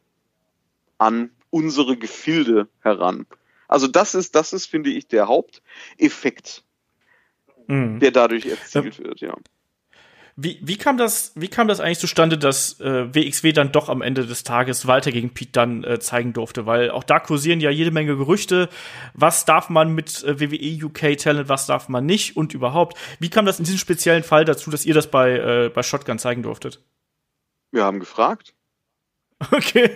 an 0.99 1.31
unsere 1.51 1.97
Gefilde 1.97 2.69
heran. 2.81 3.27
Also 3.69 3.87
das 3.87 4.15
ist, 4.15 4.35
das 4.35 4.53
ist, 4.53 4.67
finde 4.67 4.91
ich, 4.91 5.09
der 5.09 5.29
Haupteffekt, 5.29 6.63
mhm. 7.67 8.01
der 8.01 8.11
dadurch 8.11 8.47
erzielt 8.47 8.99
wird, 8.99 9.21
ja. 9.21 9.35
Wie, 10.37 10.59
wie, 10.63 10.79
kam 10.79 10.97
das, 10.97 11.33
wie 11.35 11.49
kam 11.49 11.69
das 11.69 11.79
eigentlich 11.79 11.99
zustande, 11.99 12.39
dass 12.39 12.81
äh, 12.81 13.15
WXW 13.15 13.53
dann 13.53 13.71
doch 13.71 13.91
am 13.91 14.01
Ende 14.01 14.27
des 14.27 14.45
Tages 14.45 14.87
Walter 14.87 15.13
gegen 15.13 15.35
Pete 15.35 15.53
dann 15.53 15.85
äh, 15.85 16.01
zeigen 16.01 16.33
durfte? 16.33 16.65
Weil 16.65 16.91
auch 16.91 17.05
da 17.05 17.21
kursieren 17.21 17.61
ja 17.61 17.71
jede 17.71 17.91
Menge 17.91 18.17
Gerüchte. 18.17 18.71
Was 19.13 19.45
darf 19.45 19.69
man 19.69 19.95
mit 19.95 20.25
äh, 20.25 20.41
WWE 20.41 20.87
UK 20.87 21.19
Talent, 21.19 21.51
was 21.51 21.67
darf 21.67 21.91
man 21.91 22.07
nicht 22.07 22.35
und 22.37 22.55
überhaupt? 22.55 22.97
Wie 23.19 23.29
kam 23.29 23.45
das 23.45 23.59
in 23.59 23.67
diesem 23.67 23.79
speziellen 23.79 24.23
Fall 24.23 24.47
dazu, 24.47 24.71
dass 24.71 24.87
ihr 24.87 24.95
das 24.95 25.11
bei, 25.11 25.33
äh, 25.33 25.69
bei 25.69 25.83
Shotgun 25.83 26.19
zeigen 26.19 26.43
durftet? 26.43 26.81
Wir 27.71 27.85
haben 27.85 28.01
gefragt. 28.01 28.55
Okay. 29.51 29.91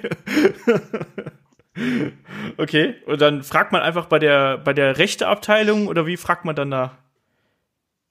okay. 2.59 2.95
Und 3.07 3.23
dann 3.23 3.43
fragt 3.43 3.73
man 3.73 3.81
einfach 3.81 4.07
bei 4.07 4.19
der, 4.19 4.59
bei 4.59 4.75
der 4.75 4.99
Rechteabteilung 4.99 5.89
oder 5.89 6.07
wie 6.07 6.19
fragt 6.19 6.45
man 6.45 6.57
dann 6.57 6.71
da? 6.71 6.99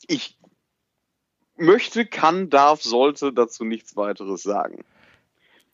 Ich 0.07 0.37
möchte, 1.57 2.05
kann, 2.05 2.49
darf, 2.49 2.81
sollte 2.81 3.33
dazu 3.33 3.63
nichts 3.63 3.95
weiteres 3.95 4.43
sagen. 4.43 4.83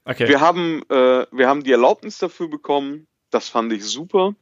Okay. 0.05 0.27
Wir 0.27 0.41
haben, 0.41 0.81
äh, 0.89 1.25
wir 1.31 1.47
haben 1.47 1.63
die 1.63 1.71
Erlaubnis 1.71 2.17
dafür 2.17 2.47
bekommen. 2.47 3.07
Das 3.29 3.49
fand 3.49 3.71
ich 3.71 3.83
super. 3.83 4.35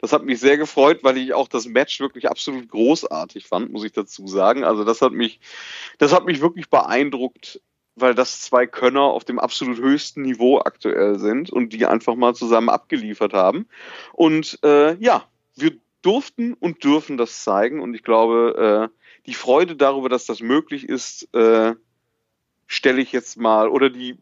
Das 0.00 0.12
hat 0.12 0.24
mich 0.24 0.40
sehr 0.40 0.58
gefreut, 0.58 0.98
weil 1.02 1.16
ich 1.16 1.32
auch 1.32 1.48
das 1.48 1.66
Match 1.66 2.00
wirklich 2.00 2.28
absolut 2.28 2.68
großartig 2.68 3.46
fand, 3.46 3.72
muss 3.72 3.84
ich 3.84 3.92
dazu 3.92 4.26
sagen. 4.26 4.64
Also 4.64 4.84
das 4.84 5.00
hat 5.00 5.12
mich, 5.12 5.40
das 5.98 6.12
hat 6.12 6.26
mich 6.26 6.40
wirklich 6.40 6.68
beeindruckt, 6.68 7.60
weil 7.96 8.14
das 8.14 8.42
zwei 8.42 8.66
Könner 8.66 9.02
auf 9.02 9.24
dem 9.24 9.38
absolut 9.38 9.78
höchsten 9.78 10.22
Niveau 10.22 10.58
aktuell 10.58 11.18
sind 11.18 11.48
und 11.48 11.72
die 11.72 11.86
einfach 11.86 12.16
mal 12.16 12.34
zusammen 12.34 12.68
abgeliefert 12.68 13.32
haben. 13.32 13.66
Und 14.12 14.58
äh, 14.62 14.94
ja, 14.96 15.24
wir 15.56 15.72
durften 16.02 16.52
und 16.54 16.84
dürfen 16.84 17.16
das 17.16 17.42
zeigen 17.42 17.80
und 17.80 17.94
ich 17.94 18.02
glaube, 18.02 18.90
äh, 18.92 19.03
die 19.26 19.34
Freude 19.34 19.76
darüber, 19.76 20.08
dass 20.08 20.26
das 20.26 20.40
möglich 20.40 20.88
ist, 20.88 21.32
äh, 21.34 21.74
stelle 22.66 23.00
ich 23.00 23.12
jetzt 23.12 23.36
mal, 23.36 23.68
oder 23.68 23.90
die, 23.90 24.18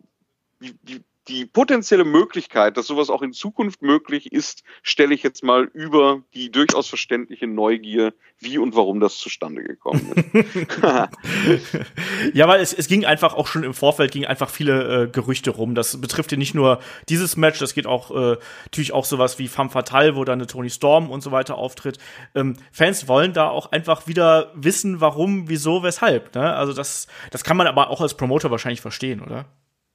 die, 0.60 0.74
die, 0.82 1.02
die 1.28 1.46
potenzielle 1.46 2.04
Möglichkeit, 2.04 2.76
dass 2.76 2.86
sowas 2.86 3.08
auch 3.08 3.22
in 3.22 3.32
Zukunft 3.32 3.82
möglich 3.82 4.32
ist, 4.32 4.64
stelle 4.82 5.14
ich 5.14 5.22
jetzt 5.22 5.44
mal 5.44 5.70
über 5.72 6.22
die 6.34 6.50
durchaus 6.50 6.88
verständliche 6.88 7.46
Neugier, 7.46 8.12
wie 8.40 8.58
und 8.58 8.74
warum 8.74 8.98
das 8.98 9.18
zustande 9.18 9.62
gekommen 9.62 10.12
ist. 10.32 10.78
ja, 12.34 12.48
weil 12.48 12.60
es, 12.60 12.72
es 12.72 12.88
ging 12.88 13.04
einfach 13.04 13.34
auch 13.34 13.46
schon 13.46 13.62
im 13.62 13.72
Vorfeld 13.72 14.10
ging 14.10 14.26
einfach 14.26 14.50
viele 14.50 15.04
äh, 15.04 15.08
Gerüchte 15.08 15.50
rum. 15.50 15.76
Das 15.76 16.00
betrifft 16.00 16.32
ja 16.32 16.38
nicht 16.38 16.54
nur 16.54 16.80
dieses 17.08 17.36
Match, 17.36 17.60
das 17.60 17.74
geht 17.74 17.86
auch 17.86 18.10
äh, 18.10 18.36
natürlich 18.64 18.92
auch 18.92 19.04
sowas 19.04 19.38
wie 19.38 19.46
Femme 19.46 19.70
Fatale, 19.70 20.16
wo 20.16 20.24
dann 20.24 20.40
eine 20.40 20.48
Tony 20.48 20.70
Storm 20.70 21.08
und 21.08 21.20
so 21.22 21.30
weiter 21.30 21.56
auftritt. 21.56 21.98
Ähm, 22.34 22.56
Fans 22.72 23.06
wollen 23.06 23.32
da 23.32 23.48
auch 23.48 23.70
einfach 23.70 24.08
wieder 24.08 24.50
wissen, 24.54 25.00
warum, 25.00 25.48
wieso, 25.48 25.84
weshalb. 25.84 26.34
Ne? 26.34 26.52
Also 26.52 26.72
das, 26.72 27.06
das 27.30 27.44
kann 27.44 27.56
man 27.56 27.68
aber 27.68 27.90
auch 27.90 28.00
als 28.00 28.14
Promoter 28.16 28.50
wahrscheinlich 28.50 28.80
verstehen, 28.80 29.20
oder? 29.20 29.46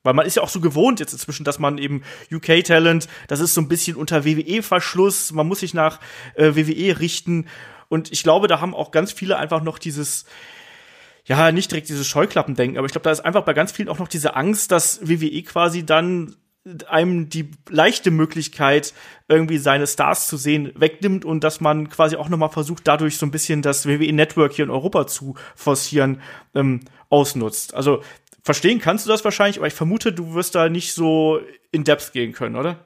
Weil 0.08 0.14
man 0.14 0.26
ist 0.26 0.38
ja 0.38 0.42
auch 0.42 0.48
so 0.48 0.62
gewohnt 0.62 1.02
jetzt 1.02 1.12
inzwischen, 1.12 1.44
dass 1.44 1.60
man 1.60 1.78
eben 1.78 2.02
UK-Talent, 2.32 3.10
das 3.28 3.42
ist 3.42 3.54
so 3.54 3.60
ein 3.60 3.68
bisschen 3.68 3.98
unter 3.98 4.24
WWE-Verschluss, 4.24 5.34
man 5.34 5.46
muss 5.46 5.60
sich 5.60 5.74
nach 5.74 6.00
äh, 6.36 6.56
WWE 6.56 6.98
richten. 7.02 7.48
Und 7.90 8.14
ich 8.14 8.24
glaube, 8.24 8.48
da 8.48 8.62
haben 8.62 8.74
auch 8.74 8.92
ganz 8.92 9.12
viele 9.12 9.38
einfach 9.38 9.62
noch 9.62 9.78
dieses, 9.78 10.24
ja, 11.26 11.52
nicht 11.52 11.72
direkt 11.72 11.90
dieses 11.90 12.08
Scheuklappendenken, 12.08 12.78
aber 12.78 12.86
ich 12.86 12.94
glaube, 12.94 13.04
da 13.04 13.12
ist 13.12 13.20
einfach 13.20 13.44
bei 13.44 13.54
ganz 13.54 13.74
vielen 13.74 13.90
auch 13.90 14.00
noch 14.00 14.08
diese 14.08 14.38
Angst, 14.38 14.72
dass 14.72 15.06
WWE 15.06 15.44
quasi 15.44 15.86
dann 15.86 16.38
einem 16.88 17.28
die 17.28 17.52
leichte 17.70 18.10
Möglichkeit, 18.10 18.94
irgendwie 19.28 19.58
seine 19.58 19.88
Stars 19.88 20.28
zu 20.28 20.38
sehen, 20.38 20.72
wegnimmt 20.76 21.26
und 21.26 21.44
dass 21.44 21.60
man 21.60 21.90
quasi 21.90 22.16
auch 22.16 22.30
nochmal 22.30 22.48
versucht, 22.48 22.88
dadurch 22.88 23.18
so 23.18 23.26
ein 23.26 23.32
bisschen 23.32 23.62
das 23.62 23.86
WWE-Network 23.86 24.54
hier 24.54 24.64
in 24.64 24.72
Europa 24.72 25.06
zu 25.06 25.36
forcieren, 25.54 26.22
ähm, 26.56 26.80
ausnutzt. 27.10 27.74
Also 27.74 28.04
verstehen 28.48 28.80
kannst 28.80 29.06
du 29.06 29.10
das 29.10 29.26
wahrscheinlich, 29.26 29.58
aber 29.58 29.68
ich 29.68 29.74
vermute, 29.74 30.14
du 30.14 30.34
wirst 30.34 30.56
da 30.56 30.70
nicht 30.70 30.94
so 30.94 31.42
in 31.72 31.84
Depth 31.84 32.14
gehen 32.14 32.32
können, 32.32 32.56
oder? 32.56 32.86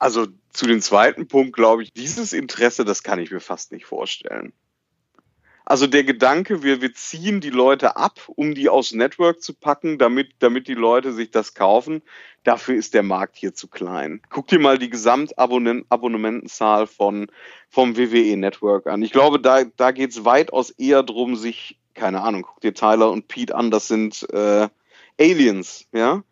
Also 0.00 0.26
zu 0.52 0.66
dem 0.66 0.80
zweiten 0.80 1.28
Punkt 1.28 1.54
glaube 1.54 1.84
ich, 1.84 1.92
dieses 1.92 2.32
Interesse, 2.32 2.84
das 2.84 3.04
kann 3.04 3.20
ich 3.20 3.30
mir 3.30 3.38
fast 3.38 3.70
nicht 3.70 3.86
vorstellen. 3.86 4.52
Also 5.64 5.86
der 5.86 6.02
Gedanke, 6.02 6.64
wir, 6.64 6.80
wir 6.80 6.94
ziehen 6.94 7.40
die 7.40 7.50
Leute 7.50 7.96
ab, 7.96 8.18
um 8.34 8.56
die 8.56 8.68
aus 8.68 8.90
Network 8.92 9.40
zu 9.40 9.54
packen, 9.54 9.98
damit, 9.98 10.30
damit 10.40 10.66
die 10.66 10.74
Leute 10.74 11.12
sich 11.12 11.30
das 11.30 11.54
kaufen, 11.54 12.02
dafür 12.42 12.74
ist 12.74 12.92
der 12.92 13.04
Markt 13.04 13.36
hier 13.36 13.54
zu 13.54 13.68
klein. 13.68 14.20
Guck 14.30 14.48
dir 14.48 14.58
mal 14.58 14.78
die 14.78 14.90
Gesamtabonnementenzahl 14.90 16.88
von, 16.88 17.30
vom 17.68 17.96
WWE 17.96 18.36
Network 18.36 18.88
an. 18.88 19.02
Ich 19.02 19.12
glaube, 19.12 19.38
da, 19.38 19.62
da 19.62 19.92
geht 19.92 20.10
es 20.10 20.24
weitaus 20.24 20.70
eher 20.70 21.04
drum, 21.04 21.36
sich, 21.36 21.78
keine 21.94 22.22
Ahnung, 22.22 22.42
guck 22.42 22.60
dir 22.62 22.74
Tyler 22.74 23.12
und 23.12 23.28
Pete 23.28 23.54
an, 23.54 23.70
das 23.70 23.86
sind 23.86 24.28
äh, 24.32 24.68
Aliens, 25.20 25.86
ja. 25.92 26.22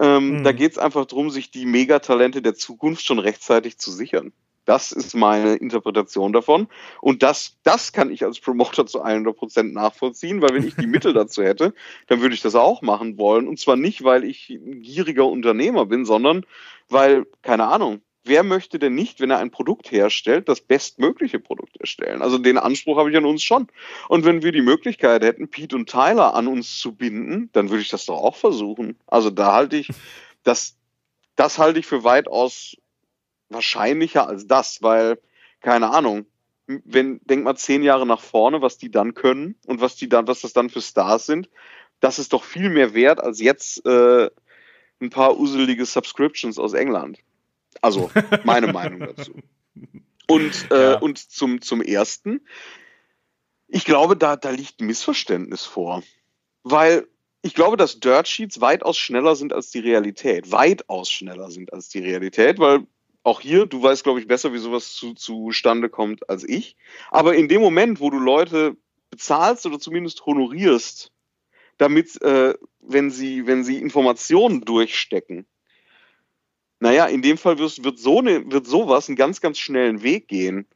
Ähm, 0.00 0.38
mhm. 0.38 0.44
Da 0.44 0.52
geht 0.52 0.72
es 0.72 0.78
einfach 0.78 1.06
darum, 1.06 1.30
sich 1.30 1.50
die 1.50 1.66
Megatalente 1.66 2.40
der 2.40 2.54
Zukunft 2.54 3.04
schon 3.04 3.18
rechtzeitig 3.18 3.78
zu 3.78 3.90
sichern. 3.90 4.32
Das 4.68 4.92
ist 4.92 5.14
meine 5.14 5.54
Interpretation 5.54 6.34
davon. 6.34 6.68
Und 7.00 7.22
das, 7.22 7.56
das 7.62 7.92
kann 7.92 8.10
ich 8.10 8.22
als 8.22 8.38
Promoter 8.38 8.84
zu 8.84 9.00
100 9.00 9.34
Prozent 9.34 9.72
nachvollziehen, 9.72 10.42
weil 10.42 10.52
wenn 10.52 10.66
ich 10.66 10.76
die 10.76 10.86
Mittel 10.86 11.14
dazu 11.14 11.42
hätte, 11.42 11.72
dann 12.06 12.20
würde 12.20 12.34
ich 12.34 12.42
das 12.42 12.54
auch 12.54 12.82
machen 12.82 13.16
wollen. 13.16 13.48
Und 13.48 13.58
zwar 13.58 13.76
nicht, 13.76 14.04
weil 14.04 14.24
ich 14.24 14.50
ein 14.50 14.82
gieriger 14.82 15.24
Unternehmer 15.24 15.86
bin, 15.86 16.04
sondern 16.04 16.44
weil, 16.90 17.26
keine 17.40 17.66
Ahnung, 17.66 18.02
wer 18.24 18.42
möchte 18.42 18.78
denn 18.78 18.94
nicht, 18.94 19.20
wenn 19.20 19.30
er 19.30 19.38
ein 19.38 19.50
Produkt 19.50 19.90
herstellt, 19.90 20.48
das 20.48 20.60
bestmögliche 20.60 21.40
Produkt 21.40 21.76
erstellen? 21.78 22.22
Also 22.22 22.38
den 22.38 22.58
Anspruch 22.58 22.98
habe 22.98 23.10
ich 23.10 23.16
an 23.16 23.24
uns 23.24 23.42
schon. 23.42 23.68
Und 24.08 24.24
wenn 24.24 24.42
wir 24.42 24.52
die 24.52 24.62
Möglichkeit 24.62 25.22
hätten, 25.22 25.48
Pete 25.48 25.76
und 25.76 25.88
Tyler 25.88 26.34
an 26.34 26.46
uns 26.46 26.78
zu 26.78 26.94
binden, 26.94 27.50
dann 27.52 27.70
würde 27.70 27.82
ich 27.82 27.88
das 27.88 28.06
doch 28.06 28.18
auch 28.18 28.36
versuchen. 28.36 28.98
Also 29.06 29.30
da 29.30 29.54
halte 29.54 29.76
ich, 29.76 29.88
das, 30.42 30.76
das 31.36 31.58
halte 31.58 31.80
ich 31.80 31.86
für 31.86 32.04
weitaus 32.04 32.76
wahrscheinlicher 33.48 34.28
als 34.28 34.46
das, 34.46 34.82
weil, 34.82 35.18
keine 35.60 35.90
Ahnung, 35.90 36.26
wenn, 36.66 37.20
denk 37.24 37.44
mal 37.44 37.56
zehn 37.56 37.82
Jahre 37.82 38.06
nach 38.06 38.20
vorne, 38.20 38.60
was 38.60 38.76
die 38.76 38.90
dann 38.90 39.14
können 39.14 39.56
und 39.66 39.80
was 39.80 39.96
die 39.96 40.08
dann, 40.08 40.26
was 40.26 40.42
das 40.42 40.52
dann 40.52 40.68
für 40.68 40.82
Stars 40.82 41.24
sind, 41.24 41.48
das 42.00 42.18
ist 42.18 42.32
doch 42.32 42.44
viel 42.44 42.68
mehr 42.68 42.94
wert 42.94 43.20
als 43.20 43.40
jetzt 43.40 43.84
äh, 43.86 44.30
ein 45.00 45.10
paar 45.10 45.38
uselige 45.38 45.86
Subscriptions 45.86 46.58
aus 46.58 46.74
England. 46.74 47.18
Also 47.80 48.10
meine 48.44 48.72
Meinung 48.72 49.00
dazu. 49.00 49.34
Und, 50.26 50.70
äh, 50.70 50.92
ja. 50.92 50.98
und 50.98 51.18
zum, 51.18 51.62
zum 51.62 51.80
ersten, 51.80 52.46
ich 53.66 53.84
glaube, 53.84 54.16
da, 54.16 54.36
da 54.36 54.50
liegt 54.50 54.80
ein 54.80 54.86
Missverständnis 54.86 55.64
vor. 55.64 56.02
Weil 56.62 57.06
ich 57.42 57.54
glaube, 57.54 57.76
dass 57.76 58.00
Dirt 58.00 58.28
Sheets 58.28 58.60
weitaus 58.60 58.98
schneller 58.98 59.36
sind 59.36 59.52
als 59.52 59.70
die 59.70 59.78
Realität. 59.78 60.50
Weitaus 60.50 61.10
schneller 61.10 61.50
sind 61.50 61.72
als 61.72 61.88
die 61.88 62.00
Realität, 62.00 62.58
weil 62.58 62.86
auch 63.22 63.40
hier, 63.40 63.66
du 63.66 63.82
weißt, 63.82 64.04
glaube 64.04 64.20
ich, 64.20 64.26
besser, 64.26 64.52
wie 64.52 64.58
sowas 64.58 64.92
zu, 64.94 65.14
zustande 65.14 65.88
kommt 65.88 66.28
als 66.28 66.44
ich. 66.44 66.76
Aber 67.10 67.34
in 67.34 67.48
dem 67.48 67.60
Moment, 67.60 68.00
wo 68.00 68.10
du 68.10 68.18
Leute 68.18 68.76
bezahlst 69.10 69.66
oder 69.66 69.78
zumindest 69.78 70.24
honorierst, 70.26 71.12
damit, 71.76 72.20
äh, 72.22 72.54
wenn 72.80 73.10
sie, 73.10 73.46
wenn 73.46 73.64
sie 73.64 73.78
Informationen 73.78 74.62
durchstecken, 74.62 75.46
naja, 76.80 77.06
in 77.06 77.22
dem 77.22 77.38
Fall 77.38 77.58
wird, 77.58 77.82
wird, 77.82 77.98
so 77.98 78.22
ne, 78.22 78.50
wird 78.50 78.66
sowas 78.66 79.08
einen 79.08 79.16
ganz, 79.16 79.40
ganz 79.40 79.58
schnellen 79.58 80.02
Weg 80.02 80.28
gehen. 80.28 80.66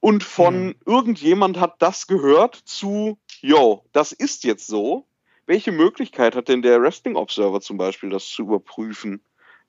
Und 0.00 0.24
von 0.24 0.68
mhm. 0.68 0.74
irgendjemand 0.86 1.60
hat 1.60 1.76
das 1.80 2.06
gehört 2.06 2.54
zu, 2.54 3.18
yo, 3.40 3.84
das 3.92 4.12
ist 4.12 4.44
jetzt 4.44 4.66
so. 4.66 5.06
Welche 5.46 5.72
Möglichkeit 5.72 6.36
hat 6.36 6.48
denn 6.48 6.62
der 6.62 6.80
Wrestling 6.80 7.16
Observer 7.16 7.60
zum 7.60 7.76
Beispiel, 7.76 8.08
das 8.08 8.28
zu 8.28 8.42
überprüfen, 8.42 9.20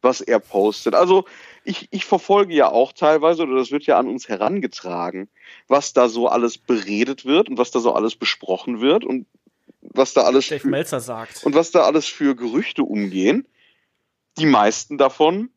was 0.02 0.22
er 0.22 0.40
postet? 0.40 0.96
Also 0.96 1.26
ich, 1.64 1.88
ich 1.92 2.06
verfolge 2.06 2.54
ja 2.54 2.70
auch 2.70 2.94
teilweise, 2.94 3.44
oder 3.44 3.56
das 3.56 3.72
wird 3.72 3.86
ja 3.86 3.98
an 3.98 4.08
uns 4.08 4.30
herangetragen, 4.30 5.28
was 5.68 5.92
da 5.92 6.08
so 6.08 6.28
alles 6.28 6.58
beredet 6.58 7.26
wird 7.26 7.50
und 7.50 7.58
was 7.58 7.72
da 7.72 7.80
so 7.80 7.94
alles 7.94 8.16
besprochen 8.16 8.80
wird 8.80 9.04
und 9.04 9.26
was 9.82 10.14
da 10.14 10.22
alles 10.22 10.48
Dave 10.48 10.62
für, 10.62 10.70
Meltzer 10.70 11.02
sagt. 11.02 11.44
und 11.44 11.56
was 11.56 11.72
da 11.72 11.82
alles 11.82 12.08
für 12.08 12.36
Gerüchte 12.36 12.84
umgehen. 12.84 13.48
Die 14.38 14.46
meisten 14.46 14.98
davon 14.98 15.50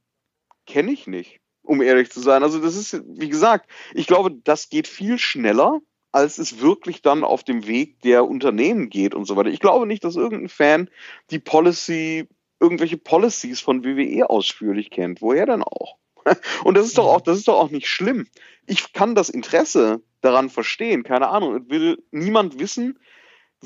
kenne 0.66 0.92
ich 0.92 1.06
nicht, 1.06 1.40
um 1.62 1.82
ehrlich 1.82 2.10
zu 2.10 2.20
sein. 2.20 2.42
Also 2.42 2.58
das 2.58 2.76
ist, 2.76 3.02
wie 3.06 3.28
gesagt, 3.28 3.70
ich 3.94 4.06
glaube, 4.06 4.30
das 4.32 4.68
geht 4.68 4.88
viel 4.88 5.18
schneller, 5.18 5.80
als 6.12 6.38
es 6.38 6.60
wirklich 6.60 7.02
dann 7.02 7.24
auf 7.24 7.42
dem 7.42 7.66
Weg 7.66 8.00
der 8.02 8.24
Unternehmen 8.26 8.88
geht 8.88 9.14
und 9.14 9.24
so 9.24 9.36
weiter. 9.36 9.50
Ich 9.50 9.60
glaube 9.60 9.86
nicht, 9.86 10.04
dass 10.04 10.16
irgendein 10.16 10.48
Fan 10.48 10.90
die 11.30 11.40
Policy, 11.40 12.28
irgendwelche 12.60 12.96
Policies 12.96 13.60
von 13.60 13.84
WWE 13.84 14.30
ausführlich 14.30 14.90
kennt. 14.90 15.20
Woher 15.20 15.46
denn 15.46 15.62
auch? 15.62 15.96
Und 16.64 16.76
das 16.76 16.86
ist 16.86 16.98
doch 16.98 17.06
auch, 17.06 17.20
das 17.20 17.38
ist 17.38 17.48
doch 17.48 17.58
auch 17.58 17.70
nicht 17.70 17.88
schlimm. 17.88 18.26
Ich 18.66 18.92
kann 18.92 19.14
das 19.14 19.28
Interesse 19.28 20.02
daran 20.20 20.50
verstehen, 20.50 21.02
keine 21.02 21.28
Ahnung. 21.28 21.68
Will 21.68 22.02
niemand 22.12 22.58
wissen, 22.58 22.98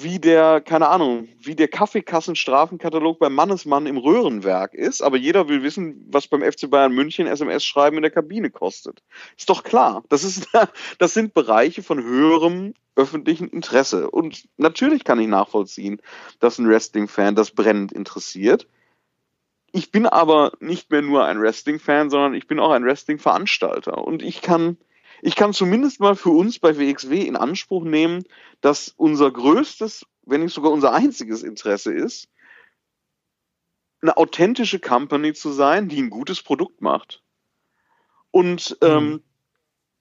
wie 0.02 0.18
der, 0.18 0.60
keine 0.60 0.88
Ahnung, 0.88 1.28
wie 1.40 1.54
der 1.54 1.68
Kaffeekassenstrafenkatalog 1.68 3.18
beim 3.18 3.34
Mannesmann 3.34 3.86
im 3.86 3.96
Röhrenwerk 3.96 4.74
ist, 4.74 5.02
aber 5.02 5.16
jeder 5.16 5.48
will 5.48 5.62
wissen, 5.62 6.06
was 6.10 6.28
beim 6.28 6.42
FC 6.42 6.70
Bayern 6.70 6.94
München 6.94 7.26
SMS-Schreiben 7.26 7.96
in 7.96 8.02
der 8.02 8.10
Kabine 8.10 8.50
kostet. 8.50 9.02
Ist 9.36 9.50
doch 9.50 9.64
klar. 9.64 10.04
Das, 10.08 10.24
ist, 10.24 10.48
das 10.98 11.14
sind 11.14 11.34
Bereiche 11.34 11.82
von 11.82 12.02
höherem 12.02 12.74
öffentlichen 12.94 13.48
Interesse. 13.48 14.10
Und 14.10 14.48
natürlich 14.56 15.04
kann 15.04 15.20
ich 15.20 15.28
nachvollziehen, 15.28 16.00
dass 16.38 16.58
ein 16.58 16.68
Wrestling-Fan 16.68 17.34
das 17.34 17.50
brennend 17.50 17.92
interessiert. 17.92 18.66
Ich 19.72 19.90
bin 19.90 20.06
aber 20.06 20.52
nicht 20.60 20.90
mehr 20.90 21.02
nur 21.02 21.24
ein 21.24 21.40
Wrestling-Fan, 21.40 22.10
sondern 22.10 22.34
ich 22.34 22.46
bin 22.46 22.60
auch 22.60 22.70
ein 22.70 22.84
Wrestling-Veranstalter. 22.84 23.98
Und 23.98 24.22
ich 24.22 24.42
kann 24.42 24.76
ich 25.22 25.36
kann 25.36 25.52
zumindest 25.52 26.00
mal 26.00 26.14
für 26.14 26.30
uns 26.30 26.58
bei 26.58 26.78
WXW 26.78 27.22
in 27.22 27.36
Anspruch 27.36 27.84
nehmen, 27.84 28.24
dass 28.60 28.88
unser 28.96 29.30
größtes, 29.30 30.06
wenn 30.22 30.42
nicht 30.42 30.54
sogar 30.54 30.72
unser 30.72 30.92
einziges 30.92 31.42
Interesse 31.42 31.92
ist, 31.92 32.28
eine 34.00 34.16
authentische 34.16 34.78
Company 34.78 35.34
zu 35.34 35.50
sein, 35.50 35.88
die 35.88 36.00
ein 36.00 36.10
gutes 36.10 36.42
Produkt 36.42 36.80
macht. 36.80 37.22
Und 38.30 38.76
ähm, 38.82 39.08
mhm. 39.08 39.22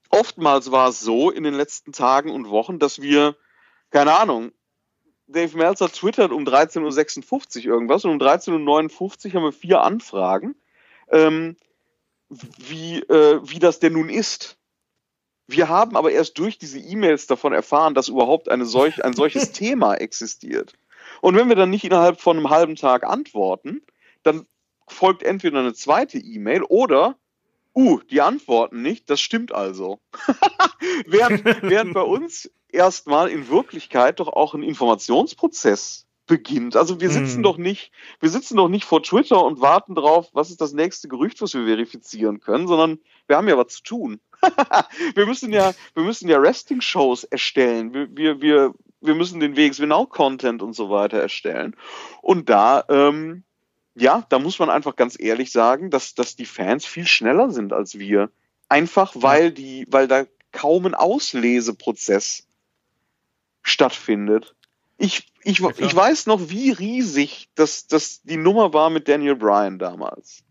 oftmals 0.09 0.71
war 0.71 0.89
es 0.89 0.99
so 0.99 1.31
in 1.31 1.43
den 1.43 1.53
letzten 1.53 1.93
Tagen 1.93 2.29
und 2.29 2.49
Wochen, 2.49 2.77
dass 2.77 3.01
wir, 3.01 3.35
keine 3.89 4.17
Ahnung, 4.17 4.51
Dave 5.27 5.57
Meltzer 5.57 5.89
twittert 5.89 6.31
um 6.31 6.43
13.56 6.45 7.65
Uhr 7.65 7.73
irgendwas 7.73 8.05
und 8.05 8.11
um 8.11 8.17
13.59 8.17 9.27
Uhr 9.27 9.33
haben 9.33 9.43
wir 9.43 9.51
vier 9.51 9.81
Anfragen, 9.81 10.55
ähm, 11.09 11.57
wie, 12.29 12.99
äh, 12.99 13.41
wie 13.43 13.59
das 13.59 13.79
denn 13.79 13.93
nun 13.93 14.09
ist. 14.09 14.56
Wir 15.47 15.69
haben 15.69 15.95
aber 15.95 16.11
erst 16.11 16.37
durch 16.37 16.57
diese 16.57 16.79
E-Mails 16.79 17.25
davon 17.25 17.53
erfahren, 17.53 17.93
dass 17.93 18.09
überhaupt 18.09 18.49
eine 18.49 18.65
solch, 18.65 19.03
ein 19.03 19.13
solches 19.13 19.51
Thema 19.53 19.95
existiert. 19.95 20.73
Und 21.21 21.35
wenn 21.35 21.47
wir 21.47 21.55
dann 21.55 21.69
nicht 21.69 21.85
innerhalb 21.85 22.19
von 22.19 22.37
einem 22.37 22.49
halben 22.49 22.75
Tag 22.75 23.05
antworten, 23.05 23.81
dann 24.23 24.45
folgt 24.87 25.23
entweder 25.23 25.59
eine 25.59 25.73
zweite 25.73 26.17
E-Mail 26.17 26.63
oder, 26.63 27.17
uh, 27.75 27.99
die 28.11 28.21
antworten 28.21 28.81
nicht, 28.81 29.09
das 29.09 29.21
stimmt 29.21 29.53
also. 29.53 29.99
während, 31.05 31.45
während 31.63 31.93
bei 31.93 32.01
uns 32.01 32.51
erstmal 32.69 33.29
in 33.29 33.49
Wirklichkeit 33.49 34.19
doch 34.19 34.27
auch 34.27 34.53
ein 34.53 34.63
Informationsprozess 34.63 36.07
beginnt. 36.25 36.75
Also 36.75 36.99
wir 36.99 37.09
sitzen 37.09 37.37
hm. 37.37 37.43
doch 37.43 37.57
nicht, 37.57 37.91
wir 38.19 38.29
sitzen 38.29 38.57
doch 38.57 38.67
nicht 38.67 38.83
vor 38.83 39.01
Twitter 39.01 39.43
und 39.43 39.61
warten 39.61 39.95
drauf, 39.95 40.29
was 40.33 40.49
ist 40.49 40.59
das 40.59 40.73
nächste 40.73 41.07
Gerücht, 41.07 41.41
was 41.41 41.53
wir 41.53 41.65
verifizieren 41.65 42.41
können, 42.41 42.67
sondern 42.67 42.99
wir 43.27 43.37
haben 43.37 43.47
ja 43.47 43.57
was 43.57 43.67
zu 43.67 43.83
tun. 43.83 44.19
wir 45.15 45.25
müssen 45.25 45.51
ja, 45.51 45.73
wir 45.93 46.03
müssen 46.03 46.29
ja 46.29 46.37
Resting-Shows 46.37 47.25
erstellen. 47.25 47.93
Wir, 47.93 48.07
wir, 48.15 48.41
wir, 48.41 48.73
wir 49.01 49.15
müssen 49.15 49.39
den 49.39 49.55
WXW 49.55 49.85
Now 49.85 50.05
Content 50.05 50.61
und 50.61 50.73
so 50.73 50.89
weiter 50.89 51.19
erstellen. 51.19 51.75
Und 52.21 52.49
da, 52.49 52.83
ähm, 52.89 53.43
ja, 53.95 54.25
da 54.29 54.39
muss 54.39 54.59
man 54.59 54.69
einfach 54.69 54.95
ganz 54.95 55.19
ehrlich 55.19 55.51
sagen, 55.51 55.89
dass, 55.89 56.13
dass 56.15 56.35
die 56.35 56.45
Fans 56.45 56.85
viel 56.85 57.07
schneller 57.07 57.51
sind 57.51 57.73
als 57.73 57.97
wir. 57.97 58.29
Einfach 58.69 59.13
weil 59.15 59.51
die, 59.51 59.85
weil 59.89 60.07
da 60.07 60.25
kaum 60.51 60.85
ein 60.85 60.95
Ausleseprozess 60.95 62.47
stattfindet. 63.63 64.55
Ich, 64.97 65.31
ich, 65.43 65.59
ja, 65.59 65.69
ich 65.77 65.95
weiß 65.95 66.25
noch, 66.25 66.49
wie 66.49 66.71
riesig 66.71 67.49
das, 67.55 67.87
das 67.87 68.21
die 68.23 68.37
Nummer 68.37 68.73
war 68.73 68.89
mit 68.89 69.07
Daniel 69.07 69.35
Bryan 69.35 69.77
damals. 69.77 70.43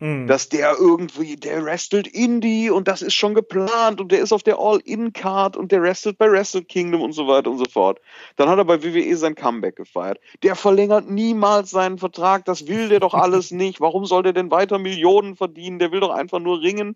Mhm. 0.00 0.28
Dass 0.28 0.48
der 0.48 0.76
irgendwie, 0.78 1.34
der 1.36 1.64
wrestelt 1.64 2.06
Indie 2.06 2.70
und 2.70 2.86
das 2.86 3.02
ist 3.02 3.14
schon 3.14 3.34
geplant 3.34 4.00
und 4.00 4.12
der 4.12 4.20
ist 4.20 4.32
auf 4.32 4.44
der 4.44 4.58
All-In-Card 4.58 5.56
und 5.56 5.72
der 5.72 5.82
wrestelt 5.82 6.18
bei 6.18 6.30
Wrestle 6.30 6.62
Kingdom 6.62 7.02
und 7.02 7.12
so 7.12 7.26
weiter 7.26 7.50
und 7.50 7.58
so 7.58 7.64
fort. 7.64 8.00
Dann 8.36 8.48
hat 8.48 8.58
er 8.58 8.64
bei 8.64 8.82
WWE 8.82 9.16
sein 9.16 9.34
Comeback 9.34 9.74
gefeiert. 9.74 10.20
Der 10.44 10.54
verlängert 10.54 11.10
niemals 11.10 11.70
seinen 11.70 11.98
Vertrag, 11.98 12.44
das 12.44 12.68
will 12.68 12.88
der 12.88 13.00
doch 13.00 13.14
alles 13.14 13.50
nicht. 13.50 13.80
Warum 13.80 14.06
soll 14.06 14.22
der 14.22 14.32
denn 14.32 14.52
weiter 14.52 14.78
Millionen 14.78 15.34
verdienen? 15.34 15.80
Der 15.80 15.90
will 15.90 16.00
doch 16.00 16.10
einfach 16.10 16.38
nur 16.38 16.60
ringen. 16.62 16.94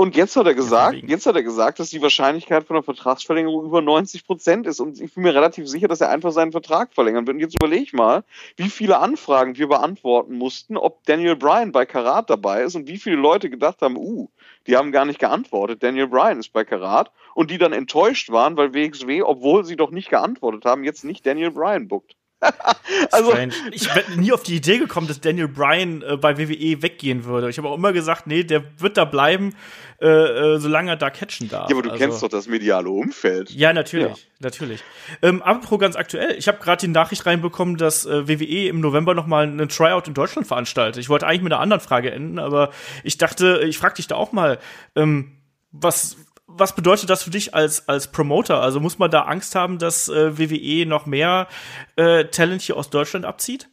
Und 0.00 0.16
jetzt 0.16 0.34
hat 0.34 0.46
er 0.46 0.54
gesagt, 0.54 0.96
jetzt 1.06 1.26
hat 1.26 1.36
er 1.36 1.42
gesagt, 1.42 1.78
dass 1.78 1.90
die 1.90 2.00
Wahrscheinlichkeit 2.00 2.64
von 2.64 2.74
einer 2.74 2.82
Vertragsverlängerung 2.82 3.66
über 3.66 3.82
90 3.82 4.24
Prozent 4.24 4.66
ist. 4.66 4.80
Und 4.80 4.98
ich 4.98 5.12
bin 5.12 5.24
mir 5.24 5.34
relativ 5.34 5.68
sicher, 5.68 5.88
dass 5.88 6.00
er 6.00 6.08
einfach 6.08 6.32
seinen 6.32 6.52
Vertrag 6.52 6.94
verlängern 6.94 7.26
wird. 7.26 7.34
Und 7.34 7.40
jetzt 7.42 7.56
überlege 7.56 7.82
ich 7.82 7.92
mal, 7.92 8.24
wie 8.56 8.70
viele 8.70 8.98
Anfragen 8.98 9.58
wir 9.58 9.68
beantworten 9.68 10.38
mussten, 10.38 10.78
ob 10.78 11.04
Daniel 11.04 11.36
Bryan 11.36 11.70
bei 11.70 11.84
Karat 11.84 12.30
dabei 12.30 12.62
ist 12.62 12.76
und 12.76 12.88
wie 12.88 12.96
viele 12.96 13.16
Leute 13.16 13.50
gedacht 13.50 13.82
haben, 13.82 13.98
uh, 13.98 14.30
die 14.66 14.74
haben 14.74 14.90
gar 14.90 15.04
nicht 15.04 15.18
geantwortet. 15.18 15.82
Daniel 15.82 16.06
Bryan 16.06 16.40
ist 16.40 16.54
bei 16.54 16.64
Karat 16.64 17.12
und 17.34 17.50
die 17.50 17.58
dann 17.58 17.74
enttäuscht 17.74 18.30
waren, 18.30 18.56
weil 18.56 18.72
WXW, 18.72 19.20
obwohl 19.20 19.66
sie 19.66 19.76
doch 19.76 19.90
nicht 19.90 20.08
geantwortet 20.08 20.64
haben, 20.64 20.82
jetzt 20.82 21.04
nicht 21.04 21.26
Daniel 21.26 21.50
Bryan 21.50 21.88
bookt. 21.88 22.16
also 23.12 23.34
ich 23.70 23.92
bin 23.92 24.20
nie 24.20 24.32
auf 24.32 24.42
die 24.42 24.56
Idee 24.56 24.78
gekommen, 24.78 25.06
dass 25.06 25.20
Daniel 25.20 25.48
Bryan 25.48 26.02
äh, 26.02 26.16
bei 26.16 26.38
WWE 26.38 26.82
weggehen 26.82 27.24
würde. 27.24 27.50
Ich 27.50 27.58
habe 27.58 27.68
auch 27.68 27.76
immer 27.76 27.92
gesagt, 27.92 28.26
nee, 28.26 28.44
der 28.44 28.64
wird 28.78 28.96
da 28.96 29.04
bleiben, 29.04 29.54
äh, 30.00 30.06
äh, 30.08 30.58
solange 30.58 30.92
er 30.92 30.96
da 30.96 31.10
catchen 31.10 31.48
darf. 31.48 31.68
Ja, 31.68 31.76
aber 31.76 31.82
du 31.82 31.90
also, 31.90 32.02
kennst 32.02 32.22
doch 32.22 32.28
das 32.28 32.48
mediale 32.48 32.88
Umfeld. 32.88 33.50
Ja, 33.50 33.72
natürlich, 33.72 34.08
ja. 34.08 34.24
natürlich. 34.38 34.82
Ähm, 35.22 35.42
apropos 35.42 35.78
ganz 35.78 35.96
aktuell, 35.96 36.34
ich 36.38 36.48
habe 36.48 36.58
gerade 36.58 36.80
die 36.80 36.88
Nachricht 36.88 37.26
reinbekommen, 37.26 37.76
dass 37.76 38.06
äh, 38.06 38.26
WWE 38.26 38.68
im 38.68 38.80
November 38.80 39.14
noch 39.14 39.26
mal 39.26 39.44
einen 39.44 39.68
Tryout 39.68 40.08
in 40.08 40.14
Deutschland 40.14 40.46
veranstaltet. 40.48 41.00
Ich 41.00 41.08
wollte 41.08 41.26
eigentlich 41.26 41.42
mit 41.42 41.52
einer 41.52 41.60
anderen 41.60 41.80
Frage 41.80 42.10
enden, 42.10 42.38
aber 42.38 42.70
ich 43.04 43.18
dachte, 43.18 43.62
ich 43.66 43.78
frage 43.78 43.96
dich 43.96 44.06
da 44.06 44.14
auch 44.14 44.32
mal, 44.32 44.58
ähm, 44.96 45.36
was 45.72 46.16
was 46.56 46.74
bedeutet 46.74 47.10
das 47.10 47.22
für 47.22 47.30
dich 47.30 47.54
als, 47.54 47.88
als 47.88 48.10
Promoter? 48.10 48.60
Also 48.60 48.80
muss 48.80 48.98
man 48.98 49.10
da 49.10 49.22
Angst 49.22 49.54
haben, 49.54 49.78
dass 49.78 50.08
äh, 50.08 50.38
WWE 50.38 50.86
noch 50.86 51.06
mehr 51.06 51.48
äh, 51.96 52.24
Talent 52.26 52.62
hier 52.62 52.76
aus 52.76 52.90
Deutschland 52.90 53.24
abzieht? 53.24 53.68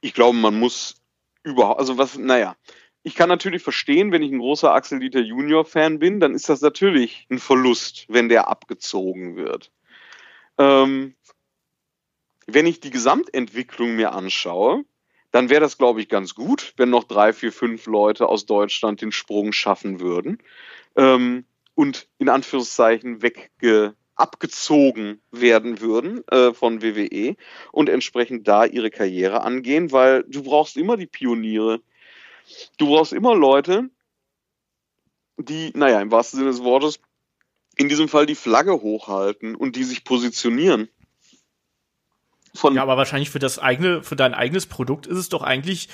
Ich 0.00 0.14
glaube, 0.14 0.36
man 0.36 0.58
muss 0.58 0.96
überhaupt, 1.42 1.80
also 1.80 1.98
was, 1.98 2.16
naja, 2.16 2.56
ich 3.02 3.14
kann 3.14 3.28
natürlich 3.28 3.62
verstehen, 3.62 4.12
wenn 4.12 4.22
ich 4.22 4.32
ein 4.32 4.38
großer 4.38 4.72
Axel 4.72 5.00
Dieter 5.00 5.20
Junior 5.20 5.64
Fan 5.64 5.98
bin, 5.98 6.20
dann 6.20 6.34
ist 6.34 6.48
das 6.48 6.60
natürlich 6.60 7.26
ein 7.30 7.38
Verlust, 7.38 8.06
wenn 8.08 8.28
der 8.28 8.48
abgezogen 8.48 9.36
wird. 9.36 9.70
Ähm, 10.58 11.14
wenn 12.46 12.66
ich 12.66 12.80
die 12.80 12.90
Gesamtentwicklung 12.90 13.96
mir 13.96 14.12
anschaue, 14.12 14.84
dann 15.30 15.50
wäre 15.50 15.60
das, 15.60 15.78
glaube 15.78 16.00
ich, 16.00 16.08
ganz 16.08 16.34
gut, 16.34 16.72
wenn 16.76 16.90
noch 16.90 17.04
drei, 17.04 17.32
vier, 17.32 17.52
fünf 17.52 17.86
Leute 17.86 18.26
aus 18.26 18.46
Deutschland 18.46 19.02
den 19.02 19.12
Sprung 19.12 19.52
schaffen 19.52 20.00
würden 20.00 20.38
ähm, 20.98 21.44
und 21.78 22.08
in 22.18 22.28
Anführungszeichen 22.28 23.22
wegge 23.22 23.94
abgezogen 24.16 25.22
werden 25.30 25.80
würden 25.80 26.26
äh, 26.26 26.52
von 26.52 26.82
WWE 26.82 27.36
und 27.70 27.88
entsprechend 27.88 28.48
da 28.48 28.64
ihre 28.64 28.90
Karriere 28.90 29.42
angehen, 29.42 29.92
weil 29.92 30.24
du 30.24 30.42
brauchst 30.42 30.76
immer 30.76 30.96
die 30.96 31.06
Pioniere. 31.06 31.80
Du 32.78 32.88
brauchst 32.88 33.12
immer 33.12 33.36
Leute, 33.36 33.90
die, 35.36 35.70
naja, 35.76 36.00
im 36.00 36.10
wahrsten 36.10 36.40
Sinne 36.40 36.50
des 36.50 36.64
Wortes, 36.64 36.98
in 37.76 37.88
diesem 37.88 38.08
Fall 38.08 38.26
die 38.26 38.34
Flagge 38.34 38.72
hochhalten 38.72 39.54
und 39.54 39.76
die 39.76 39.84
sich 39.84 40.02
positionieren. 40.02 40.88
Von 42.56 42.74
ja, 42.74 42.82
aber 42.82 42.96
wahrscheinlich 42.96 43.30
für 43.30 43.38
das 43.38 43.60
eigene, 43.60 44.02
für 44.02 44.16
dein 44.16 44.34
eigenes 44.34 44.66
Produkt 44.66 45.06
ist 45.06 45.18
es 45.18 45.28
doch 45.28 45.42
eigentlich 45.42 45.90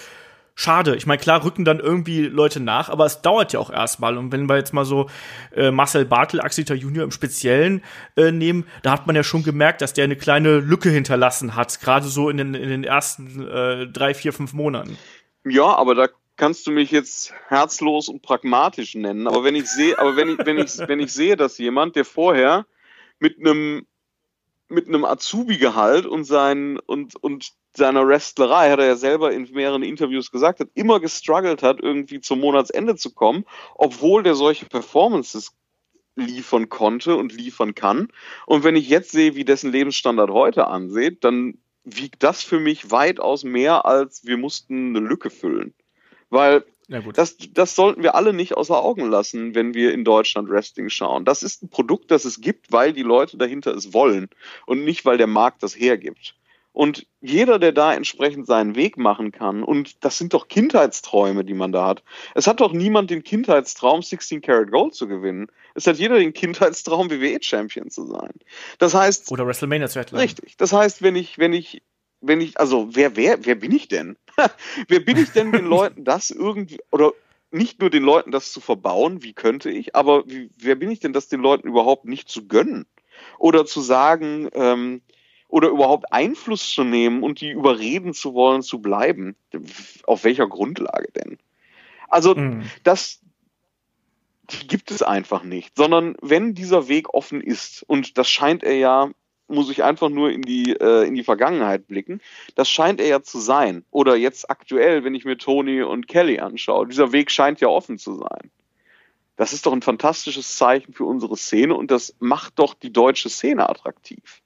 schade. 0.55 0.97
Ich 0.97 1.07
meine, 1.07 1.21
klar 1.21 1.45
rücken 1.45 1.65
dann 1.65 1.81
irgendwie 1.81 2.23
Leute 2.23 2.61
nach, 2.61 2.89
aber 2.89 3.07
es 3.07 3.23
dauert 3.23 3.53
ja 3.53 3.61
auch 3.61 3.71
erstmal. 3.71 4.17
Und 4.17 4.33
wenn 4.33 4.49
wir 4.49 4.57
jetzt 4.57 4.73
mal 4.73 4.85
so 4.85 5.09
äh, 5.55 5.71
Marcel 5.71 6.05
Bartel, 6.05 6.41
Axita 6.41 6.75
Junior 6.75 7.05
im 7.05 7.11
Speziellen 7.11 7.83
äh, 8.17 8.31
nehmen, 8.31 8.67
da 8.83 8.93
hat 8.93 9.07
man 9.07 9.17
ja 9.17 9.23
schon 9.23 9.43
gemerkt, 9.43 9.81
dass 9.83 9.93
der 9.93 10.05
eine 10.05 10.17
kleine 10.17 10.59
Lücke 10.59 10.91
hinterlassen 10.91 11.57
hat, 11.57 11.81
gerade 11.81 12.07
so 12.07 12.31
in 12.31 12.37
den, 12.37 12.55
in 12.55 12.69
den 12.69 12.85
ersten 12.85 13.47
äh, 13.47 13.87
drei, 13.87 14.15
vier, 14.15 14.33
fünf 14.33 14.53
Monaten. 14.53 14.97
Ja, 15.45 15.75
aber 15.77 15.95
da 15.95 16.09
kannst 16.37 16.67
du 16.67 16.71
mich 16.71 16.91
jetzt 16.91 17.33
herzlos 17.49 18.09
und 18.09 18.23
pragmatisch 18.23 18.95
nennen. 18.95 19.27
Aber 19.27 19.45
wenn 19.45 19.55
ich 19.55 19.69
sehe, 19.69 19.99
aber 19.99 20.17
wenn 20.17 20.31
ich, 20.31 20.39
wenn 20.39 20.59
ich, 20.59 20.79
wenn 20.79 21.01
ich 21.01 21.13
sehe, 21.13 21.37
dass 21.37 21.59
jemand, 21.59 21.97
der 21.97 22.05
vorher 22.05 22.67
mit 23.19 23.39
einem 23.39 23.87
mit 24.69 24.89
einem 24.89 25.05
Azubi-Gehalt 25.05 26.07
und 26.07 26.25
sein 26.25 26.79
und 26.79 27.17
und 27.17 27.53
seiner 27.77 28.07
Wrestlerei, 28.07 28.71
hat 28.71 28.79
er 28.79 28.87
ja 28.87 28.97
selber 28.97 29.33
in 29.33 29.51
mehreren 29.53 29.83
Interviews 29.83 30.31
gesagt, 30.31 30.61
hat 30.61 30.69
immer 30.75 31.01
gestruggelt 31.01 31.63
hat, 31.63 31.81
irgendwie 31.81 32.21
zum 32.21 32.41
Monatsende 32.41 32.97
zu 32.97 33.13
kommen, 33.13 33.45
obwohl 33.75 34.23
der 34.23 34.35
solche 34.35 34.67
Performances 34.67 35.53
liefern 36.17 36.69
konnte 36.69 37.17
und 37.17 37.33
liefern 37.33 37.75
kann. 37.75 38.09
Und 38.47 38.65
wenn 38.65 38.77
ich 38.77 38.89
jetzt 38.89 39.11
sehe, 39.11 39.35
wie 39.35 39.45
dessen 39.45 39.73
Lebensstandard 39.73 40.31
heute 40.31 40.69
ansieht, 40.69 41.25
dann 41.25 41.59
wiegt 41.85 42.23
das 42.23 42.43
für 42.43 42.61
mich 42.61 42.91
weitaus 42.91 43.45
mehr, 43.45 43.85
als 43.85 44.25
wir 44.25 44.37
mussten 44.37 44.97
eine 44.97 45.07
Lücke 45.07 45.31
füllen. 45.31 45.75
Weil 46.31 46.65
das, 47.15 47.37
das 47.53 47.75
sollten 47.75 48.03
wir 48.03 48.15
alle 48.15 48.33
nicht 48.33 48.57
außer 48.57 48.77
Augen 48.77 49.09
lassen, 49.09 49.55
wenn 49.55 49.75
wir 49.75 49.93
in 49.93 50.05
Deutschland 50.05 50.51
Wrestling 50.51 50.91
schauen. 50.91 51.25
Das 51.25 51.43
ist 51.43 51.63
ein 51.63 51.71
Produkt, 51.71 52.11
das 52.11 52.25
es 52.25 52.41
gibt, 52.41 52.73
weil 52.73 52.93
die 52.93 53.03
Leute 53.03 53.39
dahinter 53.39 53.75
es 53.75 53.93
wollen 53.93 54.29
und 54.67 54.85
nicht, 54.85 55.05
weil 55.05 55.17
der 55.17 55.27
Markt 55.27 55.63
das 55.63 55.79
hergibt. 55.79 56.35
Und 56.75 57.07
jeder, 57.21 57.61
der 57.61 57.71
da 57.71 57.95
entsprechend 57.95 58.49
seinen 58.49 58.75
Weg 58.75 58.97
machen 58.99 59.31
kann, 59.31 59.63
und 59.63 60.05
das 60.05 60.19
sind 60.19 60.35
doch 60.35 60.49
Kindheitsträume, 60.49 61.45
die 61.45 61.55
man 61.55 61.71
da 61.71 61.87
hat. 61.87 62.03
Es 62.35 62.49
hat 62.49 62.61
doch 62.61 62.73
niemand 62.73 63.11
den 63.11 63.23
Kindheitstraum, 63.23 64.03
16 64.03 64.41
Karat 64.41 64.73
Gold 64.73 64.93
zu 64.93 65.07
gewinnen. 65.07 65.47
Es 65.77 65.87
hat 65.87 65.99
jeder 65.99 66.19
den 66.19 66.33
Kindheitstraum, 66.33 67.13
WWE-Champion 67.13 67.91
zu 67.91 68.07
sein. 68.07 68.33
Das 68.79 68.93
heißt. 68.93 69.31
Oder 69.31 69.47
WrestleMania 69.47 69.87
zu 69.87 70.01
Headline. 70.01 70.21
Richtig. 70.21 70.57
Das 70.57 70.73
heißt, 70.73 71.01
wenn 71.01 71.15
ich, 71.15 71.39
wenn 71.39 71.53
ich, 71.53 71.81
wenn 72.21 72.41
ich, 72.41 72.59
also 72.59 72.89
wer, 72.91 73.15
wer, 73.15 73.47
wer 73.47 73.55
bin 73.55 73.71
ich 73.71 73.87
denn? 73.87 74.17
wer 74.89 75.01
bin 75.01 75.17
ich 75.17 75.31
denn 75.31 75.53
den 75.53 75.67
Leuten 75.67 76.05
das 76.05 76.31
irgendwie, 76.31 76.79
oder 76.91 77.13
nicht 77.53 77.81
nur 77.81 77.89
den 77.89 78.03
Leuten 78.03 78.33
das 78.33 78.51
zu 78.51 78.61
verbauen, 78.61 79.23
wie 79.23 79.33
könnte 79.33 79.71
ich, 79.71 79.95
aber 79.95 80.25
wie, 80.27 80.51
wer 80.59 80.75
bin 80.75 80.91
ich 80.91 80.99
denn 80.99 81.13
das 81.13 81.29
den 81.29 81.41
Leuten 81.41 81.69
überhaupt 81.69 82.05
nicht 82.05 82.29
zu 82.29 82.49
gönnen? 82.49 82.85
Oder 83.39 83.65
zu 83.65 83.81
sagen, 83.81 84.49
ähm, 84.55 85.03
oder 85.55 85.69
überhaupt 85.69 86.13
Einfluss 86.13 86.75
zu 86.75 86.83
nehmen 86.83 87.23
und 87.23 87.41
die 87.41 87.51
überreden 87.51 88.13
zu 88.13 88.35
wollen, 88.35 88.63
zu 88.63 88.83
bleiben. 88.83 89.37
Auf 90.03 90.25
welcher 90.25 90.49
Grundlage 90.49 91.13
denn? 91.13 91.39
Also, 92.09 92.35
mhm. 92.35 92.65
das 92.83 93.21
gibt 94.67 94.91
es 94.91 95.05
einfach 95.05 95.45
nicht, 95.45 95.77
sondern 95.77 96.17
wenn 96.21 96.55
dieser 96.55 96.89
Weg 96.89 97.15
offen 97.15 97.41
ist, 97.41 97.85
und 97.85 98.19
das 98.19 98.29
scheint 98.29 98.65
er 98.65 98.75
ja, 98.75 99.11
muss 99.47 99.71
ich 99.71 99.85
einfach 99.85 100.09
nur 100.09 100.33
in 100.33 100.43
die, 100.43 100.73
äh, 100.73 101.07
in 101.07 101.15
die 101.15 101.23
Vergangenheit 101.23 101.87
blicken, 101.87 102.21
das 102.57 102.69
scheint 102.69 103.01
er 103.01 103.07
ja 103.07 103.23
zu 103.23 103.39
sein. 103.39 103.85
Oder 103.93 104.17
jetzt 104.17 104.51
aktuell, 104.51 105.05
wenn 105.05 105.15
ich 105.15 105.25
mir 105.25 105.39
Tony 105.39 105.83
und 105.83 106.09
Kelly 106.09 106.41
anschaue, 106.41 106.89
dieser 106.89 107.13
Weg 107.13 107.31
scheint 107.31 107.61
ja 107.61 107.69
offen 107.69 107.97
zu 107.97 108.17
sein. 108.17 108.51
Das 109.37 109.53
ist 109.53 109.67
doch 109.67 109.73
ein 109.73 109.83
fantastisches 109.83 110.57
Zeichen 110.57 110.95
für 110.95 111.05
unsere 111.05 111.37
Szene 111.37 111.77
und 111.77 111.93
das 111.93 112.17
macht 112.19 112.59
doch 112.59 112.75
die 112.75 112.93
deutsche 112.93 113.29
Szene 113.29 113.69
attraktiv. 113.69 114.43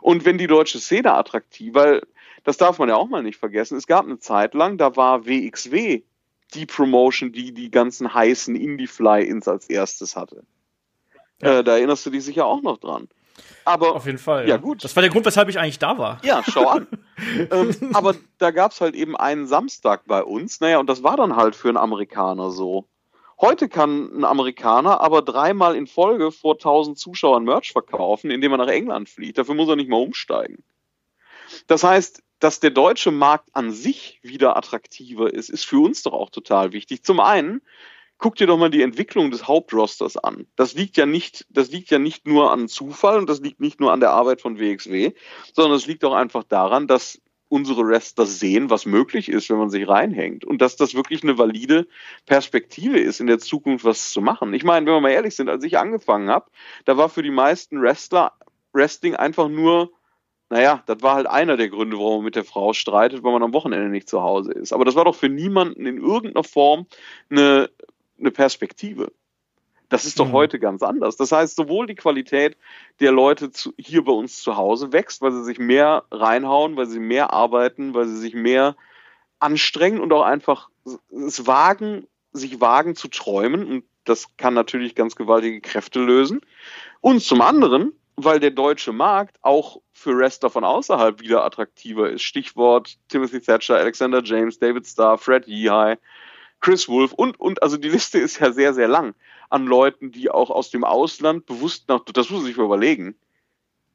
Und 0.00 0.24
wenn 0.24 0.38
die 0.38 0.46
deutsche 0.46 0.78
Szene 0.78 1.12
attraktiv, 1.14 1.74
weil 1.74 2.02
das 2.44 2.56
darf 2.56 2.78
man 2.78 2.88
ja 2.88 2.96
auch 2.96 3.08
mal 3.08 3.22
nicht 3.22 3.38
vergessen, 3.38 3.76
es 3.76 3.86
gab 3.86 4.04
eine 4.04 4.18
Zeit 4.18 4.54
lang, 4.54 4.78
da 4.78 4.96
war 4.96 5.26
WXW 5.26 6.02
die 6.54 6.66
Promotion, 6.66 7.32
die 7.32 7.52
die 7.52 7.70
ganzen 7.70 8.12
heißen 8.12 8.54
Indie-Fly-Ins 8.54 9.48
als 9.48 9.68
erstes 9.68 10.16
hatte. 10.16 10.44
Ja. 11.40 11.58
Äh, 11.60 11.64
da 11.64 11.76
erinnerst 11.76 12.04
du 12.06 12.10
dich 12.10 12.24
sicher 12.24 12.46
auch 12.46 12.62
noch 12.62 12.78
dran. 12.78 13.08
Aber, 13.64 13.94
Auf 13.94 14.06
jeden 14.06 14.18
Fall. 14.18 14.42
Ja, 14.42 14.50
ja, 14.50 14.56
gut. 14.56 14.84
Das 14.84 14.94
war 14.96 15.00
der 15.00 15.10
Grund, 15.10 15.24
weshalb 15.24 15.48
ich 15.48 15.58
eigentlich 15.58 15.78
da 15.78 15.96
war. 15.96 16.20
Ja, 16.22 16.42
schau 16.46 16.68
an. 16.68 16.86
ähm, 17.50 17.74
aber 17.94 18.14
da 18.38 18.50
gab 18.50 18.72
es 18.72 18.80
halt 18.80 18.94
eben 18.94 19.16
einen 19.16 19.46
Samstag 19.46 20.02
bei 20.06 20.22
uns. 20.22 20.60
Naja, 20.60 20.78
und 20.78 20.88
das 20.88 21.02
war 21.02 21.16
dann 21.16 21.36
halt 21.36 21.56
für 21.56 21.68
einen 21.68 21.76
Amerikaner 21.76 22.50
so. 22.50 22.88
Heute 23.42 23.68
kann 23.68 24.16
ein 24.16 24.24
Amerikaner 24.24 25.00
aber 25.00 25.20
dreimal 25.20 25.74
in 25.74 25.88
Folge 25.88 26.30
vor 26.30 26.54
1000 26.54 26.96
Zuschauern 26.96 27.42
Merch 27.42 27.72
verkaufen, 27.72 28.30
indem 28.30 28.52
er 28.52 28.58
nach 28.58 28.68
England 28.68 29.08
fliegt. 29.08 29.36
Dafür 29.36 29.56
muss 29.56 29.68
er 29.68 29.74
nicht 29.74 29.90
mal 29.90 30.00
umsteigen. 30.00 30.62
Das 31.66 31.82
heißt, 31.82 32.22
dass 32.38 32.60
der 32.60 32.70
deutsche 32.70 33.10
Markt 33.10 33.48
an 33.52 33.72
sich 33.72 34.20
wieder 34.22 34.56
attraktiver 34.56 35.34
ist, 35.34 35.50
ist 35.50 35.64
für 35.64 35.80
uns 35.80 36.04
doch 36.04 36.12
auch 36.12 36.30
total 36.30 36.72
wichtig. 36.72 37.02
Zum 37.02 37.18
einen, 37.18 37.62
guck 38.16 38.36
dir 38.36 38.46
doch 38.46 38.58
mal 38.58 38.70
die 38.70 38.82
Entwicklung 38.82 39.32
des 39.32 39.48
Hauptrosters 39.48 40.16
an. 40.16 40.46
Das 40.54 40.74
liegt 40.74 40.96
ja 40.96 41.04
nicht, 41.04 41.44
das 41.50 41.72
liegt 41.72 41.90
ja 41.90 41.98
nicht 41.98 42.28
nur 42.28 42.52
an 42.52 42.68
Zufall 42.68 43.18
und 43.18 43.28
das 43.28 43.40
liegt 43.40 43.58
nicht 43.58 43.80
nur 43.80 43.92
an 43.92 43.98
der 43.98 44.12
Arbeit 44.12 44.40
von 44.40 44.60
WXW, 44.60 45.14
sondern 45.52 45.76
es 45.76 45.86
liegt 45.86 46.04
auch 46.04 46.14
einfach 46.14 46.44
daran, 46.44 46.86
dass 46.86 47.20
unsere 47.52 47.86
Wrestler 47.86 48.24
sehen, 48.24 48.70
was 48.70 48.86
möglich 48.86 49.28
ist, 49.28 49.50
wenn 49.50 49.58
man 49.58 49.68
sich 49.68 49.86
reinhängt. 49.86 50.42
Und 50.42 50.62
dass 50.62 50.76
das 50.76 50.94
wirklich 50.94 51.22
eine 51.22 51.36
valide 51.36 51.86
Perspektive 52.24 52.98
ist, 52.98 53.20
in 53.20 53.26
der 53.26 53.38
Zukunft 53.38 53.84
was 53.84 54.10
zu 54.10 54.22
machen. 54.22 54.54
Ich 54.54 54.64
meine, 54.64 54.86
wenn 54.86 54.94
wir 54.94 55.00
mal 55.02 55.10
ehrlich 55.10 55.36
sind, 55.36 55.50
als 55.50 55.62
ich 55.62 55.76
angefangen 55.76 56.30
habe, 56.30 56.50
da 56.86 56.96
war 56.96 57.10
für 57.10 57.22
die 57.22 57.30
meisten 57.30 57.82
Wrestler 57.82 58.32
Wrestling 58.72 59.16
einfach 59.16 59.50
nur, 59.50 59.92
naja, 60.48 60.82
das 60.86 61.02
war 61.02 61.14
halt 61.14 61.26
einer 61.26 61.58
der 61.58 61.68
Gründe, 61.68 61.98
warum 61.98 62.16
man 62.16 62.24
mit 62.24 62.36
der 62.36 62.44
Frau 62.44 62.72
streitet, 62.72 63.22
weil 63.22 63.32
man 63.32 63.42
am 63.42 63.52
Wochenende 63.52 63.90
nicht 63.90 64.08
zu 64.08 64.22
Hause 64.22 64.52
ist. 64.52 64.72
Aber 64.72 64.86
das 64.86 64.94
war 64.94 65.04
doch 65.04 65.14
für 65.14 65.28
niemanden 65.28 65.84
in 65.84 65.98
irgendeiner 65.98 66.44
Form 66.44 66.86
eine, 67.28 67.68
eine 68.18 68.30
Perspektive. 68.30 69.12
Das 69.92 70.06
ist 70.06 70.18
doch 70.18 70.28
mhm. 70.28 70.32
heute 70.32 70.58
ganz 70.58 70.82
anders. 70.82 71.18
Das 71.18 71.32
heißt, 71.32 71.54
sowohl 71.54 71.86
die 71.86 71.94
Qualität 71.94 72.56
der 73.00 73.12
Leute 73.12 73.50
zu, 73.50 73.74
hier 73.76 74.02
bei 74.02 74.12
uns 74.12 74.40
zu 74.42 74.56
Hause 74.56 74.90
wächst, 74.90 75.20
weil 75.20 75.32
sie 75.32 75.44
sich 75.44 75.58
mehr 75.58 76.04
reinhauen, 76.10 76.76
weil 76.76 76.86
sie 76.86 76.98
mehr 76.98 77.34
arbeiten, 77.34 77.92
weil 77.92 78.06
sie 78.06 78.16
sich 78.16 78.32
mehr 78.32 78.74
anstrengen 79.38 80.00
und 80.00 80.10
auch 80.14 80.22
einfach 80.22 80.70
es 81.10 81.46
wagen, 81.46 82.06
sich 82.32 82.62
wagen 82.62 82.96
zu 82.96 83.08
träumen. 83.08 83.66
Und 83.66 83.84
das 84.04 84.34
kann 84.38 84.54
natürlich 84.54 84.94
ganz 84.94 85.14
gewaltige 85.14 85.60
Kräfte 85.60 86.00
lösen. 86.00 86.40
Und 87.02 87.22
zum 87.22 87.42
anderen, 87.42 87.92
weil 88.16 88.40
der 88.40 88.50
deutsche 88.50 88.94
Markt 88.94 89.36
auch 89.42 89.82
für 89.92 90.16
Wrestler 90.16 90.48
von 90.48 90.64
außerhalb 90.64 91.20
wieder 91.20 91.44
attraktiver 91.44 92.08
ist. 92.08 92.22
Stichwort 92.22 92.96
Timothy 93.08 93.42
Thatcher, 93.42 93.76
Alexander 93.76 94.22
James, 94.24 94.58
David 94.58 94.86
Starr, 94.86 95.18
Fred 95.18 95.46
Yehai, 95.46 95.98
Chris 96.62 96.88
Wolf 96.88 97.12
und, 97.12 97.38
und, 97.38 97.62
also 97.62 97.76
die 97.76 97.88
Liste 97.88 98.18
ist 98.18 98.38
ja 98.38 98.52
sehr, 98.52 98.72
sehr 98.72 98.88
lang 98.88 99.14
an 99.50 99.66
Leuten, 99.66 100.12
die 100.12 100.30
auch 100.30 100.48
aus 100.48 100.70
dem 100.70 100.84
Ausland 100.84 101.44
bewusst 101.44 101.88
nach, 101.88 102.04
das 102.04 102.30
muss 102.30 102.40
man 102.40 102.46
sich 102.46 102.56
mal 102.56 102.64
überlegen. 102.64 103.16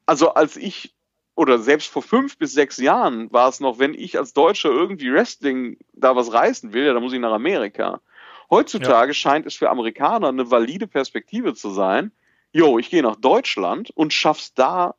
Also 0.06 0.34
als 0.34 0.58
ich, 0.58 0.94
oder 1.34 1.60
selbst 1.60 1.88
vor 1.88 2.04
fünf 2.04 2.38
bis 2.38 2.54
sechs 2.54 2.78
Jahren 2.78 3.32
war 3.32 3.50
es 3.50 3.60
noch, 3.60 3.80
wenn 3.80 3.94
ich 3.94 4.18
als 4.18 4.34
Deutscher 4.34 4.70
irgendwie 4.70 5.12
Wrestling 5.12 5.78
da 5.94 6.16
was 6.16 6.34
reißen 6.34 6.74
will, 6.74 6.86
ja, 6.86 6.94
dann 6.94 7.02
muss 7.02 7.14
ich 7.14 7.20
nach 7.20 7.32
Amerika. 7.32 8.02
Heutzutage 8.50 9.12
ja. 9.12 9.14
scheint 9.14 9.46
es 9.46 9.56
für 9.56 9.70
Amerikaner 9.70 10.28
eine 10.28 10.52
valide 10.52 10.88
Perspektive 10.88 11.54
zu 11.54 11.72
sein, 11.72 12.12
jo, 12.52 12.78
ich 12.80 12.90
gehe 12.90 13.02
nach 13.02 13.16
Deutschland 13.16 13.92
und 13.92 14.14
schaff's 14.14 14.54
da, 14.54 14.96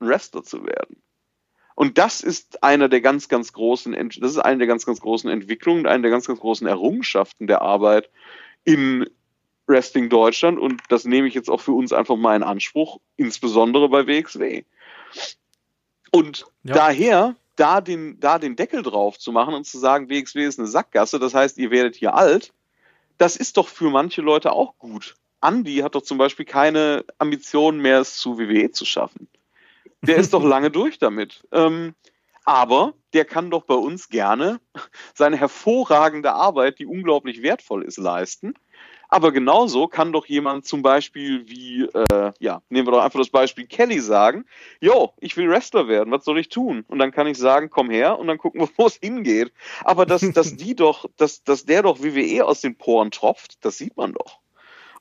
ein 0.00 0.08
Wrestler 0.08 0.42
zu 0.42 0.64
werden. 0.64 1.02
Und 1.80 1.96
das 1.96 2.20
ist 2.20 2.62
einer 2.62 2.90
der 2.90 3.00
ganz, 3.00 3.30
ganz 3.30 3.54
großen, 3.54 3.94
das 4.20 4.32
ist 4.32 4.38
eine 4.38 4.58
der 4.58 4.66
ganz, 4.66 4.84
ganz 4.84 5.00
großen 5.00 5.30
Entwicklungen, 5.30 5.86
eine 5.86 6.02
der 6.02 6.10
ganz, 6.10 6.26
ganz 6.26 6.38
großen 6.38 6.66
Errungenschaften 6.66 7.46
der 7.46 7.62
Arbeit 7.62 8.10
in 8.64 9.08
Wrestling 9.66 10.10
Deutschland. 10.10 10.58
Und 10.58 10.82
das 10.90 11.06
nehme 11.06 11.26
ich 11.26 11.32
jetzt 11.32 11.48
auch 11.48 11.62
für 11.62 11.72
uns 11.72 11.94
einfach 11.94 12.16
mal 12.16 12.36
in 12.36 12.42
Anspruch, 12.42 13.00
insbesondere 13.16 13.88
bei 13.88 14.06
WXW. 14.06 14.64
Und 16.10 16.44
ja. 16.64 16.74
daher, 16.74 17.36
da 17.56 17.80
den, 17.80 18.20
da 18.20 18.38
den 18.38 18.56
Deckel 18.56 18.82
drauf 18.82 19.18
zu 19.18 19.32
machen 19.32 19.54
und 19.54 19.64
zu 19.64 19.78
sagen, 19.78 20.10
WXW 20.10 20.44
ist 20.44 20.58
eine 20.58 20.68
Sackgasse, 20.68 21.18
das 21.18 21.32
heißt, 21.32 21.56
ihr 21.56 21.70
werdet 21.70 21.96
hier 21.96 22.14
alt, 22.14 22.52
das 23.16 23.36
ist 23.36 23.56
doch 23.56 23.68
für 23.68 23.88
manche 23.88 24.20
Leute 24.20 24.52
auch 24.52 24.76
gut. 24.76 25.14
Andy 25.40 25.76
hat 25.76 25.94
doch 25.94 26.02
zum 26.02 26.18
Beispiel 26.18 26.44
keine 26.44 27.06
Ambitionen 27.16 27.80
mehr, 27.80 28.00
es 28.00 28.18
zu 28.18 28.38
WWE 28.38 28.70
zu 28.70 28.84
schaffen. 28.84 29.28
Der 30.02 30.16
ist 30.16 30.32
doch 30.32 30.44
lange 30.44 30.70
durch 30.70 30.98
damit. 30.98 31.46
Ähm, 31.52 31.94
aber 32.44 32.94
der 33.12 33.24
kann 33.24 33.50
doch 33.50 33.64
bei 33.64 33.74
uns 33.74 34.08
gerne 34.08 34.60
seine 35.14 35.36
hervorragende 35.36 36.32
Arbeit, 36.32 36.78
die 36.78 36.86
unglaublich 36.86 37.42
wertvoll 37.42 37.84
ist, 37.84 37.98
leisten. 37.98 38.54
Aber 39.12 39.32
genauso 39.32 39.88
kann 39.88 40.12
doch 40.12 40.26
jemand 40.26 40.66
zum 40.66 40.82
Beispiel 40.82 41.48
wie, 41.48 41.82
äh, 41.82 42.32
ja, 42.38 42.62
nehmen 42.68 42.86
wir 42.86 42.92
doch 42.92 43.02
einfach 43.02 43.18
das 43.18 43.30
Beispiel 43.30 43.66
Kelly 43.66 43.98
sagen, 43.98 44.44
yo, 44.80 45.12
ich 45.18 45.36
will 45.36 45.50
Wrestler 45.50 45.88
werden, 45.88 46.12
was 46.12 46.24
soll 46.24 46.38
ich 46.38 46.48
tun? 46.48 46.84
Und 46.86 47.00
dann 47.00 47.10
kann 47.10 47.26
ich 47.26 47.36
sagen, 47.36 47.70
komm 47.70 47.90
her 47.90 48.20
und 48.20 48.28
dann 48.28 48.38
gucken 48.38 48.60
wir, 48.60 48.68
wo 48.76 48.86
es 48.86 48.96
hingeht. 48.96 49.52
Aber 49.84 50.06
dass, 50.06 50.22
dass 50.32 50.56
die 50.56 50.76
doch, 50.76 51.06
dass, 51.16 51.42
dass 51.42 51.64
der 51.64 51.82
doch 51.82 52.00
WWE 52.00 52.46
aus 52.46 52.60
den 52.60 52.76
Poren 52.76 53.10
tropft, 53.10 53.64
das 53.64 53.78
sieht 53.78 53.96
man 53.96 54.12
doch. 54.12 54.38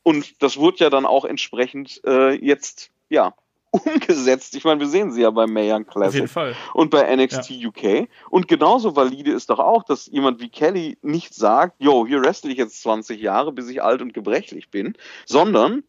Und 0.02 0.42
das 0.42 0.58
wurde 0.58 0.78
ja 0.80 0.90
dann 0.90 1.06
auch 1.06 1.24
entsprechend 1.24 2.02
äh, 2.04 2.34
jetzt, 2.34 2.90
ja, 3.10 3.36
umgesetzt. 3.72 4.56
Ich 4.56 4.64
meine, 4.64 4.80
wir 4.80 4.88
sehen 4.88 5.12
sie 5.12 5.22
ja 5.22 5.30
bei 5.30 5.48
Mayan 5.48 5.86
Classic 5.86 6.10
Auf 6.10 6.16
jeden 6.16 6.28
Fall. 6.28 6.56
und 6.74 6.90
bei 6.90 7.16
NXT 7.16 7.50
ja. 7.52 7.70
UK. 7.70 8.10
Und 8.30 8.48
genauso 8.48 8.96
valide 8.96 9.32
ist 9.32 9.50
doch 9.50 9.60
auch, 9.60 9.84
dass 9.84 10.08
jemand 10.08 10.40
wie 10.40 10.50
Kelly 10.50 10.98
nicht 11.02 11.34
sagt, 11.34 11.76
yo, 11.80 12.06
hier 12.08 12.22
wrestle 12.22 12.52
ich 12.52 12.58
jetzt 12.58 12.82
20 12.82 13.22
Jahre, 13.22 13.52
bis 13.52 13.70
ich 13.70 13.84
alt 13.84 14.02
und 14.02 14.14
gebrechlich 14.14 14.70
bin, 14.70 14.96
sondern 15.26 15.84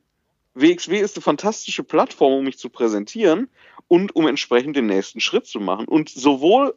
WXW 0.55 0.99
ist 0.99 1.17
eine 1.17 1.23
fantastische 1.23 1.85
Plattform, 1.85 2.35
um 2.35 2.45
mich 2.45 2.59
zu 2.59 2.71
präsentieren 2.71 3.49
und 3.89 4.15
um 4.15 4.27
entsprechend 4.27 4.77
den 4.77 4.87
nächsten 4.87 5.21
Schritt 5.21 5.47
zu 5.47 5.61
machen. 5.61 5.87
Und 5.87 6.09
sowohl 6.09 6.75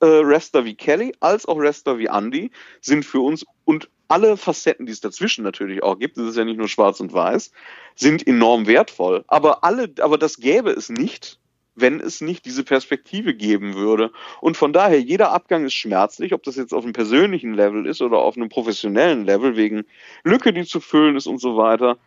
äh, 0.00 0.06
Wrestler 0.06 0.64
wie 0.64 0.74
Kelly 0.74 1.14
als 1.20 1.46
auch 1.46 1.58
Wrestler 1.58 1.98
wie 1.98 2.06
Andy 2.06 2.50
sind 2.80 3.04
für 3.04 3.20
uns 3.20 3.46
und 3.64 3.88
alle 4.08 4.36
Facetten, 4.36 4.86
die 4.86 4.92
es 4.92 5.00
dazwischen 5.00 5.44
natürlich 5.44 5.82
auch 5.82 5.98
gibt, 5.98 6.16
das 6.16 6.26
ist 6.26 6.36
ja 6.36 6.44
nicht 6.44 6.58
nur 6.58 6.68
schwarz 6.68 7.00
und 7.00 7.12
weiß, 7.12 7.52
sind 7.94 8.26
enorm 8.26 8.66
wertvoll. 8.66 9.24
Aber 9.26 9.64
alle, 9.64 9.92
aber 10.00 10.18
das 10.18 10.38
gäbe 10.38 10.70
es 10.70 10.88
nicht, 10.88 11.38
wenn 11.74 12.00
es 12.00 12.20
nicht 12.20 12.44
diese 12.44 12.64
Perspektive 12.64 13.34
geben 13.34 13.74
würde. 13.74 14.12
Und 14.40 14.56
von 14.56 14.72
daher, 14.72 15.00
jeder 15.00 15.32
Abgang 15.32 15.64
ist 15.64 15.74
schmerzlich, 15.74 16.32
ob 16.32 16.42
das 16.42 16.56
jetzt 16.56 16.72
auf 16.72 16.84
einem 16.84 16.92
persönlichen 16.92 17.54
Level 17.54 17.86
ist 17.86 18.00
oder 18.00 18.18
auf 18.18 18.36
einem 18.36 18.48
professionellen 18.48 19.24
Level, 19.24 19.56
wegen 19.56 19.84
Lücke, 20.22 20.52
die 20.52 20.64
zu 20.64 20.80
füllen 20.80 21.16
ist 21.16 21.26
und 21.26 21.38
so 21.38 21.56
weiter. 21.56 21.98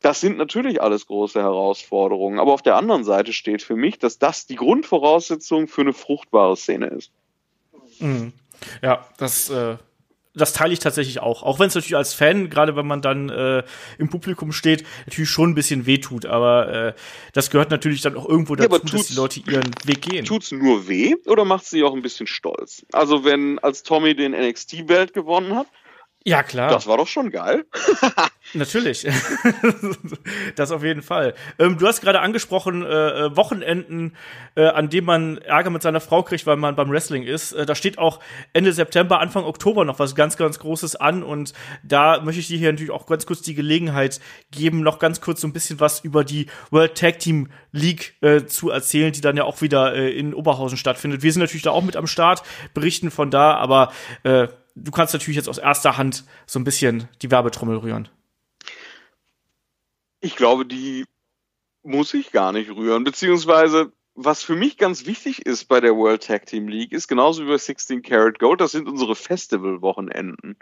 Das 0.00 0.20
sind 0.20 0.36
natürlich 0.36 0.82
alles 0.82 1.06
große 1.06 1.40
Herausforderungen. 1.40 2.40
Aber 2.40 2.52
auf 2.52 2.62
der 2.62 2.76
anderen 2.76 3.04
Seite 3.04 3.32
steht 3.32 3.62
für 3.62 3.76
mich, 3.76 3.98
dass 3.98 4.18
das 4.18 4.46
die 4.46 4.56
Grundvoraussetzung 4.56 5.68
für 5.68 5.82
eine 5.82 5.92
fruchtbare 5.92 6.56
Szene 6.56 6.86
ist. 6.88 7.12
Mhm. 8.00 8.32
Ja, 8.82 9.06
das 9.18 9.48
äh, 9.50 9.76
das 10.34 10.52
teile 10.52 10.72
ich 10.72 10.78
tatsächlich 10.78 11.20
auch. 11.20 11.42
Auch 11.42 11.58
wenn 11.58 11.68
es 11.68 11.74
natürlich 11.74 11.96
als 11.96 12.14
Fan, 12.14 12.48
gerade 12.48 12.74
wenn 12.76 12.86
man 12.86 13.02
dann 13.02 13.28
äh, 13.28 13.62
im 13.98 14.08
Publikum 14.08 14.52
steht, 14.52 14.84
natürlich 15.06 15.30
schon 15.30 15.50
ein 15.50 15.54
bisschen 15.54 15.86
wehtut. 15.86 16.26
Aber 16.26 16.72
äh, 16.72 16.94
das 17.32 17.50
gehört 17.50 17.70
natürlich 17.70 18.00
dann 18.00 18.16
auch 18.16 18.28
irgendwo 18.28 18.56
dazu, 18.56 18.70
ja, 18.72 18.78
dass 18.78 19.06
die 19.08 19.14
Leute 19.14 19.40
ihren 19.40 19.70
Weg 19.84 20.02
gehen. 20.02 20.24
Tut's 20.24 20.50
nur 20.52 20.88
weh 20.88 21.16
oder 21.26 21.44
macht 21.44 21.66
sie 21.66 21.82
auch 21.82 21.94
ein 21.94 22.02
bisschen 22.02 22.26
stolz? 22.26 22.84
Also 22.92 23.24
wenn 23.24 23.58
als 23.58 23.82
Tommy 23.82 24.14
den 24.14 24.32
NXT-Belt 24.32 25.12
gewonnen 25.12 25.54
hat, 25.54 25.66
ja, 26.24 26.42
klar. 26.42 26.70
Das 26.70 26.86
war 26.86 26.96
doch 26.96 27.08
schon 27.08 27.30
geil. 27.30 27.64
Natürlich. 28.54 29.06
das 30.56 30.70
auf 30.70 30.84
jeden 30.84 31.02
Fall. 31.02 31.34
Ähm, 31.58 31.78
du 31.78 31.86
hast 31.86 32.00
gerade 32.00 32.20
angesprochen, 32.20 32.84
äh, 32.84 33.26
äh, 33.26 33.36
Wochenenden, 33.36 34.14
äh, 34.54 34.66
an 34.66 34.88
dem 34.88 35.04
man 35.04 35.38
Ärger 35.38 35.70
mit 35.70 35.82
seiner 35.82 36.00
Frau 36.00 36.22
kriegt, 36.22 36.46
weil 36.46 36.56
man 36.56 36.76
beim 36.76 36.90
Wrestling 36.90 37.22
ist. 37.22 37.52
Äh, 37.52 37.66
da 37.66 37.74
steht 37.74 37.98
auch 37.98 38.20
Ende 38.52 38.72
September, 38.72 39.20
Anfang 39.20 39.44
Oktober 39.44 39.84
noch 39.84 39.98
was 39.98 40.14
ganz, 40.14 40.36
ganz 40.36 40.58
Großes 40.58 40.96
an. 40.96 41.22
Und 41.22 41.54
da 41.82 42.20
möchte 42.20 42.40
ich 42.40 42.48
dir 42.48 42.58
hier 42.58 42.70
natürlich 42.70 42.92
auch 42.92 43.06
ganz 43.06 43.26
kurz 43.26 43.42
die 43.42 43.54
Gelegenheit 43.54 44.20
geben, 44.50 44.82
noch 44.82 44.98
ganz 44.98 45.20
kurz 45.20 45.40
so 45.40 45.48
ein 45.48 45.52
bisschen 45.52 45.80
was 45.80 46.00
über 46.00 46.24
die 46.24 46.46
World 46.70 46.96
Tag 46.96 47.18
Team 47.18 47.48
League 47.72 48.14
äh, 48.20 48.44
zu 48.44 48.70
erzählen, 48.70 49.12
die 49.12 49.22
dann 49.22 49.36
ja 49.36 49.44
auch 49.44 49.60
wieder 49.60 49.94
äh, 49.94 50.10
in 50.10 50.34
Oberhausen 50.34 50.76
stattfindet. 50.76 51.22
Wir 51.22 51.32
sind 51.32 51.40
natürlich 51.40 51.62
da 51.62 51.70
auch 51.70 51.82
mit 51.82 51.96
am 51.96 52.06
Start, 52.06 52.42
berichten 52.74 53.10
von 53.10 53.30
da, 53.30 53.54
aber 53.54 53.92
äh, 54.24 54.48
du 54.74 54.90
kannst 54.90 55.12
natürlich 55.12 55.36
jetzt 55.36 55.48
aus 55.48 55.58
erster 55.58 55.96
Hand 55.96 56.24
so 56.46 56.58
ein 56.58 56.64
bisschen 56.64 57.08
die 57.22 57.30
Werbetrommel 57.30 57.78
rühren. 57.78 58.08
Ich 60.20 60.36
glaube, 60.36 60.64
die 60.66 61.04
muss 61.82 62.14
ich 62.14 62.30
gar 62.30 62.52
nicht 62.52 62.70
rühren, 62.70 63.04
beziehungsweise 63.04 63.92
was 64.14 64.42
für 64.42 64.54
mich 64.54 64.76
ganz 64.76 65.06
wichtig 65.06 65.46
ist 65.46 65.64
bei 65.64 65.80
der 65.80 65.96
World 65.96 66.26
Tag 66.26 66.46
Team 66.46 66.68
League, 66.68 66.92
ist 66.92 67.08
genauso 67.08 67.44
wie 67.44 67.48
bei 67.48 67.56
16 67.56 68.02
Karat 68.02 68.38
Gold, 68.38 68.60
das 68.60 68.72
sind 68.72 68.88
unsere 68.88 69.16
Festival-Wochenenden. 69.16 70.56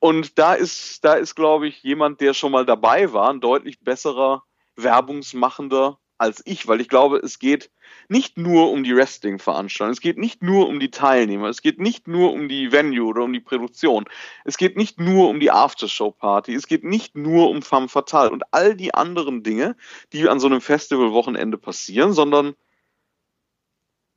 Und 0.00 0.38
da 0.38 0.54
ist, 0.54 1.04
da 1.04 1.14
ist, 1.14 1.34
glaube 1.34 1.68
ich, 1.68 1.82
jemand, 1.82 2.20
der 2.20 2.34
schon 2.34 2.52
mal 2.52 2.66
dabei 2.66 3.12
war, 3.12 3.30
ein 3.30 3.40
deutlich 3.40 3.80
besserer 3.80 4.42
Werbungsmachender 4.76 5.98
als 6.20 6.42
ich, 6.44 6.68
weil 6.68 6.80
ich 6.80 6.88
glaube, 6.88 7.16
es 7.18 7.38
geht 7.38 7.70
nicht 8.08 8.36
nur 8.36 8.70
um 8.70 8.84
die 8.84 8.94
Wrestling-Veranstaltung, 8.94 9.92
es 9.92 10.00
geht 10.00 10.18
nicht 10.18 10.42
nur 10.42 10.68
um 10.68 10.78
die 10.78 10.90
Teilnehmer, 10.90 11.48
es 11.48 11.62
geht 11.62 11.80
nicht 11.80 12.08
nur 12.08 12.32
um 12.32 12.48
die 12.48 12.72
Venue 12.72 13.06
oder 13.06 13.22
um 13.22 13.32
die 13.32 13.40
Produktion, 13.40 14.04
es 14.44 14.58
geht 14.58 14.76
nicht 14.76 15.00
nur 15.00 15.28
um 15.28 15.40
die 15.40 15.50
Aftershow-Party, 15.50 16.54
es 16.54 16.66
geht 16.66 16.84
nicht 16.84 17.16
nur 17.16 17.48
um 17.48 17.62
Femme 17.62 17.88
Fatale 17.88 18.30
und 18.30 18.44
all 18.50 18.76
die 18.76 18.92
anderen 18.92 19.42
Dinge, 19.42 19.76
die 20.12 20.28
an 20.28 20.40
so 20.40 20.46
einem 20.46 20.60
Festival-Wochenende 20.60 21.56
passieren, 21.56 22.12
sondern 22.12 22.54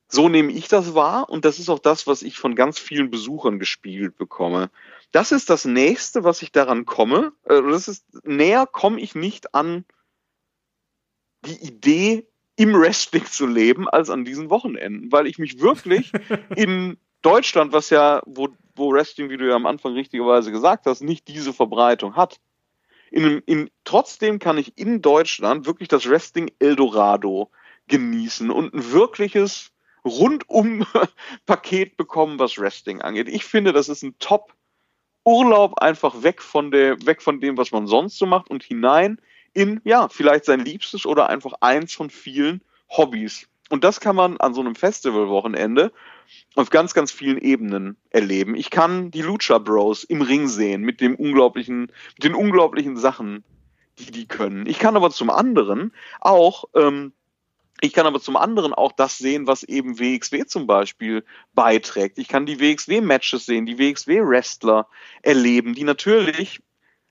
so 0.08 0.28
nehme 0.28 0.52
ich 0.52 0.68
das 0.68 0.94
wahr 0.94 1.30
und 1.30 1.44
das 1.44 1.58
ist 1.58 1.70
auch 1.70 1.78
das, 1.78 2.06
was 2.06 2.22
ich 2.22 2.38
von 2.38 2.54
ganz 2.54 2.78
vielen 2.78 3.10
Besuchern 3.10 3.58
gespiegelt 3.58 4.16
bekomme. 4.16 4.70
Das 5.10 5.32
ist 5.32 5.48
das 5.48 5.64
nächste, 5.64 6.22
was 6.22 6.42
ich 6.42 6.52
daran 6.52 6.84
komme. 6.84 7.32
Äh, 7.44 7.62
das 7.62 7.88
ist 7.88 8.04
näher 8.24 8.66
komme 8.66 9.00
ich 9.00 9.14
nicht 9.14 9.54
an 9.54 9.84
die 11.46 11.62
Idee, 11.62 12.26
im 12.56 12.74
Wrestling 12.74 13.24
zu 13.26 13.46
leben, 13.46 13.88
als 13.88 14.10
an 14.10 14.24
diesen 14.24 14.50
Wochenenden, 14.50 15.10
weil 15.10 15.26
ich 15.26 15.38
mich 15.38 15.60
wirklich 15.60 16.12
in 16.56 16.96
Deutschland, 17.22 17.72
was 17.72 17.90
ja, 17.90 18.22
wo, 18.26 18.48
wo 18.76 18.92
Wrestling, 18.92 19.30
wie 19.30 19.36
du 19.36 19.48
ja 19.48 19.56
am 19.56 19.66
Anfang 19.66 19.94
richtigerweise 19.94 20.52
gesagt 20.52 20.86
hast, 20.86 21.02
nicht 21.02 21.26
diese 21.28 21.52
Verbreitung 21.52 22.16
hat. 22.16 22.38
In, 23.10 23.42
in, 23.46 23.70
trotzdem 23.84 24.38
kann 24.38 24.58
ich 24.58 24.76
in 24.76 25.00
Deutschland 25.00 25.66
wirklich 25.66 25.88
das 25.88 26.08
Wrestling 26.08 26.50
Eldorado 26.58 27.50
genießen 27.88 28.50
und 28.50 28.74
ein 28.74 28.92
wirkliches 28.92 29.70
Rundum-Paket 30.04 31.96
bekommen, 31.96 32.38
was 32.38 32.58
Wrestling 32.58 33.00
angeht. 33.02 33.28
Ich 33.28 33.44
finde, 33.44 33.72
das 33.72 33.88
ist 33.88 34.02
ein 34.02 34.18
Top-Urlaub 34.18 35.78
einfach 35.78 36.22
weg 36.22 36.42
von, 36.42 36.70
der, 36.70 36.96
weg 37.06 37.22
von 37.22 37.40
dem, 37.40 37.56
was 37.56 37.72
man 37.72 37.86
sonst 37.86 38.18
so 38.18 38.26
macht 38.26 38.50
und 38.50 38.62
hinein 38.62 39.18
in, 39.54 39.80
ja, 39.84 40.08
vielleicht 40.08 40.44
sein 40.44 40.60
liebstes 40.60 41.06
oder 41.06 41.28
einfach 41.28 41.54
eins 41.60 41.94
von 41.94 42.10
vielen 42.10 42.60
Hobbys. 42.90 43.48
Und 43.70 43.82
das 43.84 44.00
kann 44.00 44.14
man 44.14 44.36
an 44.38 44.52
so 44.52 44.60
einem 44.60 44.74
Festivalwochenende 44.74 45.92
auf 46.54 46.70
ganz, 46.70 46.94
ganz 46.94 47.10
vielen 47.10 47.38
Ebenen 47.38 47.96
erleben. 48.10 48.54
Ich 48.54 48.70
kann 48.70 49.10
die 49.10 49.22
Lucha 49.22 49.58
Bros 49.58 50.04
im 50.04 50.22
Ring 50.22 50.48
sehen 50.48 50.82
mit 50.82 51.00
dem 51.00 51.14
unglaublichen, 51.14 51.92
mit 52.14 52.24
den 52.24 52.34
unglaublichen 52.34 52.96
Sachen, 52.96 53.44
die 53.98 54.10
die 54.10 54.26
können. 54.26 54.66
Ich 54.66 54.78
kann 54.78 54.96
aber 54.96 55.10
zum 55.10 55.30
anderen 55.30 55.92
auch, 56.20 56.64
ähm, 56.74 57.12
ich 57.80 57.92
kann 57.92 58.06
aber 58.06 58.20
zum 58.20 58.36
anderen 58.36 58.72
auch 58.72 58.92
das 58.92 59.18
sehen, 59.18 59.46
was 59.46 59.62
eben 59.62 59.98
WXW 59.98 60.46
zum 60.46 60.66
Beispiel 60.66 61.24
beiträgt. 61.54 62.18
Ich 62.18 62.28
kann 62.28 62.46
die 62.46 62.60
WXW-Matches 62.60 63.46
sehen, 63.46 63.66
die 63.66 63.78
WXW-Wrestler 63.78 64.86
erleben, 65.22 65.74
die 65.74 65.84
natürlich 65.84 66.60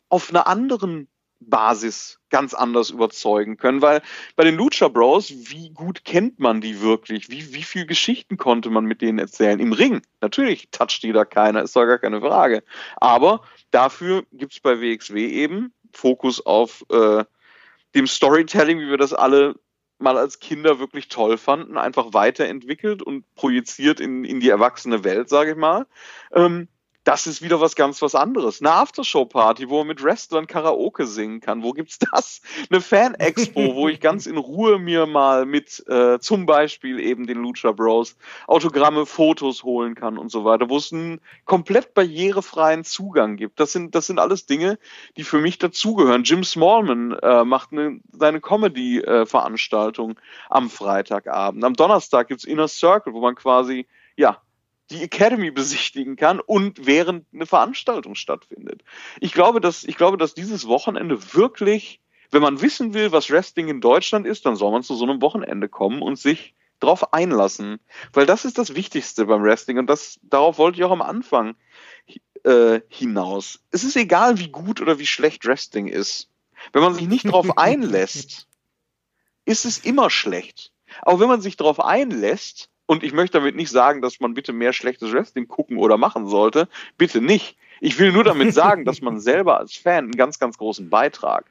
auf 0.09 0.29
einer 0.29 0.47
anderen 0.47 1.07
Basis 1.49 2.19
ganz 2.29 2.53
anders 2.53 2.89
überzeugen 2.89 3.57
können, 3.57 3.81
weil 3.81 4.01
bei 4.35 4.43
den 4.43 4.55
Lucha 4.55 4.87
Bros, 4.87 5.31
wie 5.31 5.69
gut 5.69 6.03
kennt 6.03 6.39
man 6.39 6.61
die 6.61 6.81
wirklich? 6.81 7.29
Wie, 7.29 7.53
wie 7.53 7.63
viel 7.63 7.85
Geschichten 7.85 8.37
konnte 8.37 8.69
man 8.69 8.85
mit 8.85 9.01
denen 9.01 9.19
erzählen? 9.19 9.59
Im 9.59 9.73
Ring, 9.73 10.01
natürlich 10.21 10.69
toucht 10.71 11.03
die 11.03 11.11
da 11.11 11.25
keiner, 11.25 11.61
ist 11.63 11.75
doch 11.75 11.85
gar 11.85 11.99
keine 11.99 12.21
Frage. 12.21 12.63
Aber 12.97 13.41
dafür 13.71 14.23
gibt 14.31 14.53
es 14.53 14.59
bei 14.59 14.81
WXW 14.81 15.27
eben 15.27 15.73
Fokus 15.91 16.45
auf 16.45 16.83
äh, 16.89 17.23
dem 17.95 18.07
Storytelling, 18.07 18.79
wie 18.79 18.89
wir 18.89 18.97
das 18.97 19.13
alle 19.13 19.55
mal 19.99 20.17
als 20.17 20.39
Kinder 20.39 20.79
wirklich 20.79 21.07
toll 21.07 21.37
fanden, 21.37 21.77
einfach 21.77 22.13
weiterentwickelt 22.13 23.01
und 23.01 23.25
projiziert 23.35 23.99
in, 23.99 24.23
in 24.23 24.39
die 24.39 24.49
erwachsene 24.49 25.03
Welt, 25.03 25.29
sage 25.29 25.51
ich 25.51 25.57
mal. 25.57 25.85
Ähm, 26.33 26.67
das 27.03 27.27
ist 27.27 27.41
wieder 27.41 27.59
was 27.59 27.75
ganz 27.75 28.01
was 28.01 28.15
anderes. 28.15 28.61
Eine 28.61 28.71
Aftershow-Party, 28.71 29.69
wo 29.69 29.79
man 29.79 29.87
mit 29.87 30.03
Wrestlern 30.03 30.47
Karaoke 30.47 31.05
singen 31.05 31.41
kann. 31.41 31.61
Wo 31.61 31.71
gibt's 31.71 31.99
das? 31.99 32.41
Eine 32.69 32.81
Fan-Expo, 32.81 33.75
wo 33.75 33.89
ich 33.89 33.99
ganz 33.99 34.25
in 34.25 34.37
Ruhe 34.37 34.79
mir 34.79 35.05
mal 35.05 35.45
mit 35.45 35.83
äh, 35.87 36.19
zum 36.19 36.45
Beispiel 36.45 36.99
eben 36.99 37.27
den 37.27 37.39
Lucha 37.39 37.71
Bros 37.71 38.15
Autogramme, 38.47 39.05
Fotos 39.05 39.63
holen 39.63 39.95
kann 39.95 40.17
und 40.17 40.29
so 40.29 40.45
weiter, 40.45 40.69
wo 40.69 40.77
es 40.77 40.93
einen 40.93 41.19
komplett 41.45 41.93
barrierefreien 41.93 42.83
Zugang 42.85 43.35
gibt. 43.35 43.59
Das 43.59 43.73
sind, 43.73 43.95
das 43.95 44.07
sind 44.07 44.19
alles 44.19 44.45
Dinge, 44.45 44.79
die 45.17 45.23
für 45.23 45.39
mich 45.39 45.57
dazugehören. 45.57 46.23
Jim 46.23 46.43
Smallman 46.43 47.17
äh, 47.21 47.43
macht 47.43 47.73
eine, 47.73 47.99
seine 48.11 48.39
Comedy-Veranstaltung 48.39 50.19
am 50.49 50.69
Freitagabend. 50.69 51.63
Am 51.63 51.73
Donnerstag 51.73 52.29
gibt's 52.29 52.45
Inner 52.45 52.67
Circle, 52.69 53.13
wo 53.13 53.19
man 53.19 53.35
quasi, 53.35 53.87
ja, 54.15 54.41
die 54.91 55.01
Academy 55.01 55.51
besichtigen 55.51 56.15
kann 56.15 56.39
und 56.39 56.85
während 56.85 57.25
eine 57.33 57.45
Veranstaltung 57.45 58.15
stattfindet. 58.15 58.83
Ich 59.19 59.33
glaube, 59.33 59.61
dass, 59.61 59.83
ich 59.83 59.97
glaube, 59.97 60.17
dass 60.17 60.33
dieses 60.33 60.67
Wochenende 60.67 61.33
wirklich, 61.33 62.01
wenn 62.31 62.41
man 62.41 62.61
wissen 62.61 62.93
will, 62.93 63.11
was 63.11 63.29
Wrestling 63.29 63.69
in 63.69 63.81
Deutschland 63.81 64.27
ist, 64.27 64.45
dann 64.45 64.55
soll 64.55 64.71
man 64.71 64.83
zu 64.83 64.95
so 64.95 65.05
einem 65.05 65.21
Wochenende 65.21 65.69
kommen 65.69 66.01
und 66.01 66.17
sich 66.17 66.53
drauf 66.79 67.13
einlassen. 67.13 67.79
Weil 68.11 68.25
das 68.25 68.45
ist 68.45 68.57
das 68.57 68.75
Wichtigste 68.75 69.25
beim 69.25 69.43
Wrestling 69.43 69.77
und 69.77 69.87
das, 69.87 70.19
darauf 70.21 70.57
wollte 70.57 70.77
ich 70.77 70.83
auch 70.83 70.91
am 70.91 71.01
Anfang 71.01 71.55
äh, 72.43 72.81
hinaus. 72.89 73.61
Es 73.71 73.83
ist 73.83 73.95
egal, 73.95 74.37
wie 74.37 74.49
gut 74.49 74.81
oder 74.81 74.99
wie 74.99 75.07
schlecht 75.07 75.45
Wrestling 75.45 75.87
ist. 75.87 76.29
Wenn 76.71 76.83
man 76.83 76.93
sich 76.93 77.07
nicht 77.07 77.25
darauf 77.25 77.57
einlässt, 77.57 78.47
ist 79.45 79.65
es 79.65 79.79
immer 79.79 80.09
schlecht. 80.09 80.71
Aber 81.01 81.19
wenn 81.19 81.27
man 81.27 81.41
sich 81.41 81.57
darauf 81.57 81.79
einlässt, 81.79 82.69
und 82.85 83.03
ich 83.03 83.13
möchte 83.13 83.39
damit 83.39 83.55
nicht 83.55 83.69
sagen, 83.69 84.01
dass 84.01 84.19
man 84.19 84.33
bitte 84.33 84.53
mehr 84.53 84.73
schlechtes 84.73 85.11
Wrestling 85.13 85.47
gucken 85.47 85.77
oder 85.77 85.97
machen 85.97 86.27
sollte, 86.27 86.67
bitte 86.97 87.21
nicht. 87.21 87.57
Ich 87.79 87.99
will 87.99 88.11
nur 88.11 88.23
damit 88.23 88.53
sagen, 88.53 88.85
dass 88.85 89.01
man 89.01 89.19
selber 89.21 89.57
als 89.57 89.75
Fan 89.75 90.05
einen 90.05 90.11
ganz, 90.11 90.39
ganz 90.39 90.57
großen 90.57 90.89
Beitrag 90.89 91.45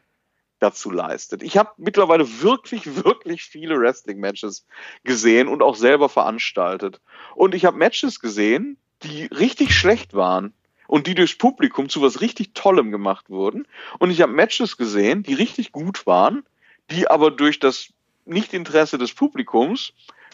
dazu 0.58 0.90
leistet. 0.90 1.42
Ich 1.42 1.56
habe 1.56 1.70
mittlerweile 1.76 2.42
wirklich, 2.42 2.96
wirklich 3.04 3.42
viele 3.42 3.78
Wrestling-Matches 3.78 4.66
gesehen 5.04 5.48
und 5.48 5.62
auch 5.62 5.74
selber 5.76 6.08
veranstaltet. 6.08 7.00
Und 7.34 7.54
ich 7.54 7.64
habe 7.64 7.76
Matches 7.76 8.20
gesehen, 8.20 8.76
die 9.02 9.24
richtig 9.26 9.74
schlecht 9.74 10.14
waren 10.14 10.52
und 10.86 11.06
die 11.06 11.14
durchs 11.14 11.36
Publikum 11.36 11.88
zu 11.88 12.02
was 12.02 12.20
richtig 12.20 12.54
Tollem 12.54 12.92
gemacht 12.92 13.30
wurden. 13.30 13.66
Und 13.98 14.10
ich 14.10 14.20
habe 14.20 14.32
Matches 14.32 14.76
gesehen, 14.76 15.22
die 15.22 15.34
richtig 15.34 15.72
gut 15.72 16.06
waren, 16.06 16.44
die 16.90 17.08
aber 17.08 17.30
durch 17.30 17.58
das 17.58 17.88
Nichtinteresse 18.24 18.98
des 18.98 19.12
Publikums 19.14 19.92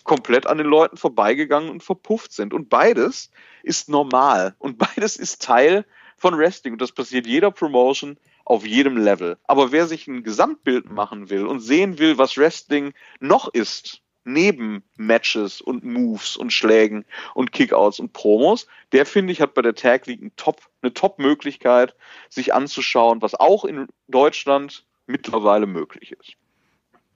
komplett 0.08 0.46
an 0.46 0.58
den 0.58 0.66
Leuten 0.66 0.96
vorbeigegangen 0.96 1.70
und 1.70 1.84
verpufft 1.84 2.32
sind. 2.32 2.52
Und 2.52 2.68
beides 2.68 3.30
ist 3.62 3.88
normal 3.88 4.56
und 4.58 4.78
beides 4.96 5.16
ist 5.16 5.42
Teil 5.42 5.84
von 6.16 6.36
Wrestling 6.36 6.72
und 6.72 6.82
das 6.82 6.90
passiert 6.90 7.26
jeder 7.26 7.52
Promotion 7.52 8.16
auf 8.44 8.66
jedem 8.66 8.96
Level. 8.96 9.36
Aber 9.44 9.70
wer 9.70 9.86
sich 9.86 10.08
ein 10.08 10.24
Gesamtbild 10.24 10.90
machen 10.90 11.30
will 11.30 11.46
und 11.46 11.60
sehen 11.60 11.98
will, 11.98 12.18
was 12.18 12.38
Wrestling 12.38 12.94
noch 13.20 13.52
ist, 13.52 14.00
neben 14.24 14.82
Matches 14.96 15.60
und 15.60 15.84
Moves 15.84 16.36
und 16.36 16.52
Schlägen 16.52 17.04
und 17.34 17.52
Kickouts 17.52 18.00
und 18.00 18.14
Promos, 18.14 18.66
der 18.92 19.04
finde 19.04 19.32
ich 19.32 19.40
hat 19.42 19.54
bei 19.54 19.62
der 19.62 19.74
Tag 19.74 20.06
League 20.06 20.22
ein 20.22 20.32
Top, 20.36 20.62
eine 20.82 20.94
Top-Möglichkeit, 20.94 21.94
sich 22.30 22.54
anzuschauen, 22.54 23.20
was 23.20 23.34
auch 23.34 23.64
in 23.64 23.88
Deutschland 24.08 24.86
mittlerweile 25.06 25.66
möglich 25.66 26.12
ist. 26.12 26.36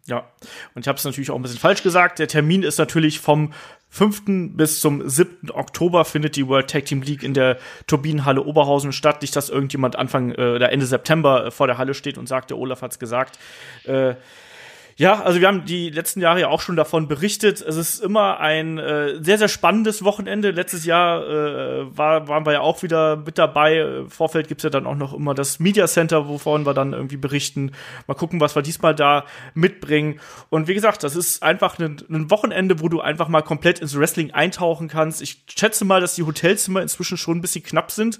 Ja, 0.06 0.28
und 0.74 0.82
ich 0.82 0.88
habe 0.88 0.98
es 0.98 1.04
natürlich 1.04 1.30
auch 1.30 1.36
ein 1.36 1.42
bisschen 1.42 1.60
falsch 1.60 1.82
gesagt. 1.82 2.18
Der 2.18 2.26
Termin 2.26 2.64
ist 2.64 2.78
natürlich 2.78 3.20
vom 3.20 3.52
5. 3.90 4.22
bis 4.56 4.80
zum 4.80 5.08
7. 5.08 5.50
Oktober 5.50 6.04
findet 6.04 6.34
die 6.34 6.48
World 6.48 6.70
Tag 6.70 6.86
Team 6.86 7.02
League 7.02 7.22
in 7.22 7.34
der 7.34 7.58
Turbinenhalle 7.86 8.42
Oberhausen 8.42 8.92
statt. 8.92 9.22
Nicht, 9.22 9.36
dass 9.36 9.50
irgendjemand 9.50 9.96
Anfang 9.96 10.32
äh, 10.32 10.54
oder 10.54 10.72
Ende 10.72 10.86
September 10.86 11.46
äh, 11.46 11.50
vor 11.50 11.66
der 11.66 11.78
Halle 11.78 11.94
steht 11.94 12.18
und 12.18 12.26
sagt, 12.26 12.50
der 12.50 12.58
Olaf 12.58 12.82
hat's 12.82 12.98
gesagt. 12.98 13.38
Äh, 13.84 14.14
ja, 14.96 15.22
also 15.22 15.40
wir 15.40 15.48
haben 15.48 15.64
die 15.64 15.90
letzten 15.90 16.20
Jahre 16.20 16.40
ja 16.40 16.48
auch 16.48 16.60
schon 16.60 16.76
davon 16.76 17.08
berichtet. 17.08 17.60
Es 17.60 17.76
ist 17.76 18.00
immer 18.00 18.40
ein 18.40 18.78
äh, 18.78 19.22
sehr, 19.22 19.38
sehr 19.38 19.48
spannendes 19.48 20.04
Wochenende. 20.04 20.50
Letztes 20.50 20.84
Jahr 20.84 21.26
äh, 21.26 21.96
war, 21.96 22.28
waren 22.28 22.44
wir 22.44 22.52
ja 22.52 22.60
auch 22.60 22.82
wieder 22.82 23.16
mit 23.16 23.38
dabei. 23.38 23.78
Im 23.78 24.10
Vorfeld 24.10 24.48
gibt's 24.48 24.64
ja 24.64 24.70
dann 24.70 24.86
auch 24.86 24.94
noch 24.94 25.14
immer 25.14 25.34
das 25.34 25.58
Media 25.58 25.86
Center, 25.86 26.28
wovon 26.28 26.66
wir 26.66 26.74
dann 26.74 26.92
irgendwie 26.92 27.16
berichten. 27.16 27.72
Mal 28.06 28.14
gucken, 28.14 28.40
was 28.40 28.54
wir 28.54 28.62
diesmal 28.62 28.94
da 28.94 29.24
mitbringen. 29.54 30.20
Und 30.50 30.68
wie 30.68 30.74
gesagt, 30.74 31.02
das 31.02 31.16
ist 31.16 31.42
einfach 31.42 31.78
ein, 31.78 32.02
ein 32.10 32.30
Wochenende, 32.30 32.80
wo 32.80 32.88
du 32.88 33.00
einfach 33.00 33.28
mal 33.28 33.42
komplett 33.42 33.80
ins 33.80 33.98
Wrestling 33.98 34.32
eintauchen 34.32 34.88
kannst. 34.88 35.22
Ich 35.22 35.44
schätze 35.48 35.84
mal, 35.84 36.00
dass 36.00 36.14
die 36.14 36.24
Hotelzimmer 36.24 36.82
inzwischen 36.82 37.16
schon 37.16 37.38
ein 37.38 37.40
bisschen 37.40 37.64
knapp 37.64 37.90
sind 37.90 38.18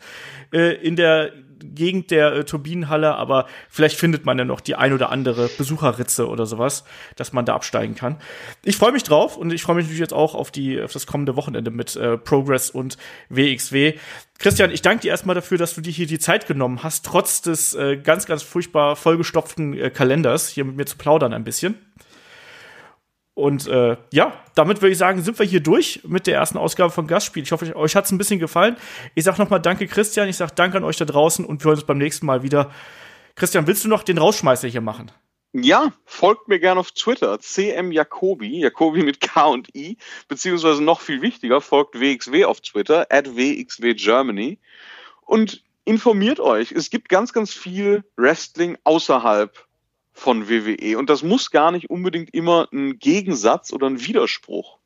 äh, 0.52 0.74
in 0.74 0.96
der 0.96 1.32
Gegend 1.74 2.10
der 2.10 2.32
äh, 2.32 2.44
Turbinenhalle, 2.44 3.14
aber 3.14 3.46
vielleicht 3.68 3.96
findet 3.96 4.24
man 4.24 4.38
ja 4.38 4.44
noch 4.44 4.60
die 4.60 4.74
ein 4.74 4.92
oder 4.92 5.10
andere 5.10 5.48
Besucherritze 5.48 6.28
oder 6.28 6.46
sowas, 6.46 6.84
dass 7.16 7.32
man 7.32 7.44
da 7.44 7.54
absteigen 7.54 7.94
kann. 7.94 8.16
Ich 8.64 8.76
freue 8.76 8.92
mich 8.92 9.02
drauf 9.02 9.36
und 9.36 9.52
ich 9.52 9.62
freue 9.62 9.76
mich 9.76 9.84
natürlich 9.84 10.00
jetzt 10.00 10.14
auch 10.14 10.34
auf 10.34 10.50
die 10.50 10.80
auf 10.80 10.92
das 10.92 11.06
kommende 11.06 11.36
Wochenende 11.36 11.70
mit 11.70 11.96
äh, 11.96 12.18
Progress 12.18 12.70
und 12.70 12.96
WXW. 13.28 13.94
Christian, 14.38 14.72
ich 14.72 14.82
danke 14.82 15.02
dir 15.02 15.10
erstmal 15.10 15.34
dafür, 15.34 15.56
dass 15.56 15.74
du 15.74 15.80
dir 15.80 15.92
hier 15.92 16.06
die 16.06 16.18
Zeit 16.18 16.46
genommen 16.46 16.82
hast, 16.82 17.04
trotz 17.04 17.42
des 17.42 17.74
äh, 17.74 17.96
ganz, 17.96 18.26
ganz 18.26 18.42
furchtbar 18.42 18.96
vollgestopften 18.96 19.74
äh, 19.74 19.90
Kalenders 19.90 20.48
hier 20.48 20.64
mit 20.64 20.76
mir 20.76 20.84
zu 20.84 20.96
plaudern 20.96 21.32
ein 21.32 21.44
bisschen. 21.44 21.76
Und 23.34 23.66
äh, 23.66 23.96
ja, 24.12 24.32
damit 24.54 24.82
würde 24.82 24.92
ich 24.92 24.98
sagen, 24.98 25.22
sind 25.22 25.38
wir 25.38 25.46
hier 25.46 25.60
durch 25.60 26.00
mit 26.04 26.26
der 26.26 26.36
ersten 26.36 26.58
Ausgabe 26.58 26.90
von 26.90 27.06
Gastspiel. 27.06 27.42
Ich 27.42 27.52
hoffe, 27.52 27.74
euch 27.74 27.96
hat 27.96 28.04
es 28.04 28.12
ein 28.12 28.18
bisschen 28.18 28.38
gefallen. 28.38 28.76
Ich 29.14 29.24
sage 29.24 29.40
nochmal 29.40 29.60
Danke, 29.60 29.86
Christian. 29.86 30.28
Ich 30.28 30.36
sage 30.36 30.52
Danke 30.54 30.76
an 30.76 30.84
euch 30.84 30.98
da 30.98 31.06
draußen 31.06 31.44
und 31.44 31.62
wir 31.62 31.68
hören 31.68 31.78
uns 31.78 31.86
beim 31.86 31.98
nächsten 31.98 32.26
Mal 32.26 32.42
wieder. 32.42 32.70
Christian, 33.34 33.66
willst 33.66 33.84
du 33.84 33.88
noch 33.88 34.02
den 34.02 34.18
Rausschmeißer 34.18 34.68
hier 34.68 34.82
machen? 34.82 35.10
Ja, 35.54 35.92
folgt 36.06 36.48
mir 36.48 36.58
gerne 36.60 36.80
auf 36.80 36.92
Twitter, 36.92 37.38
CM 37.38 37.92
Jacobi, 37.92 38.60
Jacobi 38.60 39.02
mit 39.02 39.20
K 39.20 39.46
und 39.48 39.74
I, 39.74 39.98
beziehungsweise 40.26 40.82
noch 40.82 41.00
viel 41.02 41.20
wichtiger, 41.20 41.60
folgt 41.60 42.00
WXW 42.00 42.46
auf 42.46 42.62
Twitter, 42.62 43.06
at 43.10 43.36
WXW 43.36 43.92
Germany 43.92 44.58
und 45.26 45.62
informiert 45.84 46.40
euch. 46.40 46.72
Es 46.72 46.88
gibt 46.88 47.10
ganz, 47.10 47.34
ganz 47.34 47.52
viel 47.52 48.02
Wrestling 48.16 48.78
außerhalb 48.84 49.66
von 50.12 50.48
WWE. 50.48 50.98
Und 50.98 51.10
das 51.10 51.22
muss 51.22 51.50
gar 51.50 51.72
nicht 51.72 51.90
unbedingt 51.90 52.34
immer 52.34 52.68
ein 52.72 52.98
Gegensatz 52.98 53.72
oder 53.72 53.88
ein 53.88 54.04
Widerspruch 54.04 54.78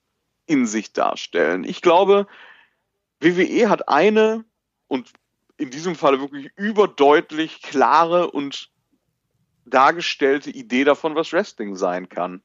in 0.47 0.67
sich 0.67 0.93
darstellen. 0.93 1.65
Ich 1.65 1.83
glaube, 1.83 2.27
WWE 3.21 3.69
hat 3.69 3.89
eine 3.89 4.45
und 4.87 5.13
in 5.57 5.71
diesem 5.71 5.95
Falle 5.95 6.21
wirklich 6.21 6.51
überdeutlich 6.57 7.63
klare 7.63 8.31
und 8.31 8.71
dargestellte 9.65 10.51
Idee 10.51 10.85
davon, 10.85 11.15
was 11.15 11.33
Wrestling 11.33 11.77
sein 11.77 12.09
kann 12.09 12.43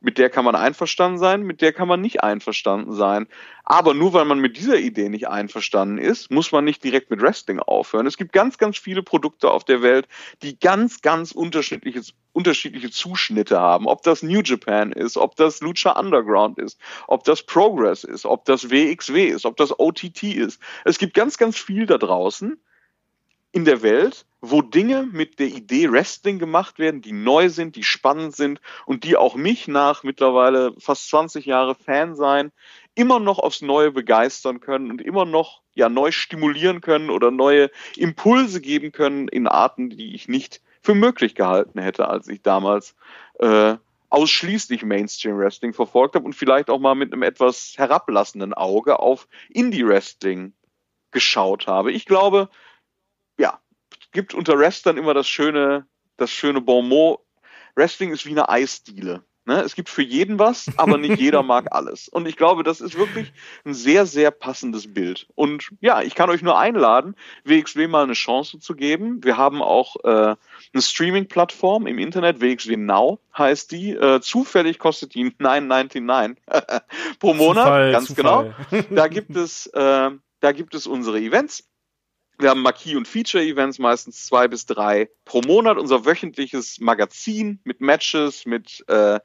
mit 0.00 0.18
der 0.18 0.30
kann 0.30 0.44
man 0.44 0.54
einverstanden 0.54 1.18
sein, 1.18 1.42
mit 1.42 1.62
der 1.62 1.72
kann 1.72 1.88
man 1.88 2.00
nicht 2.00 2.22
einverstanden 2.22 2.92
sein. 2.92 3.26
Aber 3.64 3.94
nur 3.94 4.12
weil 4.12 4.24
man 4.24 4.38
mit 4.38 4.56
dieser 4.56 4.78
Idee 4.78 5.08
nicht 5.08 5.28
einverstanden 5.28 5.98
ist, 5.98 6.30
muss 6.30 6.52
man 6.52 6.64
nicht 6.64 6.84
direkt 6.84 7.10
mit 7.10 7.22
Wrestling 7.22 7.60
aufhören. 7.60 8.06
Es 8.06 8.16
gibt 8.16 8.32
ganz, 8.32 8.58
ganz 8.58 8.76
viele 8.78 9.02
Produkte 9.02 9.50
auf 9.50 9.64
der 9.64 9.82
Welt, 9.82 10.06
die 10.42 10.58
ganz, 10.58 11.00
ganz 11.00 11.32
unterschiedliche, 11.32 12.02
unterschiedliche 12.32 12.90
Zuschnitte 12.90 13.58
haben. 13.58 13.86
Ob 13.86 14.02
das 14.02 14.22
New 14.22 14.42
Japan 14.42 14.92
ist, 14.92 15.16
ob 15.16 15.34
das 15.36 15.60
Lucha 15.60 15.98
Underground 15.98 16.58
ist, 16.58 16.78
ob 17.08 17.24
das 17.24 17.42
Progress 17.42 18.04
ist, 18.04 18.26
ob 18.26 18.44
das 18.44 18.70
WXW 18.70 19.24
ist, 19.24 19.46
ob 19.46 19.56
das 19.56 19.78
OTT 19.78 20.22
ist. 20.24 20.60
Es 20.84 20.98
gibt 20.98 21.14
ganz, 21.14 21.38
ganz 21.38 21.58
viel 21.58 21.86
da 21.86 21.98
draußen 21.98 22.60
in 23.56 23.64
der 23.64 23.80
Welt, 23.80 24.26
wo 24.42 24.60
Dinge 24.60 25.08
mit 25.10 25.38
der 25.38 25.46
Idee 25.46 25.90
Wrestling 25.90 26.38
gemacht 26.38 26.78
werden, 26.78 27.00
die 27.00 27.12
neu 27.12 27.48
sind, 27.48 27.74
die 27.74 27.84
spannend 27.84 28.36
sind 28.36 28.60
und 28.84 29.02
die 29.02 29.16
auch 29.16 29.34
mich 29.34 29.66
nach 29.66 30.02
mittlerweile 30.02 30.74
fast 30.78 31.08
20 31.08 31.46
Jahre 31.46 31.74
Fan 31.74 32.14
sein 32.14 32.52
immer 32.94 33.18
noch 33.18 33.38
aufs 33.38 33.62
Neue 33.62 33.92
begeistern 33.92 34.60
können 34.60 34.90
und 34.90 35.00
immer 35.00 35.24
noch 35.24 35.62
ja 35.74 35.88
neu 35.88 36.10
stimulieren 36.10 36.82
können 36.82 37.08
oder 37.08 37.30
neue 37.30 37.70
Impulse 37.96 38.60
geben 38.60 38.92
können 38.92 39.26
in 39.26 39.46
Arten, 39.46 39.88
die 39.88 40.14
ich 40.14 40.28
nicht 40.28 40.60
für 40.82 40.94
möglich 40.94 41.34
gehalten 41.34 41.80
hätte, 41.80 42.08
als 42.08 42.28
ich 42.28 42.42
damals 42.42 42.94
äh, 43.38 43.76
ausschließlich 44.10 44.84
Mainstream 44.84 45.38
Wrestling 45.38 45.72
verfolgt 45.72 46.14
habe 46.14 46.26
und 46.26 46.34
vielleicht 46.34 46.68
auch 46.68 46.78
mal 46.78 46.94
mit 46.94 47.10
einem 47.10 47.22
etwas 47.22 47.72
herablassenden 47.78 48.52
Auge 48.52 48.98
auf 48.98 49.26
Indie 49.48 49.86
Wrestling 49.86 50.52
geschaut 51.10 51.66
habe. 51.66 51.92
Ich 51.92 52.04
glaube, 52.04 52.50
gibt 54.16 54.32
unter 54.32 54.58
Wrestlern 54.58 54.96
immer 54.96 55.12
das 55.12 55.28
schöne, 55.28 55.86
das 56.16 56.30
schöne 56.30 56.62
Bonmot. 56.62 57.20
Wrestling 57.74 58.12
ist 58.12 58.24
wie 58.24 58.30
eine 58.30 58.48
Eisdiele. 58.48 59.22
Ne? 59.44 59.60
Es 59.60 59.74
gibt 59.74 59.90
für 59.90 60.02
jeden 60.02 60.38
was, 60.38 60.70
aber 60.78 60.96
nicht 60.96 61.20
jeder 61.20 61.42
mag 61.44 61.66
alles. 61.70 62.08
Und 62.08 62.26
ich 62.26 62.38
glaube, 62.38 62.62
das 62.62 62.80
ist 62.80 62.96
wirklich 62.96 63.30
ein 63.66 63.74
sehr, 63.74 64.06
sehr 64.06 64.30
passendes 64.30 64.94
Bild. 64.94 65.28
Und 65.34 65.68
ja, 65.82 66.00
ich 66.00 66.14
kann 66.14 66.30
euch 66.30 66.40
nur 66.40 66.58
einladen, 66.58 67.14
WXW 67.44 67.88
mal 67.88 68.04
eine 68.04 68.14
Chance 68.14 68.58
zu 68.58 68.74
geben. 68.74 69.22
Wir 69.22 69.36
haben 69.36 69.60
auch 69.60 69.96
äh, 70.04 70.08
eine 70.08 70.82
Streaming-Plattform 70.82 71.86
im 71.86 71.98
Internet, 71.98 72.40
WXW 72.40 72.78
Now 72.78 73.20
heißt 73.36 73.70
die. 73.70 73.90
Äh, 73.90 74.22
zufällig 74.22 74.78
kostet 74.78 75.14
die 75.14 75.30
9,99 75.38 76.36
pro 77.20 77.34
Monat, 77.34 77.64
Zufall, 77.64 77.92
ganz 77.92 78.06
Zufall. 78.08 78.54
genau. 78.70 78.84
Da 78.96 79.08
gibt 79.08 79.36
es, 79.36 79.66
äh, 79.66 80.10
da 80.40 80.52
gibt 80.52 80.74
es 80.74 80.86
unsere 80.86 81.20
Events 81.20 81.68
wir 82.38 82.50
haben 82.50 82.62
Marquis- 82.62 82.96
und 82.96 83.08
Feature-Events, 83.08 83.78
meistens 83.78 84.26
zwei 84.26 84.48
bis 84.48 84.66
drei 84.66 85.08
pro 85.24 85.40
Monat. 85.40 85.78
Unser 85.78 86.04
wöchentliches 86.04 86.80
Magazin 86.80 87.60
mit 87.64 87.80
Matches, 87.80 88.44
mit, 88.44 88.84
äh, 88.88 89.20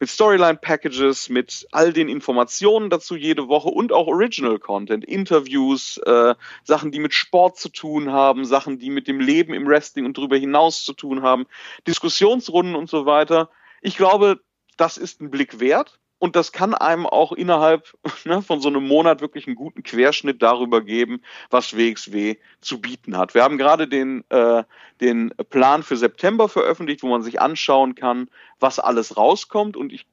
mit 0.00 0.08
Storyline-Packages, 0.08 1.28
mit 1.28 1.66
all 1.70 1.92
den 1.92 2.08
Informationen 2.08 2.90
dazu 2.90 3.16
jede 3.16 3.48
Woche 3.48 3.68
und 3.68 3.92
auch 3.92 4.06
Original-Content, 4.06 5.04
Interviews, 5.04 5.98
äh, 5.98 6.34
Sachen, 6.64 6.90
die 6.90 6.98
mit 6.98 7.14
Sport 7.14 7.58
zu 7.58 7.68
tun 7.68 8.10
haben, 8.10 8.44
Sachen, 8.44 8.78
die 8.78 8.90
mit 8.90 9.06
dem 9.06 9.20
Leben 9.20 9.54
im 9.54 9.66
Wrestling 9.66 10.04
und 10.04 10.18
darüber 10.18 10.36
hinaus 10.36 10.84
zu 10.84 10.92
tun 10.92 11.22
haben, 11.22 11.46
Diskussionsrunden 11.86 12.74
und 12.74 12.90
so 12.90 13.06
weiter. 13.06 13.50
Ich 13.80 13.96
glaube, 13.96 14.40
das 14.76 14.96
ist 14.96 15.20
ein 15.20 15.30
Blick 15.30 15.60
wert. 15.60 15.98
Und 16.18 16.34
das 16.34 16.52
kann 16.52 16.74
einem 16.74 17.06
auch 17.06 17.32
innerhalb 17.32 17.96
ne, 18.24 18.42
von 18.42 18.60
so 18.60 18.68
einem 18.68 18.86
Monat 18.86 19.20
wirklich 19.20 19.46
einen 19.46 19.56
guten 19.56 19.82
Querschnitt 19.82 20.42
darüber 20.42 20.80
geben, 20.80 21.20
was 21.50 21.76
WXW 21.76 22.36
zu 22.60 22.80
bieten 22.80 23.16
hat. 23.16 23.34
Wir 23.34 23.42
haben 23.42 23.58
gerade 23.58 23.86
den, 23.86 24.24
äh, 24.30 24.64
den 25.00 25.32
Plan 25.50 25.82
für 25.82 25.96
September 25.96 26.48
veröffentlicht, 26.48 27.02
wo 27.02 27.08
man 27.08 27.22
sich 27.22 27.40
anschauen 27.40 27.94
kann, 27.94 28.28
was 28.60 28.78
alles 28.78 29.16
rauskommt. 29.16 29.76
Und 29.76 29.92
ich, 29.92 30.06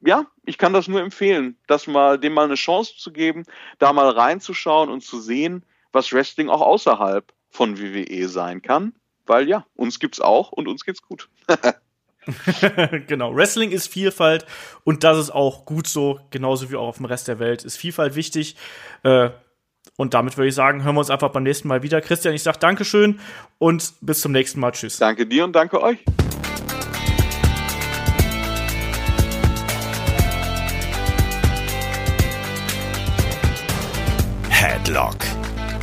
ja, 0.00 0.26
ich 0.44 0.56
kann 0.56 0.72
das 0.72 0.88
nur 0.88 1.00
empfehlen, 1.00 1.58
das 1.66 1.86
mal, 1.86 2.18
dem 2.18 2.32
mal 2.32 2.46
eine 2.46 2.54
Chance 2.54 2.94
zu 2.96 3.12
geben, 3.12 3.44
da 3.78 3.92
mal 3.92 4.08
reinzuschauen 4.08 4.88
und 4.88 5.02
zu 5.02 5.20
sehen, 5.20 5.64
was 5.92 6.12
Wrestling 6.12 6.48
auch 6.48 6.62
außerhalb 6.62 7.32
von 7.50 7.78
WWE 7.78 8.28
sein 8.28 8.62
kann. 8.62 8.94
Weil 9.26 9.48
ja, 9.48 9.66
uns 9.74 10.00
gibt's 10.00 10.20
auch 10.20 10.52
und 10.52 10.66
uns 10.66 10.84
geht's 10.84 11.02
gut. 11.02 11.28
genau, 13.06 13.34
Wrestling 13.34 13.70
ist 13.70 13.88
Vielfalt 13.88 14.46
und 14.84 15.04
das 15.04 15.18
ist 15.18 15.30
auch 15.30 15.64
gut 15.64 15.86
so, 15.86 16.20
genauso 16.30 16.70
wie 16.70 16.76
auch 16.76 16.88
auf 16.88 16.96
dem 16.96 17.06
Rest 17.06 17.28
der 17.28 17.38
Welt 17.38 17.64
ist 17.64 17.76
Vielfalt 17.76 18.14
wichtig. 18.14 18.56
Äh, 19.02 19.30
und 19.96 20.14
damit 20.14 20.36
würde 20.36 20.48
ich 20.48 20.54
sagen, 20.54 20.82
hören 20.82 20.94
wir 20.94 21.00
uns 21.00 21.10
einfach 21.10 21.30
beim 21.30 21.42
nächsten 21.42 21.68
Mal 21.68 21.82
wieder. 21.82 22.00
Christian, 22.00 22.34
ich 22.34 22.42
sage 22.42 22.58
Dankeschön 22.58 23.20
und 23.58 23.92
bis 24.00 24.20
zum 24.20 24.32
nächsten 24.32 24.60
Mal. 24.60 24.72
Tschüss. 24.72 24.98
Danke 24.98 25.26
dir 25.26 25.44
und 25.44 25.52
danke 25.52 25.82
euch. 25.82 25.98
Headlock, 34.48 35.16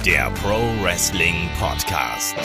der 0.05 0.31
Pro 0.41 0.59
Wrestling 0.83 1.49
Podcast. 1.59 2.35